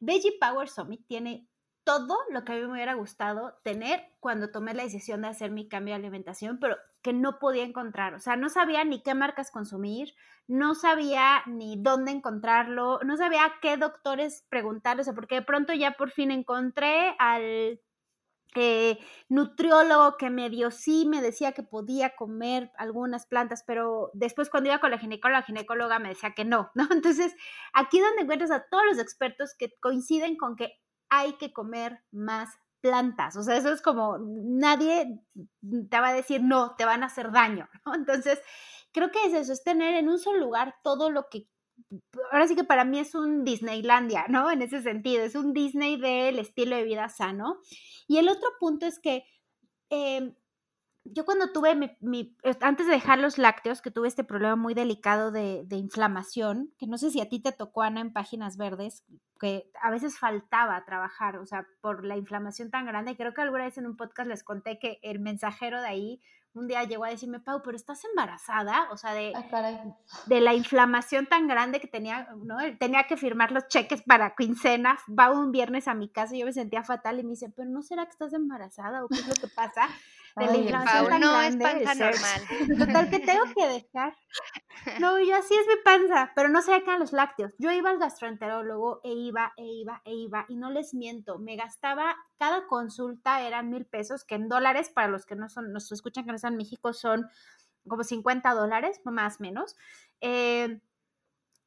Veggie 0.00 0.36
Power 0.40 0.68
Summit 0.68 1.06
tiene 1.06 1.46
todo 1.84 2.16
lo 2.30 2.44
que 2.44 2.52
a 2.52 2.54
mí 2.56 2.62
me 2.62 2.72
hubiera 2.72 2.94
gustado 2.94 3.58
tener 3.62 4.00
cuando 4.20 4.50
tomé 4.50 4.74
la 4.74 4.84
decisión 4.84 5.22
de 5.22 5.28
hacer 5.28 5.50
mi 5.50 5.68
cambio 5.68 5.94
de 5.94 6.00
alimentación, 6.00 6.58
pero 6.60 6.76
que 7.02 7.12
no 7.12 7.38
podía 7.38 7.64
encontrar. 7.64 8.14
O 8.14 8.20
sea, 8.20 8.36
no 8.36 8.48
sabía 8.48 8.84
ni 8.84 9.02
qué 9.02 9.14
marcas 9.14 9.50
consumir, 9.50 10.14
no 10.46 10.74
sabía 10.74 11.42
ni 11.46 11.76
dónde 11.80 12.12
encontrarlo, 12.12 13.00
no 13.04 13.16
sabía 13.16 13.52
qué 13.60 13.76
doctores 13.76 14.46
preguntarles, 14.48 15.10
porque 15.14 15.36
de 15.36 15.42
pronto 15.42 15.72
ya 15.72 15.92
por 15.92 16.10
fin 16.10 16.30
encontré 16.30 17.16
al, 17.18 17.80
eh, 18.54 18.98
nutriólogo 19.30 20.18
que 20.18 20.28
medio 20.28 20.70
sí 20.70 21.06
me 21.08 21.22
decía 21.22 21.52
que 21.52 21.62
podía 21.62 22.14
comer 22.14 22.70
algunas 22.76 23.26
plantas, 23.26 23.64
pero 23.66 24.10
después 24.12 24.50
cuando 24.50 24.68
iba 24.68 24.78
con 24.78 24.90
la 24.90 24.98
ginecóloga, 24.98 25.40
la 25.40 25.46
ginecóloga 25.46 25.98
me 25.98 26.10
decía 26.10 26.34
que 26.34 26.44
no, 26.44 26.70
¿no? 26.74 26.86
Entonces, 26.92 27.34
aquí 27.72 27.98
donde 28.00 28.22
encuentras 28.22 28.50
a 28.50 28.66
todos 28.70 28.84
los 28.84 28.98
expertos 28.98 29.54
que 29.58 29.72
coinciden 29.80 30.36
con 30.36 30.56
que 30.56 30.78
hay 31.14 31.34
que 31.34 31.52
comer 31.52 32.00
más 32.10 32.48
plantas, 32.80 33.36
o 33.36 33.42
sea, 33.42 33.56
eso 33.56 33.70
es 33.70 33.82
como 33.82 34.18
nadie 34.18 35.20
te 35.88 36.00
va 36.00 36.08
a 36.08 36.14
decir 36.14 36.42
no, 36.42 36.74
te 36.74 36.84
van 36.84 37.02
a 37.02 37.06
hacer 37.06 37.30
daño, 37.30 37.68
¿no? 37.86 37.94
Entonces, 37.94 38.40
creo 38.92 39.10
que 39.10 39.26
es 39.26 39.34
eso, 39.34 39.52
es 39.52 39.62
tener 39.62 39.94
en 39.94 40.08
un 40.08 40.18
solo 40.18 40.38
lugar 40.38 40.74
todo 40.82 41.10
lo 41.10 41.28
que 41.28 41.46
ahora 42.30 42.46
sí 42.46 42.56
que 42.56 42.64
para 42.64 42.84
mí 42.84 42.98
es 42.98 43.14
un 43.14 43.44
Disneylandia, 43.44 44.26
¿no? 44.28 44.50
En 44.50 44.62
ese 44.62 44.82
sentido, 44.82 45.22
es 45.22 45.34
un 45.34 45.52
Disney 45.52 46.00
del 46.00 46.38
estilo 46.38 46.76
de 46.76 46.84
vida 46.84 47.08
sano. 47.08 47.60
Y 48.08 48.18
el 48.18 48.28
otro 48.28 48.48
punto 48.58 48.86
es 48.86 48.98
que 48.98 49.24
em, 49.90 50.34
yo 51.04 51.24
cuando 51.24 51.52
tuve 51.52 51.74
mi, 52.00 52.36
antes 52.60 52.86
de 52.86 52.92
dejar 52.92 53.18
los 53.18 53.38
lácteos, 53.38 53.82
que 53.82 53.90
tuve 53.90 54.08
este 54.08 54.24
problema 54.24 54.56
muy 54.56 54.74
delicado 54.74 55.32
de, 55.32 55.64
de, 55.66 55.76
inflamación, 55.76 56.72
que 56.78 56.86
no 56.86 56.98
sé 56.98 57.10
si 57.10 57.20
a 57.20 57.28
ti 57.28 57.40
te 57.40 57.52
tocó, 57.52 57.82
Ana, 57.82 58.00
en 58.00 58.12
Páginas 58.12 58.56
Verdes, 58.56 59.04
que 59.40 59.70
a 59.80 59.90
veces 59.90 60.18
faltaba 60.18 60.84
trabajar, 60.84 61.38
o 61.38 61.46
sea, 61.46 61.66
por 61.80 62.04
la 62.04 62.16
inflamación 62.16 62.70
tan 62.70 62.86
grande. 62.86 63.16
Creo 63.16 63.34
que 63.34 63.42
alguna 63.42 63.64
vez 63.64 63.78
en 63.78 63.86
un 63.86 63.96
podcast 63.96 64.28
les 64.28 64.44
conté 64.44 64.78
que 64.78 65.00
el 65.02 65.18
mensajero 65.18 65.80
de 65.80 65.88
ahí 65.88 66.20
un 66.54 66.68
día 66.68 66.84
llegó 66.84 67.04
a 67.04 67.08
decirme, 67.08 67.40
Pau, 67.40 67.62
pero 67.62 67.76
estás 67.76 68.04
embarazada, 68.04 68.88
o 68.90 68.96
sea, 68.96 69.14
de, 69.14 69.32
de 70.26 70.40
la 70.40 70.54
inflamación 70.54 71.26
tan 71.26 71.48
grande 71.48 71.80
que 71.80 71.86
tenía, 71.86 72.28
¿no? 72.44 72.58
Tenía 72.78 73.04
que 73.04 73.16
firmar 73.16 73.52
los 73.52 73.68
cheques 73.68 74.02
para 74.02 74.34
quincena, 74.34 74.98
va 75.08 75.30
un 75.30 75.50
viernes 75.50 75.88
a 75.88 75.94
mi 75.94 76.10
casa 76.10 76.36
y 76.36 76.40
yo 76.40 76.46
me 76.46 76.52
sentía 76.52 76.82
fatal 76.82 77.18
y 77.18 77.22
me 77.22 77.30
dice, 77.30 77.50
pero 77.56 77.70
¿no 77.70 77.82
será 77.82 78.04
que 78.04 78.12
estás 78.12 78.34
embarazada 78.34 79.04
o 79.04 79.08
qué 79.08 79.14
es 79.14 79.28
lo 79.28 79.34
que 79.34 79.48
pasa? 79.48 79.88
De 80.36 80.46
la 80.46 80.56
inflamación 80.56 81.08
tan 81.08 81.20
no 81.20 81.40
es 81.40 81.56
panza 81.56 81.94
normal. 81.94 82.78
Total 82.78 83.10
que 83.10 83.18
tengo 83.20 83.44
que 83.54 83.66
dejar. 83.66 84.16
No, 85.00 85.18
yo 85.20 85.36
así 85.36 85.54
es 85.54 85.66
mi 85.66 85.82
panza, 85.84 86.32
pero 86.34 86.48
no 86.48 86.62
se 86.62 86.82
quedan 86.82 87.00
los 87.00 87.12
lácteos. 87.12 87.54
Yo 87.58 87.70
iba 87.70 87.90
al 87.90 87.98
gastroenterólogo 87.98 89.00
e 89.04 89.12
iba, 89.12 89.52
e 89.56 89.64
iba, 89.64 90.02
e 90.04 90.14
iba, 90.14 90.46
y 90.48 90.56
no 90.56 90.70
les 90.70 90.94
miento, 90.94 91.38
me 91.38 91.56
gastaba, 91.56 92.16
cada 92.38 92.66
consulta 92.66 93.42
eran 93.42 93.70
mil 93.70 93.86
pesos, 93.86 94.24
que 94.24 94.34
en 94.34 94.48
dólares, 94.48 94.90
para 94.90 95.08
los 95.08 95.26
que 95.26 95.36
no 95.36 95.48
son, 95.48 95.72
nos 95.72 95.92
escuchan 95.92 96.24
que 96.24 96.30
no 96.30 96.36
están 96.36 96.54
en 96.54 96.58
México, 96.58 96.92
son 96.92 97.28
como 97.86 98.04
50 98.04 98.54
dólares, 98.54 99.00
más 99.04 99.38
o 99.38 99.42
menos. 99.42 99.76
Eh, 100.20 100.80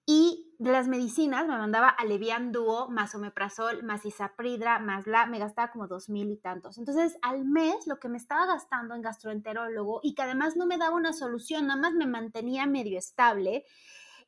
y 0.06 0.53
de 0.60 0.72
las 0.72 0.88
medicinas 0.88 1.47
me 1.47 1.58
mandaba 1.58 1.89
Alevian 1.89 2.51
Duo, 2.51 2.89
más 2.89 3.14
Omeprazol, 3.16 3.84
más 3.84 4.06
Isapridra, 4.06 4.80
más 4.80 5.08
la, 5.08 5.26
me 5.26 5.39
gastaba 5.39 5.72
como 5.72 5.88
dos 5.88 6.10
mil 6.10 6.32
y 6.32 6.38
tantos. 6.38 6.78
Entonces, 6.78 7.18
al 7.22 7.43
mes 7.45 7.88
lo 7.88 7.99
que 7.99 8.08
me 8.08 8.18
estaba 8.18 8.45
gastando 8.45 8.95
en 8.95 9.01
gastroenterólogo 9.01 9.99
y 10.03 10.14
que 10.16 10.22
además 10.22 10.56
no 10.56 10.66
me 10.66 10.78
daba 10.78 10.95
una 10.95 11.12
solución, 11.12 11.68
nada 11.68 11.82
más 11.82 11.93
me 11.93 12.08
mantenía 12.08 12.66
medio 12.68 12.97
estable, 12.97 13.66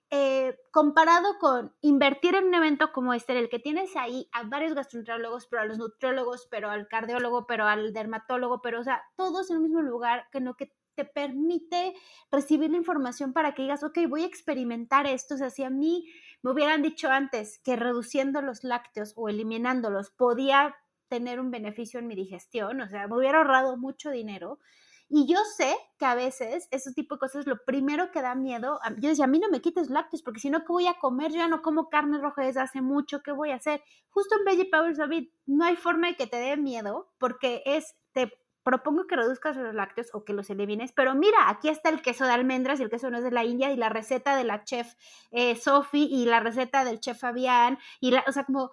eh, 0.09 0.57
comparado 0.71 1.37
con 1.37 1.73
invertir 1.81 2.35
en 2.35 2.45
un 2.45 2.53
evento 2.55 2.91
como 2.91 3.13
este, 3.13 3.33
en 3.33 3.39
el 3.39 3.49
que 3.49 3.59
tienes 3.59 3.95
ahí 3.97 4.29
a 4.31 4.43
varios 4.43 4.73
gastroenterólogos, 4.73 5.47
pero 5.47 5.61
a 5.61 5.65
los 5.65 5.77
nutriólogos, 5.77 6.47
pero 6.49 6.69
al 6.69 6.87
cardiólogo, 6.87 7.45
pero 7.45 7.65
al 7.65 7.93
dermatólogo, 7.93 8.61
pero 8.61 8.79
o 8.79 8.83
sea, 8.83 9.03
todos 9.15 9.49
en 9.49 9.57
el 9.57 9.63
mismo 9.63 9.81
lugar, 9.81 10.27
que 10.31 10.39
no 10.39 10.55
que 10.55 10.71
te 10.97 11.05
permite 11.05 11.93
recibir 12.31 12.71
la 12.71 12.77
información 12.77 13.31
para 13.31 13.53
que 13.53 13.61
digas, 13.61 13.83
ok, 13.83 13.99
voy 14.09 14.23
a 14.23 14.25
experimentar 14.25 15.05
esto. 15.05 15.35
O 15.35 15.37
sea, 15.37 15.51
si 15.51 15.63
a 15.63 15.69
mí 15.69 16.11
me 16.41 16.51
hubieran 16.51 16.81
dicho 16.81 17.09
antes 17.09 17.59
que 17.59 17.75
reduciendo 17.75 18.41
los 18.41 18.63
lácteos 18.63 19.13
o 19.15 19.29
eliminándolos 19.29 20.09
podía 20.09 20.75
tener 21.07 21.39
un 21.39 21.51
beneficio 21.51 21.99
en 21.99 22.07
mi 22.07 22.15
digestión, 22.15 22.81
o 22.81 22.89
sea, 22.89 23.07
me 23.07 23.15
hubiera 23.15 23.37
ahorrado 23.37 23.77
mucho 23.77 24.09
dinero. 24.09 24.59
Y 25.07 25.25
yo 25.31 25.37
sé 25.55 25.73
que 25.99 26.05
a 26.05 26.15
veces 26.15 26.67
ese 26.71 26.93
tipo 26.93 27.15
de 27.15 27.19
cosas, 27.19 27.45
lo 27.45 27.63
primero 27.63 28.11
que 28.11 28.23
da 28.23 28.33
miedo, 28.33 28.79
yo 28.97 29.09
decía, 29.09 29.25
a 29.25 29.29
mí 29.29 29.39
no 29.39 29.49
me 29.49 29.61
quites 29.61 29.89
lácteos, 29.89 30.23
porque 30.23 30.39
si 30.39 30.49
no, 30.49 30.61
¿qué 30.61 30.73
voy 30.73 30.87
a 30.87 30.97
comer? 30.99 31.31
Yo 31.31 31.37
ya 31.37 31.47
no 31.47 31.61
como 31.61 31.89
carne 31.89 32.17
roja 32.17 32.41
desde 32.41 32.59
hace 32.59 32.81
mucho, 32.81 33.21
¿qué 33.21 33.31
voy 33.31 33.51
a 33.51 33.55
hacer? 33.55 33.81
Justo 34.09 34.35
en 34.35 34.45
Veggie 34.45 34.69
Power 34.69 34.97
David, 34.97 35.29
no 35.45 35.63
hay 35.63 35.75
forma 35.75 36.07
de 36.07 36.15
que 36.15 36.27
te 36.27 36.37
dé 36.37 36.57
miedo, 36.57 37.13
porque 37.19 37.61
es, 37.65 37.95
te 38.13 38.33
propongo 38.67 39.07
que 39.07 39.15
reduzcas 39.15 39.55
los 39.55 39.73
lácteos 39.73 40.09
o 40.11 40.25
que 40.25 40.33
los 40.33 40.49
elimines, 40.49 40.91
pero 40.91 41.15
mira, 41.15 41.47
aquí 41.47 41.69
está 41.69 41.87
el 41.87 42.01
queso 42.01 42.25
de 42.25 42.31
almendras 42.31 42.81
y 42.81 42.83
el 42.83 42.89
queso 42.89 43.09
no 43.09 43.19
es 43.19 43.23
de 43.23 43.31
la 43.31 43.45
India 43.45 43.71
y 43.71 43.77
la 43.77 43.87
receta 43.87 44.35
de 44.35 44.43
la 44.43 44.65
chef 44.65 44.93
eh, 45.31 45.55
Sophie 45.55 46.03
y 46.03 46.25
la 46.25 46.41
receta 46.41 46.83
del 46.83 46.99
chef 46.99 47.17
Fabián 47.17 47.77
y 48.01 48.11
la, 48.11 48.25
o 48.27 48.31
sea, 48.33 48.43
como, 48.43 48.71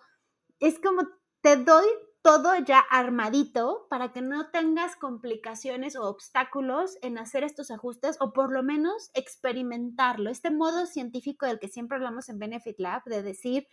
es 0.58 0.80
como 0.80 1.02
te 1.42 1.58
doy 1.58 1.86
todo 2.22 2.56
ya 2.56 2.80
armadito 2.90 3.86
para 3.88 4.10
que 4.10 4.20
no 4.20 4.50
tengas 4.50 4.96
complicaciones 4.96 5.94
o 5.94 6.08
obstáculos 6.08 6.98
en 7.00 7.16
hacer 7.16 7.44
estos 7.44 7.70
ajustes 7.70 8.16
o 8.18 8.32
por 8.32 8.50
lo 8.50 8.64
menos 8.64 9.12
experimentarlo. 9.14 10.28
Este 10.28 10.50
modo 10.50 10.86
científico 10.86 11.46
del 11.46 11.60
que 11.60 11.68
siempre 11.68 11.98
hablamos 11.98 12.28
en 12.28 12.40
Benefit 12.40 12.80
Lab, 12.80 13.04
de 13.04 13.22
decir, 13.22 13.68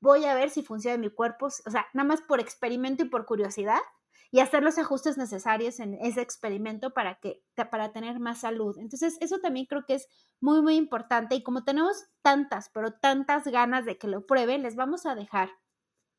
voy 0.00 0.24
a 0.24 0.34
ver 0.34 0.50
si 0.50 0.64
funciona 0.64 0.98
mi 0.98 1.10
cuerpo, 1.10 1.46
o 1.46 1.70
sea, 1.70 1.86
nada 1.94 2.08
más 2.08 2.20
por 2.22 2.40
experimento 2.40 3.04
y 3.04 3.08
por 3.08 3.26
curiosidad, 3.26 3.78
y 4.32 4.40
hacer 4.40 4.62
los 4.62 4.78
ajustes 4.78 5.18
necesarios 5.18 5.78
en 5.78 5.94
ese 6.00 6.22
experimento 6.22 6.94
para, 6.94 7.16
que, 7.16 7.44
para 7.70 7.92
tener 7.92 8.18
más 8.18 8.40
salud. 8.40 8.76
Entonces, 8.78 9.18
eso 9.20 9.40
también 9.40 9.66
creo 9.66 9.84
que 9.86 9.94
es 9.94 10.08
muy, 10.40 10.62
muy 10.62 10.76
importante 10.76 11.34
y 11.34 11.42
como 11.42 11.64
tenemos 11.64 12.06
tantas, 12.22 12.70
pero 12.70 12.94
tantas 12.94 13.44
ganas 13.44 13.84
de 13.84 13.98
que 13.98 14.08
lo 14.08 14.26
prueben, 14.26 14.62
les 14.62 14.74
vamos 14.74 15.04
a 15.04 15.14
dejar 15.14 15.50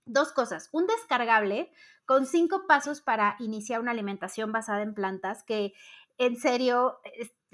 dos 0.05 0.31
cosas. 0.31 0.69
Un 0.71 0.85
descargable 0.85 1.71
con 2.05 2.27
cinco 2.27 2.67
pasos 2.67 3.01
para 3.01 3.35
iniciar 3.39 3.81
una 3.81 3.91
alimentación 3.91 4.51
basada 4.51 4.83
en 4.83 4.93
plantas 4.93 5.43
que 5.43 5.73
en 6.19 6.37
serio 6.37 6.99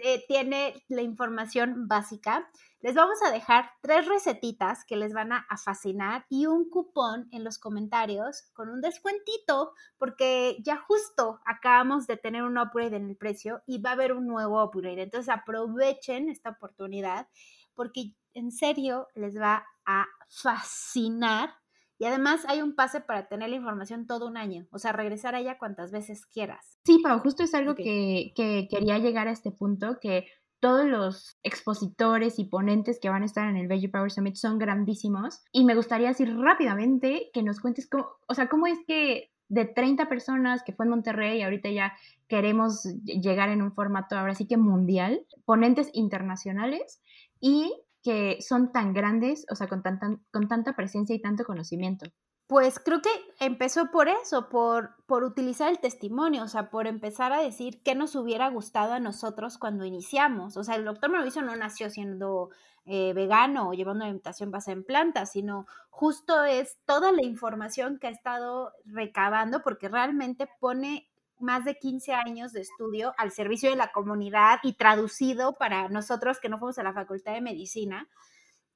eh, 0.03 0.23
tiene 0.27 0.73
la 0.87 1.01
información 1.01 1.87
básica. 1.87 2.49
Les 2.81 2.95
vamos 2.95 3.21
a 3.25 3.31
dejar 3.31 3.71
tres 3.81 4.07
recetitas 4.07 4.85
que 4.85 4.95
les 4.95 5.13
van 5.13 5.33
a, 5.33 5.45
fascinar 5.63 6.25
y 6.29 6.45
un 6.45 6.69
cupón 6.69 7.27
en 7.31 7.43
los 7.43 7.57
comentarios 7.59 8.43
con 8.53 8.69
un 8.69 8.79
descuentito 8.79 9.73
porque 9.97 10.57
ya 10.63 10.77
justo 10.77 11.41
acabamos 11.45 12.07
de 12.07 12.15
tener 12.15 12.43
un 12.43 12.57
upgrade 12.57 12.95
en 12.95 13.09
el 13.09 13.17
precio 13.17 13.61
y 13.67 13.81
va 13.81 13.89
a 13.89 13.93
haber 13.93 14.13
un 14.13 14.27
nuevo 14.27 14.63
upgrade. 14.63 15.01
Entonces 15.01 15.29
aprovechen 15.29 16.29
esta 16.29 16.51
oportunidad 16.51 17.27
porque 17.75 18.13
en 18.33 18.51
serio 18.51 19.07
les 19.13 19.37
va 19.37 19.65
a 19.85 20.05
fascinar 20.29 21.58
y 21.99 22.05
además 22.05 22.45
hay 22.47 22.61
un 22.61 22.75
pase 22.75 23.01
para 23.01 23.27
tener 23.27 23.49
la 23.49 23.57
información 23.57 24.07
todo 24.07 24.27
un 24.27 24.37
año, 24.37 24.65
o 24.71 24.79
sea, 24.79 24.93
regresar 24.93 25.35
a 25.35 25.39
ella 25.39 25.57
cuantas 25.59 25.91
veces 25.91 26.25
quieras. 26.25 26.79
Sí, 26.85 26.99
Pau, 27.03 27.19
justo 27.19 27.43
es 27.43 27.53
algo 27.53 27.75
que, 27.75 28.31
que, 28.35 28.67
quería 28.71 28.97
llegar 28.97 29.27
a 29.27 29.31
este 29.31 29.51
punto, 29.51 29.99
que 30.01 30.25
todos 30.61 30.85
los 30.87 31.37
expositores 31.43 32.39
y 32.39 32.45
ponentes 32.45 32.99
que 32.99 33.09
van 33.09 33.23
a 33.23 33.25
estar 33.25 33.47
en 33.47 33.57
el 33.57 33.67
Veggie 33.67 33.89
Power 33.89 34.11
Summit 34.11 34.35
son 34.35 34.57
grandísimos 34.57 35.43
y 35.51 35.65
me 35.65 35.75
gustaría 35.75 36.07
decir 36.07 36.35
rápidamente 36.37 37.29
que 37.33 37.43
nos 37.43 37.59
cuentes 37.59 37.87
cómo, 37.89 38.07
o 38.27 38.33
sea, 38.33 38.47
cómo 38.47 38.67
es 38.67 38.79
que 38.87 39.31
de 39.49 39.65
30 39.65 40.07
personas 40.07 40.63
que 40.63 40.73
fue 40.73 40.85
en 40.85 40.91
Monterrey, 40.91 41.41
ahorita 41.41 41.69
ya 41.69 41.93
queremos 42.27 42.83
llegar 43.03 43.49
en 43.49 43.61
un 43.61 43.73
formato 43.73 44.17
ahora 44.17 44.35
sí 44.35 44.47
que 44.47 44.57
mundial, 44.57 45.25
ponentes 45.43 45.89
internacionales 45.93 47.01
y 47.41 47.73
que 48.03 48.37
son 48.41 48.71
tan 48.71 48.93
grandes, 48.93 49.45
o 49.51 49.55
sea, 49.55 49.67
con, 49.67 49.83
con 50.31 50.47
tanta 50.47 50.75
presencia 50.75 51.15
y 51.15 51.21
tanto 51.21 51.43
conocimiento. 51.43 52.05
Pues 52.47 52.79
creo 52.79 52.99
que 53.01 53.11
empezó 53.39 53.91
por 53.91 54.07
eso, 54.07 54.49
por, 54.49 54.95
por 55.05 55.23
utilizar 55.23 55.69
el 55.69 55.79
testimonio, 55.79 56.43
o 56.43 56.47
sea, 56.47 56.71
por 56.71 56.87
empezar 56.87 57.31
a 57.31 57.41
decir 57.41 57.83
qué 57.83 57.93
nos 57.93 58.15
hubiera 58.15 58.49
gustado 58.49 58.93
a 58.93 58.99
nosotros 58.99 59.59
cuando 59.59 59.85
iniciamos. 59.85 60.57
O 60.57 60.63
sea, 60.63 60.75
el 60.75 60.83
doctor 60.83 61.11
Mauricio 61.11 61.43
no 61.43 61.55
nació 61.55 61.91
siendo 61.91 62.49
eh, 62.85 63.13
vegano 63.13 63.69
o 63.69 63.73
llevando 63.73 64.05
alimentación 64.05 64.49
basada 64.49 64.77
en 64.77 64.83
plantas, 64.83 65.33
sino 65.33 65.67
justo 65.91 66.43
es 66.43 66.79
toda 66.85 67.11
la 67.11 67.23
información 67.23 67.99
que 67.99 68.07
ha 68.07 68.11
estado 68.11 68.73
recabando 68.85 69.61
porque 69.61 69.89
realmente 69.89 70.49
pone 70.59 71.08
más 71.39 71.65
de 71.65 71.77
15 71.77 72.13
años 72.13 72.53
de 72.53 72.61
estudio 72.61 73.13
al 73.17 73.31
servicio 73.31 73.69
de 73.69 73.75
la 73.75 73.91
comunidad 73.91 74.59
y 74.63 74.73
traducido 74.73 75.57
para 75.57 75.89
nosotros 75.89 76.39
que 76.39 76.49
no 76.49 76.59
fuimos 76.59 76.79
a 76.79 76.83
la 76.83 76.93
Facultad 76.93 77.33
de 77.33 77.41
Medicina 77.41 78.07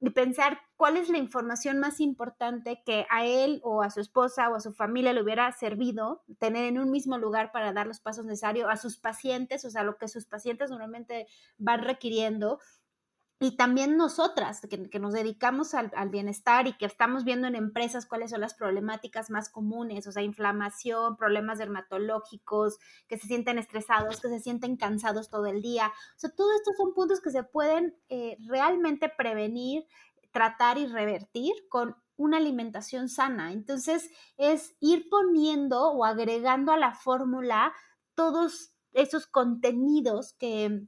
y 0.00 0.10
pensar 0.10 0.60
cuál 0.76 0.96
es 0.96 1.08
la 1.08 1.18
información 1.18 1.78
más 1.78 2.00
importante 2.00 2.82
que 2.84 3.06
a 3.10 3.24
él 3.24 3.60
o 3.62 3.82
a 3.82 3.90
su 3.90 4.00
esposa 4.00 4.50
o 4.50 4.54
a 4.54 4.60
su 4.60 4.72
familia 4.72 5.12
le 5.12 5.22
hubiera 5.22 5.50
servido 5.52 6.22
tener 6.38 6.64
en 6.64 6.78
un 6.78 6.90
mismo 6.90 7.16
lugar 7.16 7.52
para 7.52 7.72
dar 7.72 7.86
los 7.86 8.00
pasos 8.00 8.26
necesarios 8.26 8.68
a 8.70 8.76
sus 8.76 8.98
pacientes, 8.98 9.64
o 9.64 9.70
sea, 9.70 9.82
lo 9.82 9.96
que 9.96 10.08
sus 10.08 10.26
pacientes 10.26 10.70
normalmente 10.70 11.26
van 11.56 11.82
requiriendo 11.82 12.58
y 13.40 13.56
también 13.56 13.96
nosotras, 13.96 14.60
que, 14.60 14.98
nos 14.98 15.12
dedicamos 15.12 15.74
al, 15.74 15.90
bienestar 16.08 16.66
y 16.66 16.74
que 16.74 16.86
estamos 16.86 17.24
viendo 17.24 17.48
en 17.48 17.56
empresas 17.56 18.06
cuáles 18.06 18.30
son 18.30 18.40
las 18.40 18.54
problemáticas 18.54 19.28
más 19.28 19.48
comunes, 19.48 20.06
o 20.06 20.12
sea, 20.12 20.22
inflamación, 20.22 21.16
problemas 21.16 21.58
dermatológicos, 21.58 22.78
que 23.08 23.18
se 23.18 23.26
sienten 23.26 23.58
estresados, 23.58 24.20
que 24.20 24.28
se 24.28 24.40
sienten 24.40 24.76
cansados 24.76 25.30
todo 25.30 25.46
el 25.46 25.62
día. 25.62 25.88
O 25.88 26.18
sea, 26.18 26.30
todos 26.30 26.54
estos 26.54 26.76
son 26.76 26.94
puntos 26.94 27.20
que 27.20 27.30
se 27.30 27.42
pueden 27.42 27.96
eh, 28.08 28.36
realmente 28.46 29.08
prevenir, 29.08 29.84
tratar 30.30 30.78
y 30.78 30.86
revertir 30.86 31.52
con 31.68 31.96
una 32.16 32.36
alimentación 32.36 33.08
sana. 33.08 33.52
Entonces 33.52 34.10
es 34.36 34.76
ir 34.80 35.08
poniendo 35.10 35.90
o 35.90 36.04
agregando 36.04 36.72
a 36.72 36.78
la 36.78 36.94
fórmula 36.94 37.74
todos 38.14 38.74
esos 38.92 39.26
contenidos 39.26 40.34
que, 40.34 40.86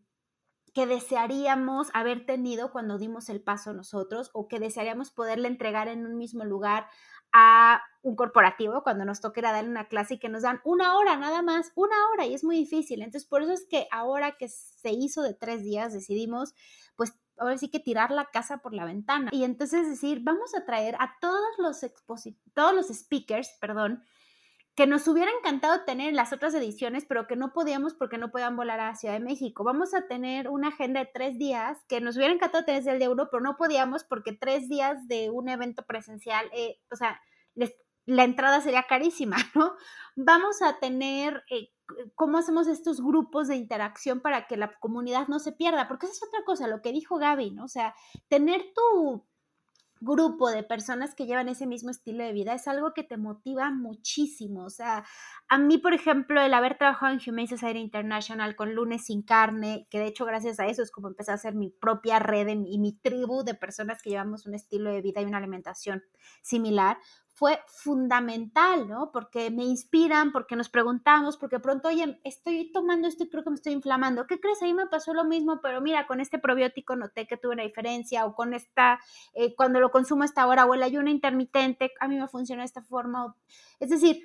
que 0.76 0.86
desearíamos 0.86 1.88
haber 1.94 2.26
tenido 2.26 2.70
cuando 2.70 2.98
dimos 2.98 3.30
el 3.30 3.40
paso 3.40 3.72
nosotros 3.72 4.28
o 4.34 4.46
que 4.46 4.60
desearíamos 4.60 5.10
poderle 5.10 5.48
entregar 5.48 5.88
en 5.88 6.04
un 6.04 6.18
mismo 6.18 6.44
lugar 6.44 6.86
a 7.32 7.80
un 8.02 8.14
corporativo 8.14 8.82
cuando 8.82 9.06
nos 9.06 9.22
toque 9.22 9.40
ir 9.40 9.46
a 9.46 9.52
dar 9.52 9.66
una 9.66 9.88
clase 9.88 10.14
y 10.14 10.18
que 10.18 10.28
nos 10.28 10.42
dan 10.42 10.60
una 10.64 10.98
hora 10.98 11.16
nada 11.16 11.40
más, 11.40 11.72
una 11.76 11.96
hora 12.12 12.26
y 12.26 12.34
es 12.34 12.44
muy 12.44 12.58
difícil. 12.58 13.00
Entonces, 13.00 13.26
por 13.26 13.40
eso 13.40 13.52
es 13.52 13.66
que 13.66 13.88
ahora 13.90 14.36
que 14.36 14.50
se 14.50 14.90
hizo 14.90 15.22
de 15.22 15.32
tres 15.32 15.62
días, 15.62 15.94
decidimos 15.94 16.54
pues 16.94 17.14
ahora 17.38 17.56
sí 17.56 17.70
que 17.70 17.80
tirar 17.80 18.10
la 18.10 18.26
casa 18.26 18.58
por 18.58 18.74
la 18.74 18.84
ventana. 18.84 19.30
Y 19.32 19.44
entonces 19.44 19.88
decir, 19.88 20.20
vamos 20.24 20.54
a 20.54 20.66
traer 20.66 20.96
a 20.96 21.16
todos 21.22 21.56
los, 21.56 21.80
todos 22.52 22.74
los 22.74 22.88
speakers, 22.88 23.48
perdón, 23.62 24.02
que 24.76 24.86
nos 24.86 25.08
hubiera 25.08 25.30
encantado 25.32 25.84
tener 25.84 26.10
en 26.10 26.16
las 26.16 26.34
otras 26.34 26.54
ediciones, 26.54 27.06
pero 27.08 27.26
que 27.26 27.34
no 27.34 27.54
podíamos 27.54 27.94
porque 27.94 28.18
no 28.18 28.30
podían 28.30 28.56
volar 28.56 28.78
a 28.78 28.94
Ciudad 28.94 29.14
de 29.14 29.24
México. 29.24 29.64
Vamos 29.64 29.94
a 29.94 30.06
tener 30.06 30.50
una 30.50 30.68
agenda 30.68 31.00
de 31.00 31.10
tres 31.12 31.38
días 31.38 31.78
que 31.88 32.02
nos 32.02 32.16
hubiera 32.16 32.34
encantado 32.34 32.64
tener 32.64 32.82
desde 32.82 32.92
el 32.92 32.98
de 32.98 33.08
uno, 33.08 33.28
pero 33.30 33.42
no 33.42 33.56
podíamos 33.56 34.04
porque 34.04 34.32
tres 34.32 34.68
días 34.68 35.08
de 35.08 35.30
un 35.30 35.48
evento 35.48 35.82
presencial, 35.86 36.46
eh, 36.52 36.78
o 36.92 36.96
sea, 36.96 37.20
la 38.04 38.24
entrada 38.24 38.60
sería 38.60 38.84
carísima, 38.84 39.36
¿no? 39.54 39.72
Vamos 40.14 40.60
a 40.60 40.78
tener 40.78 41.42
eh, 41.50 41.70
cómo 42.14 42.36
hacemos 42.36 42.68
estos 42.68 43.00
grupos 43.00 43.48
de 43.48 43.56
interacción 43.56 44.20
para 44.20 44.46
que 44.46 44.58
la 44.58 44.72
comunidad 44.78 45.28
no 45.28 45.38
se 45.38 45.52
pierda, 45.52 45.88
porque 45.88 46.06
esa 46.06 46.14
es 46.14 46.22
otra 46.28 46.44
cosa, 46.44 46.68
lo 46.68 46.82
que 46.82 46.92
dijo 46.92 47.16
Gaby, 47.16 47.52
¿no? 47.52 47.64
O 47.64 47.68
sea, 47.68 47.94
tener 48.28 48.62
tu 48.74 49.26
grupo 50.00 50.50
de 50.50 50.62
personas 50.62 51.14
que 51.14 51.26
llevan 51.26 51.48
ese 51.48 51.66
mismo 51.66 51.90
estilo 51.90 52.24
de 52.24 52.32
vida 52.32 52.54
es 52.54 52.68
algo 52.68 52.92
que 52.92 53.02
te 53.02 53.16
motiva 53.16 53.70
muchísimo. 53.70 54.64
O 54.64 54.70
sea, 54.70 55.04
a 55.48 55.58
mí, 55.58 55.78
por 55.78 55.94
ejemplo, 55.94 56.40
el 56.40 56.54
haber 56.54 56.76
trabajado 56.78 57.12
en 57.12 57.20
Humane 57.26 57.48
Society 57.48 57.78
International 57.78 58.56
con 58.56 58.74
Lunes 58.74 59.06
sin 59.06 59.22
Carne, 59.22 59.86
que 59.90 59.98
de 59.98 60.06
hecho 60.06 60.24
gracias 60.24 60.60
a 60.60 60.66
eso 60.66 60.82
es 60.82 60.90
como 60.90 61.08
empecé 61.08 61.30
a 61.30 61.34
hacer 61.34 61.54
mi 61.54 61.70
propia 61.70 62.18
red 62.18 62.48
y 62.48 62.78
mi 62.78 62.92
tribu 62.92 63.42
de 63.42 63.54
personas 63.54 64.02
que 64.02 64.10
llevamos 64.10 64.46
un 64.46 64.54
estilo 64.54 64.92
de 64.92 65.02
vida 65.02 65.20
y 65.20 65.24
una 65.24 65.38
alimentación 65.38 66.02
similar, 66.42 66.98
fue 67.36 67.60
fundamental, 67.66 68.88
¿no? 68.88 69.12
Porque 69.12 69.50
me 69.50 69.62
inspiran, 69.62 70.32
porque 70.32 70.56
nos 70.56 70.70
preguntamos, 70.70 71.36
porque 71.36 71.60
pronto, 71.60 71.88
oye, 71.88 72.18
estoy 72.24 72.72
tomando 72.72 73.06
esto 73.06 73.24
y 73.24 73.28
creo 73.28 73.44
que 73.44 73.50
me 73.50 73.56
estoy 73.56 73.74
inflamando. 73.74 74.26
¿Qué 74.26 74.40
crees? 74.40 74.62
A 74.62 74.64
mí 74.64 74.72
me 74.72 74.86
pasó 74.86 75.12
lo 75.12 75.26
mismo, 75.26 75.60
pero 75.60 75.82
mira, 75.82 76.06
con 76.06 76.20
este 76.20 76.38
probiótico 76.38 76.96
noté 76.96 77.26
que 77.26 77.36
tuve 77.36 77.52
una 77.52 77.62
diferencia, 77.62 78.24
o 78.24 78.34
con 78.34 78.54
esta, 78.54 79.00
eh, 79.34 79.54
cuando 79.54 79.80
lo 79.80 79.90
consumo 79.90 80.22
a 80.22 80.24
esta 80.24 80.46
hora, 80.46 80.64
o 80.64 80.72
el 80.72 80.82
ayuno 80.82 81.10
intermitente, 81.10 81.92
a 82.00 82.08
mí 82.08 82.18
me 82.18 82.26
funciona 82.26 82.62
de 82.62 82.66
esta 82.66 82.80
forma. 82.80 83.36
Es 83.80 83.90
decir, 83.90 84.22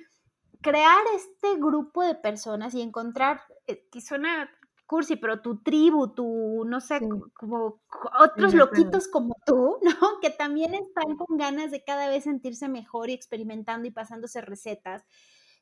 crear 0.62 1.02
este 1.14 1.56
grupo 1.60 2.02
de 2.02 2.14
personas 2.14 2.72
y 2.72 2.80
encontrar, 2.80 3.42
eh, 3.66 3.86
que 3.92 4.00
suena 4.00 4.48
cursi, 4.92 5.16
pero 5.16 5.40
tu 5.40 5.62
tribu, 5.62 6.12
tu, 6.12 6.66
no 6.66 6.78
sé, 6.82 7.00
como, 7.32 7.80
otros 8.20 8.52
loquitos 8.52 9.08
como 9.08 9.34
tú, 9.46 9.78
¿no? 9.82 10.20
Que 10.20 10.28
también 10.28 10.74
están 10.74 11.16
con 11.16 11.38
ganas 11.38 11.70
de 11.70 11.82
cada 11.82 12.10
vez 12.10 12.24
sentirse 12.24 12.68
mejor 12.68 13.08
y 13.08 13.14
experimentando 13.14 13.88
y 13.88 13.90
pasándose 13.90 14.42
recetas. 14.42 15.06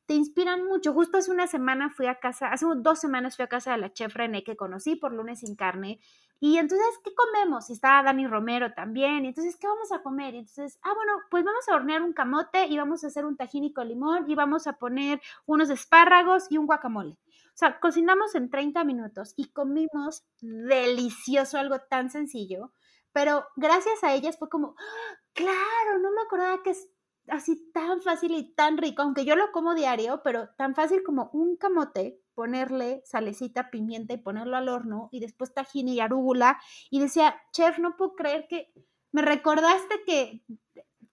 Te 0.06 0.14
inspiran 0.14 0.64
mucho. 0.64 0.92
Justo 0.92 1.18
hace 1.18 1.30
una 1.30 1.46
semana 1.46 1.90
fui 1.90 2.08
a 2.08 2.16
casa, 2.16 2.48
hace 2.48 2.66
dos 2.78 2.98
semanas 2.98 3.36
fui 3.36 3.44
a 3.44 3.48
casa 3.48 3.70
de 3.70 3.78
la 3.78 3.92
chef 3.92 4.16
René 4.16 4.42
que 4.42 4.56
conocí 4.56 4.96
por 4.96 5.12
lunes 5.12 5.38
sin 5.38 5.54
carne. 5.54 6.00
Y 6.40 6.58
entonces, 6.58 6.88
¿qué 7.04 7.12
comemos? 7.14 7.70
Y 7.70 7.74
estaba 7.74 8.02
Dani 8.02 8.26
Romero 8.26 8.72
también. 8.72 9.24
Y 9.24 9.28
entonces, 9.28 9.56
¿qué 9.60 9.68
vamos 9.68 9.92
a 9.92 10.02
comer? 10.02 10.34
Y 10.34 10.38
entonces, 10.38 10.80
ah, 10.82 10.92
bueno, 10.92 11.12
pues 11.30 11.44
vamos 11.44 11.68
a 11.68 11.76
hornear 11.76 12.02
un 12.02 12.14
camote 12.14 12.66
y 12.66 12.76
vamos 12.76 13.04
a 13.04 13.06
hacer 13.06 13.24
un 13.24 13.36
tajín 13.36 13.72
con 13.72 13.86
limón 13.86 14.28
y 14.28 14.34
vamos 14.34 14.66
a 14.66 14.72
poner 14.72 15.20
unos 15.46 15.70
espárragos 15.70 16.50
y 16.50 16.58
un 16.58 16.66
guacamole. 16.66 17.16
Sea, 17.60 17.78
cocinamos 17.78 18.34
en 18.36 18.48
30 18.48 18.84
minutos 18.84 19.34
y 19.36 19.52
comimos 19.52 20.24
delicioso, 20.40 21.58
algo 21.58 21.78
tan 21.78 22.08
sencillo, 22.08 22.72
pero 23.12 23.44
gracias 23.54 24.02
a 24.02 24.14
ellas 24.14 24.38
fue 24.38 24.48
como, 24.48 24.74
¡Ah! 24.78 25.18
claro, 25.34 25.98
no 26.00 26.10
me 26.10 26.22
acordaba 26.22 26.62
que 26.62 26.70
es 26.70 26.88
así 27.28 27.70
tan 27.74 28.00
fácil 28.00 28.32
y 28.32 28.54
tan 28.54 28.78
rico, 28.78 29.02
aunque 29.02 29.26
yo 29.26 29.36
lo 29.36 29.52
como 29.52 29.74
diario, 29.74 30.22
pero 30.24 30.48
tan 30.56 30.74
fácil 30.74 31.02
como 31.02 31.28
un 31.34 31.58
camote, 31.58 32.22
ponerle 32.34 33.02
salecita, 33.04 33.70
pimienta 33.70 34.14
y 34.14 34.22
ponerlo 34.22 34.56
al 34.56 34.70
horno 34.70 35.10
y 35.12 35.20
después 35.20 35.52
tajín 35.52 35.88
y 35.88 36.00
arúgula. 36.00 36.58
Y 36.88 36.98
decía, 36.98 37.38
chef, 37.52 37.78
no 37.78 37.94
puedo 37.98 38.14
creer 38.14 38.46
que 38.48 38.72
me 39.12 39.20
recordaste 39.20 40.02
que 40.06 40.42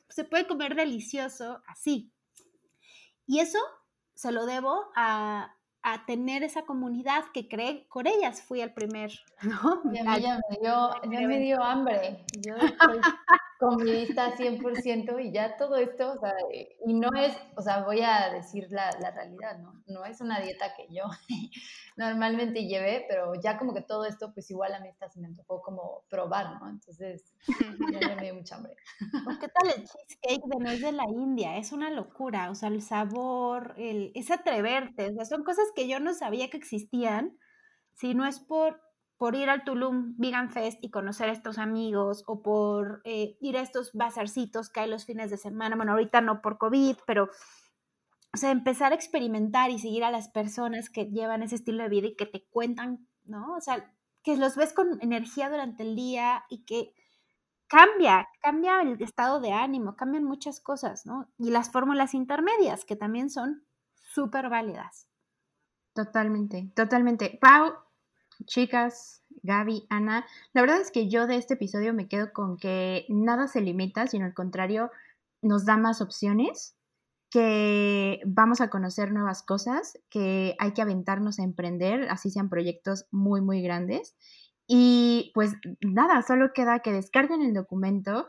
se 0.07 0.23
puede 0.23 0.47
comer 0.47 0.75
delicioso 0.75 1.61
así. 1.67 2.13
Y 3.25 3.39
eso 3.39 3.59
se 4.15 4.31
lo 4.31 4.45
debo 4.45 4.93
a, 4.95 5.56
a 5.89 6.05
tener 6.05 6.43
esa 6.43 6.63
comunidad 6.63 7.23
que 7.33 7.47
cree, 7.47 7.85
con 7.87 8.07
ellas 8.07 8.41
fui 8.41 8.59
el 8.59 8.73
primer, 8.73 9.09
¿no? 9.41 9.81
Ya 9.93 10.03
me 10.03 10.57
dio, 10.59 10.91
ya 11.09 11.27
me 11.27 11.39
dio 11.39 11.63
hambre. 11.63 12.25
Yo 12.41 12.55
estoy 12.57 12.99
comidista 13.59 14.35
100% 14.35 15.19
y 15.23 15.31
ya 15.31 15.57
todo 15.57 15.75
esto, 15.77 16.13
o 16.13 16.19
sea, 16.19 16.33
y 16.85 16.93
no 16.93 17.09
es, 17.17 17.35
o 17.55 17.61
sea, 17.61 17.83
voy 17.83 18.01
a 18.01 18.29
decir 18.31 18.67
la, 18.69 18.91
la 19.01 19.11
realidad, 19.11 19.57
¿no? 19.59 19.81
No 19.87 20.05
es 20.05 20.21
una 20.21 20.39
dieta 20.39 20.73
que 20.75 20.87
yo 20.93 21.03
normalmente 21.97 22.67
llevé, 22.67 23.05
pero 23.09 23.33
ya 23.35 23.57
como 23.57 23.73
que 23.73 23.81
todo 23.81 24.05
esto, 24.05 24.31
pues 24.33 24.49
igual 24.51 24.73
a 24.73 24.79
mí 24.79 24.89
está, 24.89 25.09
se 25.09 25.19
me 25.19 25.33
tocó 25.33 25.61
como 25.61 26.03
probar, 26.09 26.59
¿no? 26.61 26.69
Entonces, 26.69 27.33
ya 27.91 28.15
me 28.15 28.21
dio 28.21 28.35
mucha 28.35 28.55
hambre. 28.55 28.75
¿Qué 29.39 29.47
tal 29.47 29.67
el 29.75 29.87
cheesecake 29.87 30.45
de 30.45 30.59
nuez 30.59 30.81
de 30.81 30.91
la 30.91 31.05
India? 31.09 31.57
Es 31.57 31.71
una 31.71 31.89
locura, 31.89 32.51
o 32.51 32.55
sea, 32.55 32.69
el 32.69 32.81
sabor, 32.81 33.73
el, 33.77 34.11
es 34.15 34.29
atreverte, 34.29 35.09
o 35.09 35.13
sea, 35.13 35.25
son 35.25 35.43
cosas 35.43 35.65
que 35.75 35.87
yo 35.87 35.99
no 35.99 36.13
sabía 36.13 36.49
que 36.49 36.57
existían, 36.57 37.37
si 37.93 38.13
no 38.13 38.27
es 38.27 38.39
por 38.39 38.86
por 39.17 39.35
ir 39.35 39.49
al 39.49 39.63
Tulum 39.63 40.15
Vegan 40.17 40.51
Fest 40.51 40.77
y 40.81 40.91
conocer 40.91 41.29
a 41.29 41.33
estos 41.33 41.57
amigos 41.57 42.23
o 42.27 42.41
por 42.41 43.01
eh, 43.03 43.37
ir 43.41 43.57
a 43.57 43.61
estos 43.61 43.93
bazarcitos 43.93 44.69
que 44.69 44.81
hay 44.81 44.89
los 44.89 45.05
fines 45.05 45.31
de 45.31 45.37
semana, 45.37 45.75
bueno, 45.75 45.93
ahorita 45.93 46.21
no 46.21 46.41
por 46.41 46.57
COVID, 46.57 46.97
pero, 47.07 47.29
o 48.33 48.37
sea, 48.37 48.51
empezar 48.51 48.91
a 48.91 48.95
experimentar 48.95 49.71
y 49.71 49.79
seguir 49.79 50.03
a 50.03 50.11
las 50.11 50.29
personas 50.29 50.89
que 50.89 51.05
llevan 51.05 51.41
ese 51.41 51.55
estilo 51.55 51.83
de 51.83 51.89
vida 51.89 52.07
y 52.07 52.15
que 52.15 52.27
te 52.27 52.45
cuentan, 52.49 53.07
¿no? 53.23 53.55
O 53.55 53.61
sea, 53.61 53.91
que 54.21 54.37
los 54.37 54.55
ves 54.55 54.73
con 54.73 54.99
energía 55.01 55.49
durante 55.49 55.83
el 55.83 55.95
día 55.95 56.45
y 56.49 56.63
que 56.65 56.93
cambia, 57.67 58.27
cambia 58.41 58.81
el 58.81 59.01
estado 59.01 59.39
de 59.39 59.51
ánimo, 59.51 59.95
cambian 59.95 60.23
muchas 60.23 60.59
cosas, 60.59 61.05
¿no? 61.05 61.29
Y 61.37 61.49
las 61.49 61.71
fórmulas 61.71 62.13
intermedias, 62.13 62.85
que 62.85 62.95
también 62.95 63.29
son 63.29 63.65
súper 63.95 64.49
válidas. 64.49 65.07
Totalmente, 65.93 66.71
totalmente. 66.75 67.37
Pau, 67.41 67.73
chicas, 68.45 69.23
Gaby, 69.43 69.85
Ana, 69.89 70.25
la 70.53 70.61
verdad 70.61 70.81
es 70.81 70.91
que 70.91 71.09
yo 71.09 71.27
de 71.27 71.37
este 71.37 71.55
episodio 71.55 71.93
me 71.93 72.07
quedo 72.07 72.33
con 72.33 72.57
que 72.57 73.05
nada 73.09 73.47
se 73.47 73.61
limita, 73.61 74.07
sino 74.07 74.25
al 74.25 74.33
contrario, 74.33 74.91
nos 75.41 75.65
da 75.65 75.77
más 75.77 76.01
opciones, 76.01 76.77
que 77.29 78.21
vamos 78.25 78.61
a 78.61 78.69
conocer 78.69 79.11
nuevas 79.11 79.43
cosas, 79.43 79.99
que 80.09 80.55
hay 80.59 80.73
que 80.73 80.81
aventarnos 80.81 81.39
a 81.39 81.43
emprender, 81.43 82.07
así 82.09 82.29
sean 82.29 82.49
proyectos 82.49 83.05
muy, 83.11 83.41
muy 83.41 83.61
grandes. 83.61 84.15
Y 84.65 85.31
pues 85.33 85.55
nada, 85.81 86.21
solo 86.21 86.51
queda 86.53 86.79
que 86.79 86.91
descarguen 86.91 87.41
el 87.41 87.53
documento, 87.53 88.27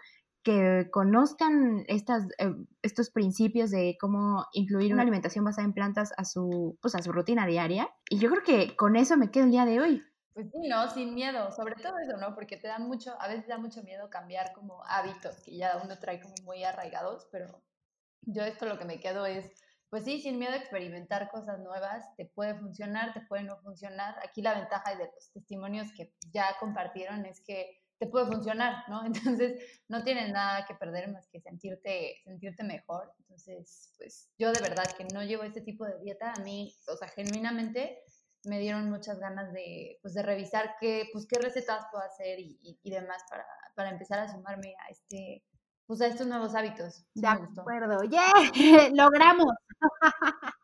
que 0.48 0.88
conozcan 0.90 1.84
estas, 1.88 2.24
eh, 2.38 2.54
estos 2.80 3.10
principios 3.10 3.70
de 3.70 3.98
cómo 4.00 4.46
incluir 4.52 4.94
una 4.94 5.02
alimentación 5.02 5.44
basada 5.44 5.66
en 5.66 5.74
plantas 5.74 6.14
a 6.16 6.24
su, 6.24 6.78
pues, 6.80 6.94
a 6.94 7.02
su 7.02 7.12
rutina 7.12 7.46
diaria. 7.46 7.90
Y 8.08 8.18
yo 8.18 8.30
creo 8.30 8.42
que 8.42 8.74
con 8.74 8.96
eso 8.96 9.18
me 9.18 9.30
quedo 9.30 9.44
el 9.44 9.50
día 9.50 9.66
de 9.66 9.78
hoy. 9.78 10.02
Pues 10.32 10.46
sí, 10.50 10.66
¿no? 10.66 10.88
Sin 10.88 11.12
miedo, 11.14 11.52
sobre 11.52 11.74
todo 11.74 11.98
eso, 11.98 12.16
¿no? 12.16 12.34
Porque 12.34 12.56
te 12.56 12.66
da 12.66 12.78
mucho, 12.78 13.14
a 13.20 13.28
veces 13.28 13.46
da 13.46 13.58
mucho 13.58 13.82
miedo 13.82 14.08
cambiar 14.08 14.54
como 14.54 14.82
hábitos 14.86 15.38
que 15.44 15.54
ya 15.54 15.78
uno 15.84 15.98
trae 15.98 16.18
como 16.18 16.34
muy 16.44 16.64
arraigados, 16.64 17.28
pero 17.30 17.62
yo 18.22 18.42
esto 18.42 18.64
lo 18.64 18.78
que 18.78 18.86
me 18.86 19.00
quedo 19.00 19.26
es, 19.26 19.52
pues 19.90 20.04
sí, 20.04 20.22
sin 20.22 20.38
miedo 20.38 20.54
a 20.54 20.56
experimentar 20.56 21.30
cosas 21.30 21.58
nuevas, 21.58 22.06
te 22.16 22.24
puede 22.24 22.54
funcionar, 22.54 23.12
te 23.12 23.20
puede 23.20 23.42
no 23.42 23.58
funcionar. 23.58 24.14
Aquí 24.24 24.40
la 24.40 24.54
ventaja 24.54 24.94
de 24.94 25.10
los 25.14 25.30
testimonios 25.30 25.92
que 25.94 26.14
ya 26.32 26.56
compartieron 26.58 27.26
es 27.26 27.42
que 27.44 27.77
te 27.98 28.06
puede 28.06 28.26
funcionar, 28.26 28.84
¿no? 28.88 29.04
Entonces, 29.40 29.62
no 29.88 30.02
tienes 30.04 30.32
nada 30.32 30.64
que 30.66 30.74
perder 30.74 31.10
más 31.10 31.28
que 31.28 31.40
sentirte, 31.40 32.16
sentirte 32.24 32.62
mejor. 32.64 33.12
Entonces, 33.18 33.92
pues 33.96 34.30
yo 34.38 34.52
de 34.52 34.60
verdad 34.60 34.84
que 34.96 35.04
no 35.12 35.22
llevo 35.22 35.42
este 35.42 35.60
tipo 35.60 35.84
de 35.84 35.98
dieta, 36.00 36.32
a 36.32 36.42
mí, 36.42 36.74
o 36.88 36.96
sea, 36.96 37.08
genuinamente 37.08 38.02
me 38.44 38.60
dieron 38.60 38.88
muchas 38.88 39.18
ganas 39.18 39.52
de, 39.52 39.98
pues, 40.00 40.14
de 40.14 40.22
revisar 40.22 40.76
qué, 40.80 41.08
pues, 41.12 41.26
qué 41.26 41.38
recetas 41.40 41.86
puedo 41.90 42.04
hacer 42.04 42.38
y, 42.38 42.58
y, 42.82 42.90
demás 42.90 43.22
para, 43.28 43.44
para, 43.74 43.90
empezar 43.90 44.20
a 44.20 44.28
sumarme 44.28 44.74
a 44.86 44.90
este, 44.90 45.44
pues, 45.86 46.00
a 46.00 46.06
estos 46.06 46.26
nuevos 46.26 46.54
hábitos. 46.54 47.04
de 47.14 47.28
acuerdo, 47.28 48.02
¡yeah! 48.04 48.32
Logramos. 48.94 49.52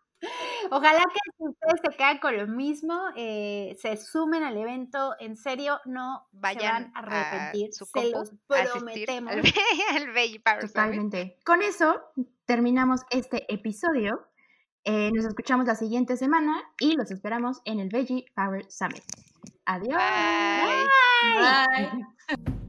Ojalá 0.71 1.03
que 1.13 1.21
si 1.37 1.49
ustedes 1.49 1.81
se 1.83 1.97
quedan 1.97 2.19
con 2.19 2.37
lo 2.37 2.47
mismo, 2.47 2.99
eh, 3.17 3.77
se 3.79 3.97
sumen 3.97 4.43
al 4.43 4.57
evento, 4.57 5.15
en 5.21 5.37
serio, 5.37 5.81
no 5.85 6.27
se 6.33 6.39
Vayan 6.41 6.93
van 6.93 6.93
a 6.95 6.99
arrepentir, 6.99 7.73
su 7.73 7.87
se 7.87 8.11
los 8.11 8.33
a 8.33 8.65
prometemos. 8.73 9.33
al, 9.33 9.43
al 9.97 10.13
Veggie 10.13 10.41
Power 10.41 10.61
Summit. 10.61 10.75
Totalmente. 10.75 11.39
Con 11.45 11.63
eso 11.63 12.01
terminamos 12.45 13.03
este 13.11 13.53
episodio. 13.53 14.29
Eh, 14.85 15.11
nos 15.15 15.25
escuchamos 15.25 15.67
la 15.67 15.75
siguiente 15.75 16.17
semana 16.17 16.63
y 16.79 16.95
los 16.95 17.11
esperamos 17.11 17.61
en 17.65 17.81
el 17.81 17.89
Veggie 17.89 18.27
Power 18.35 18.71
Summit. 18.71 19.03
Adiós. 19.65 19.97
Bye. 19.97 20.85
Bye. 22.29 22.55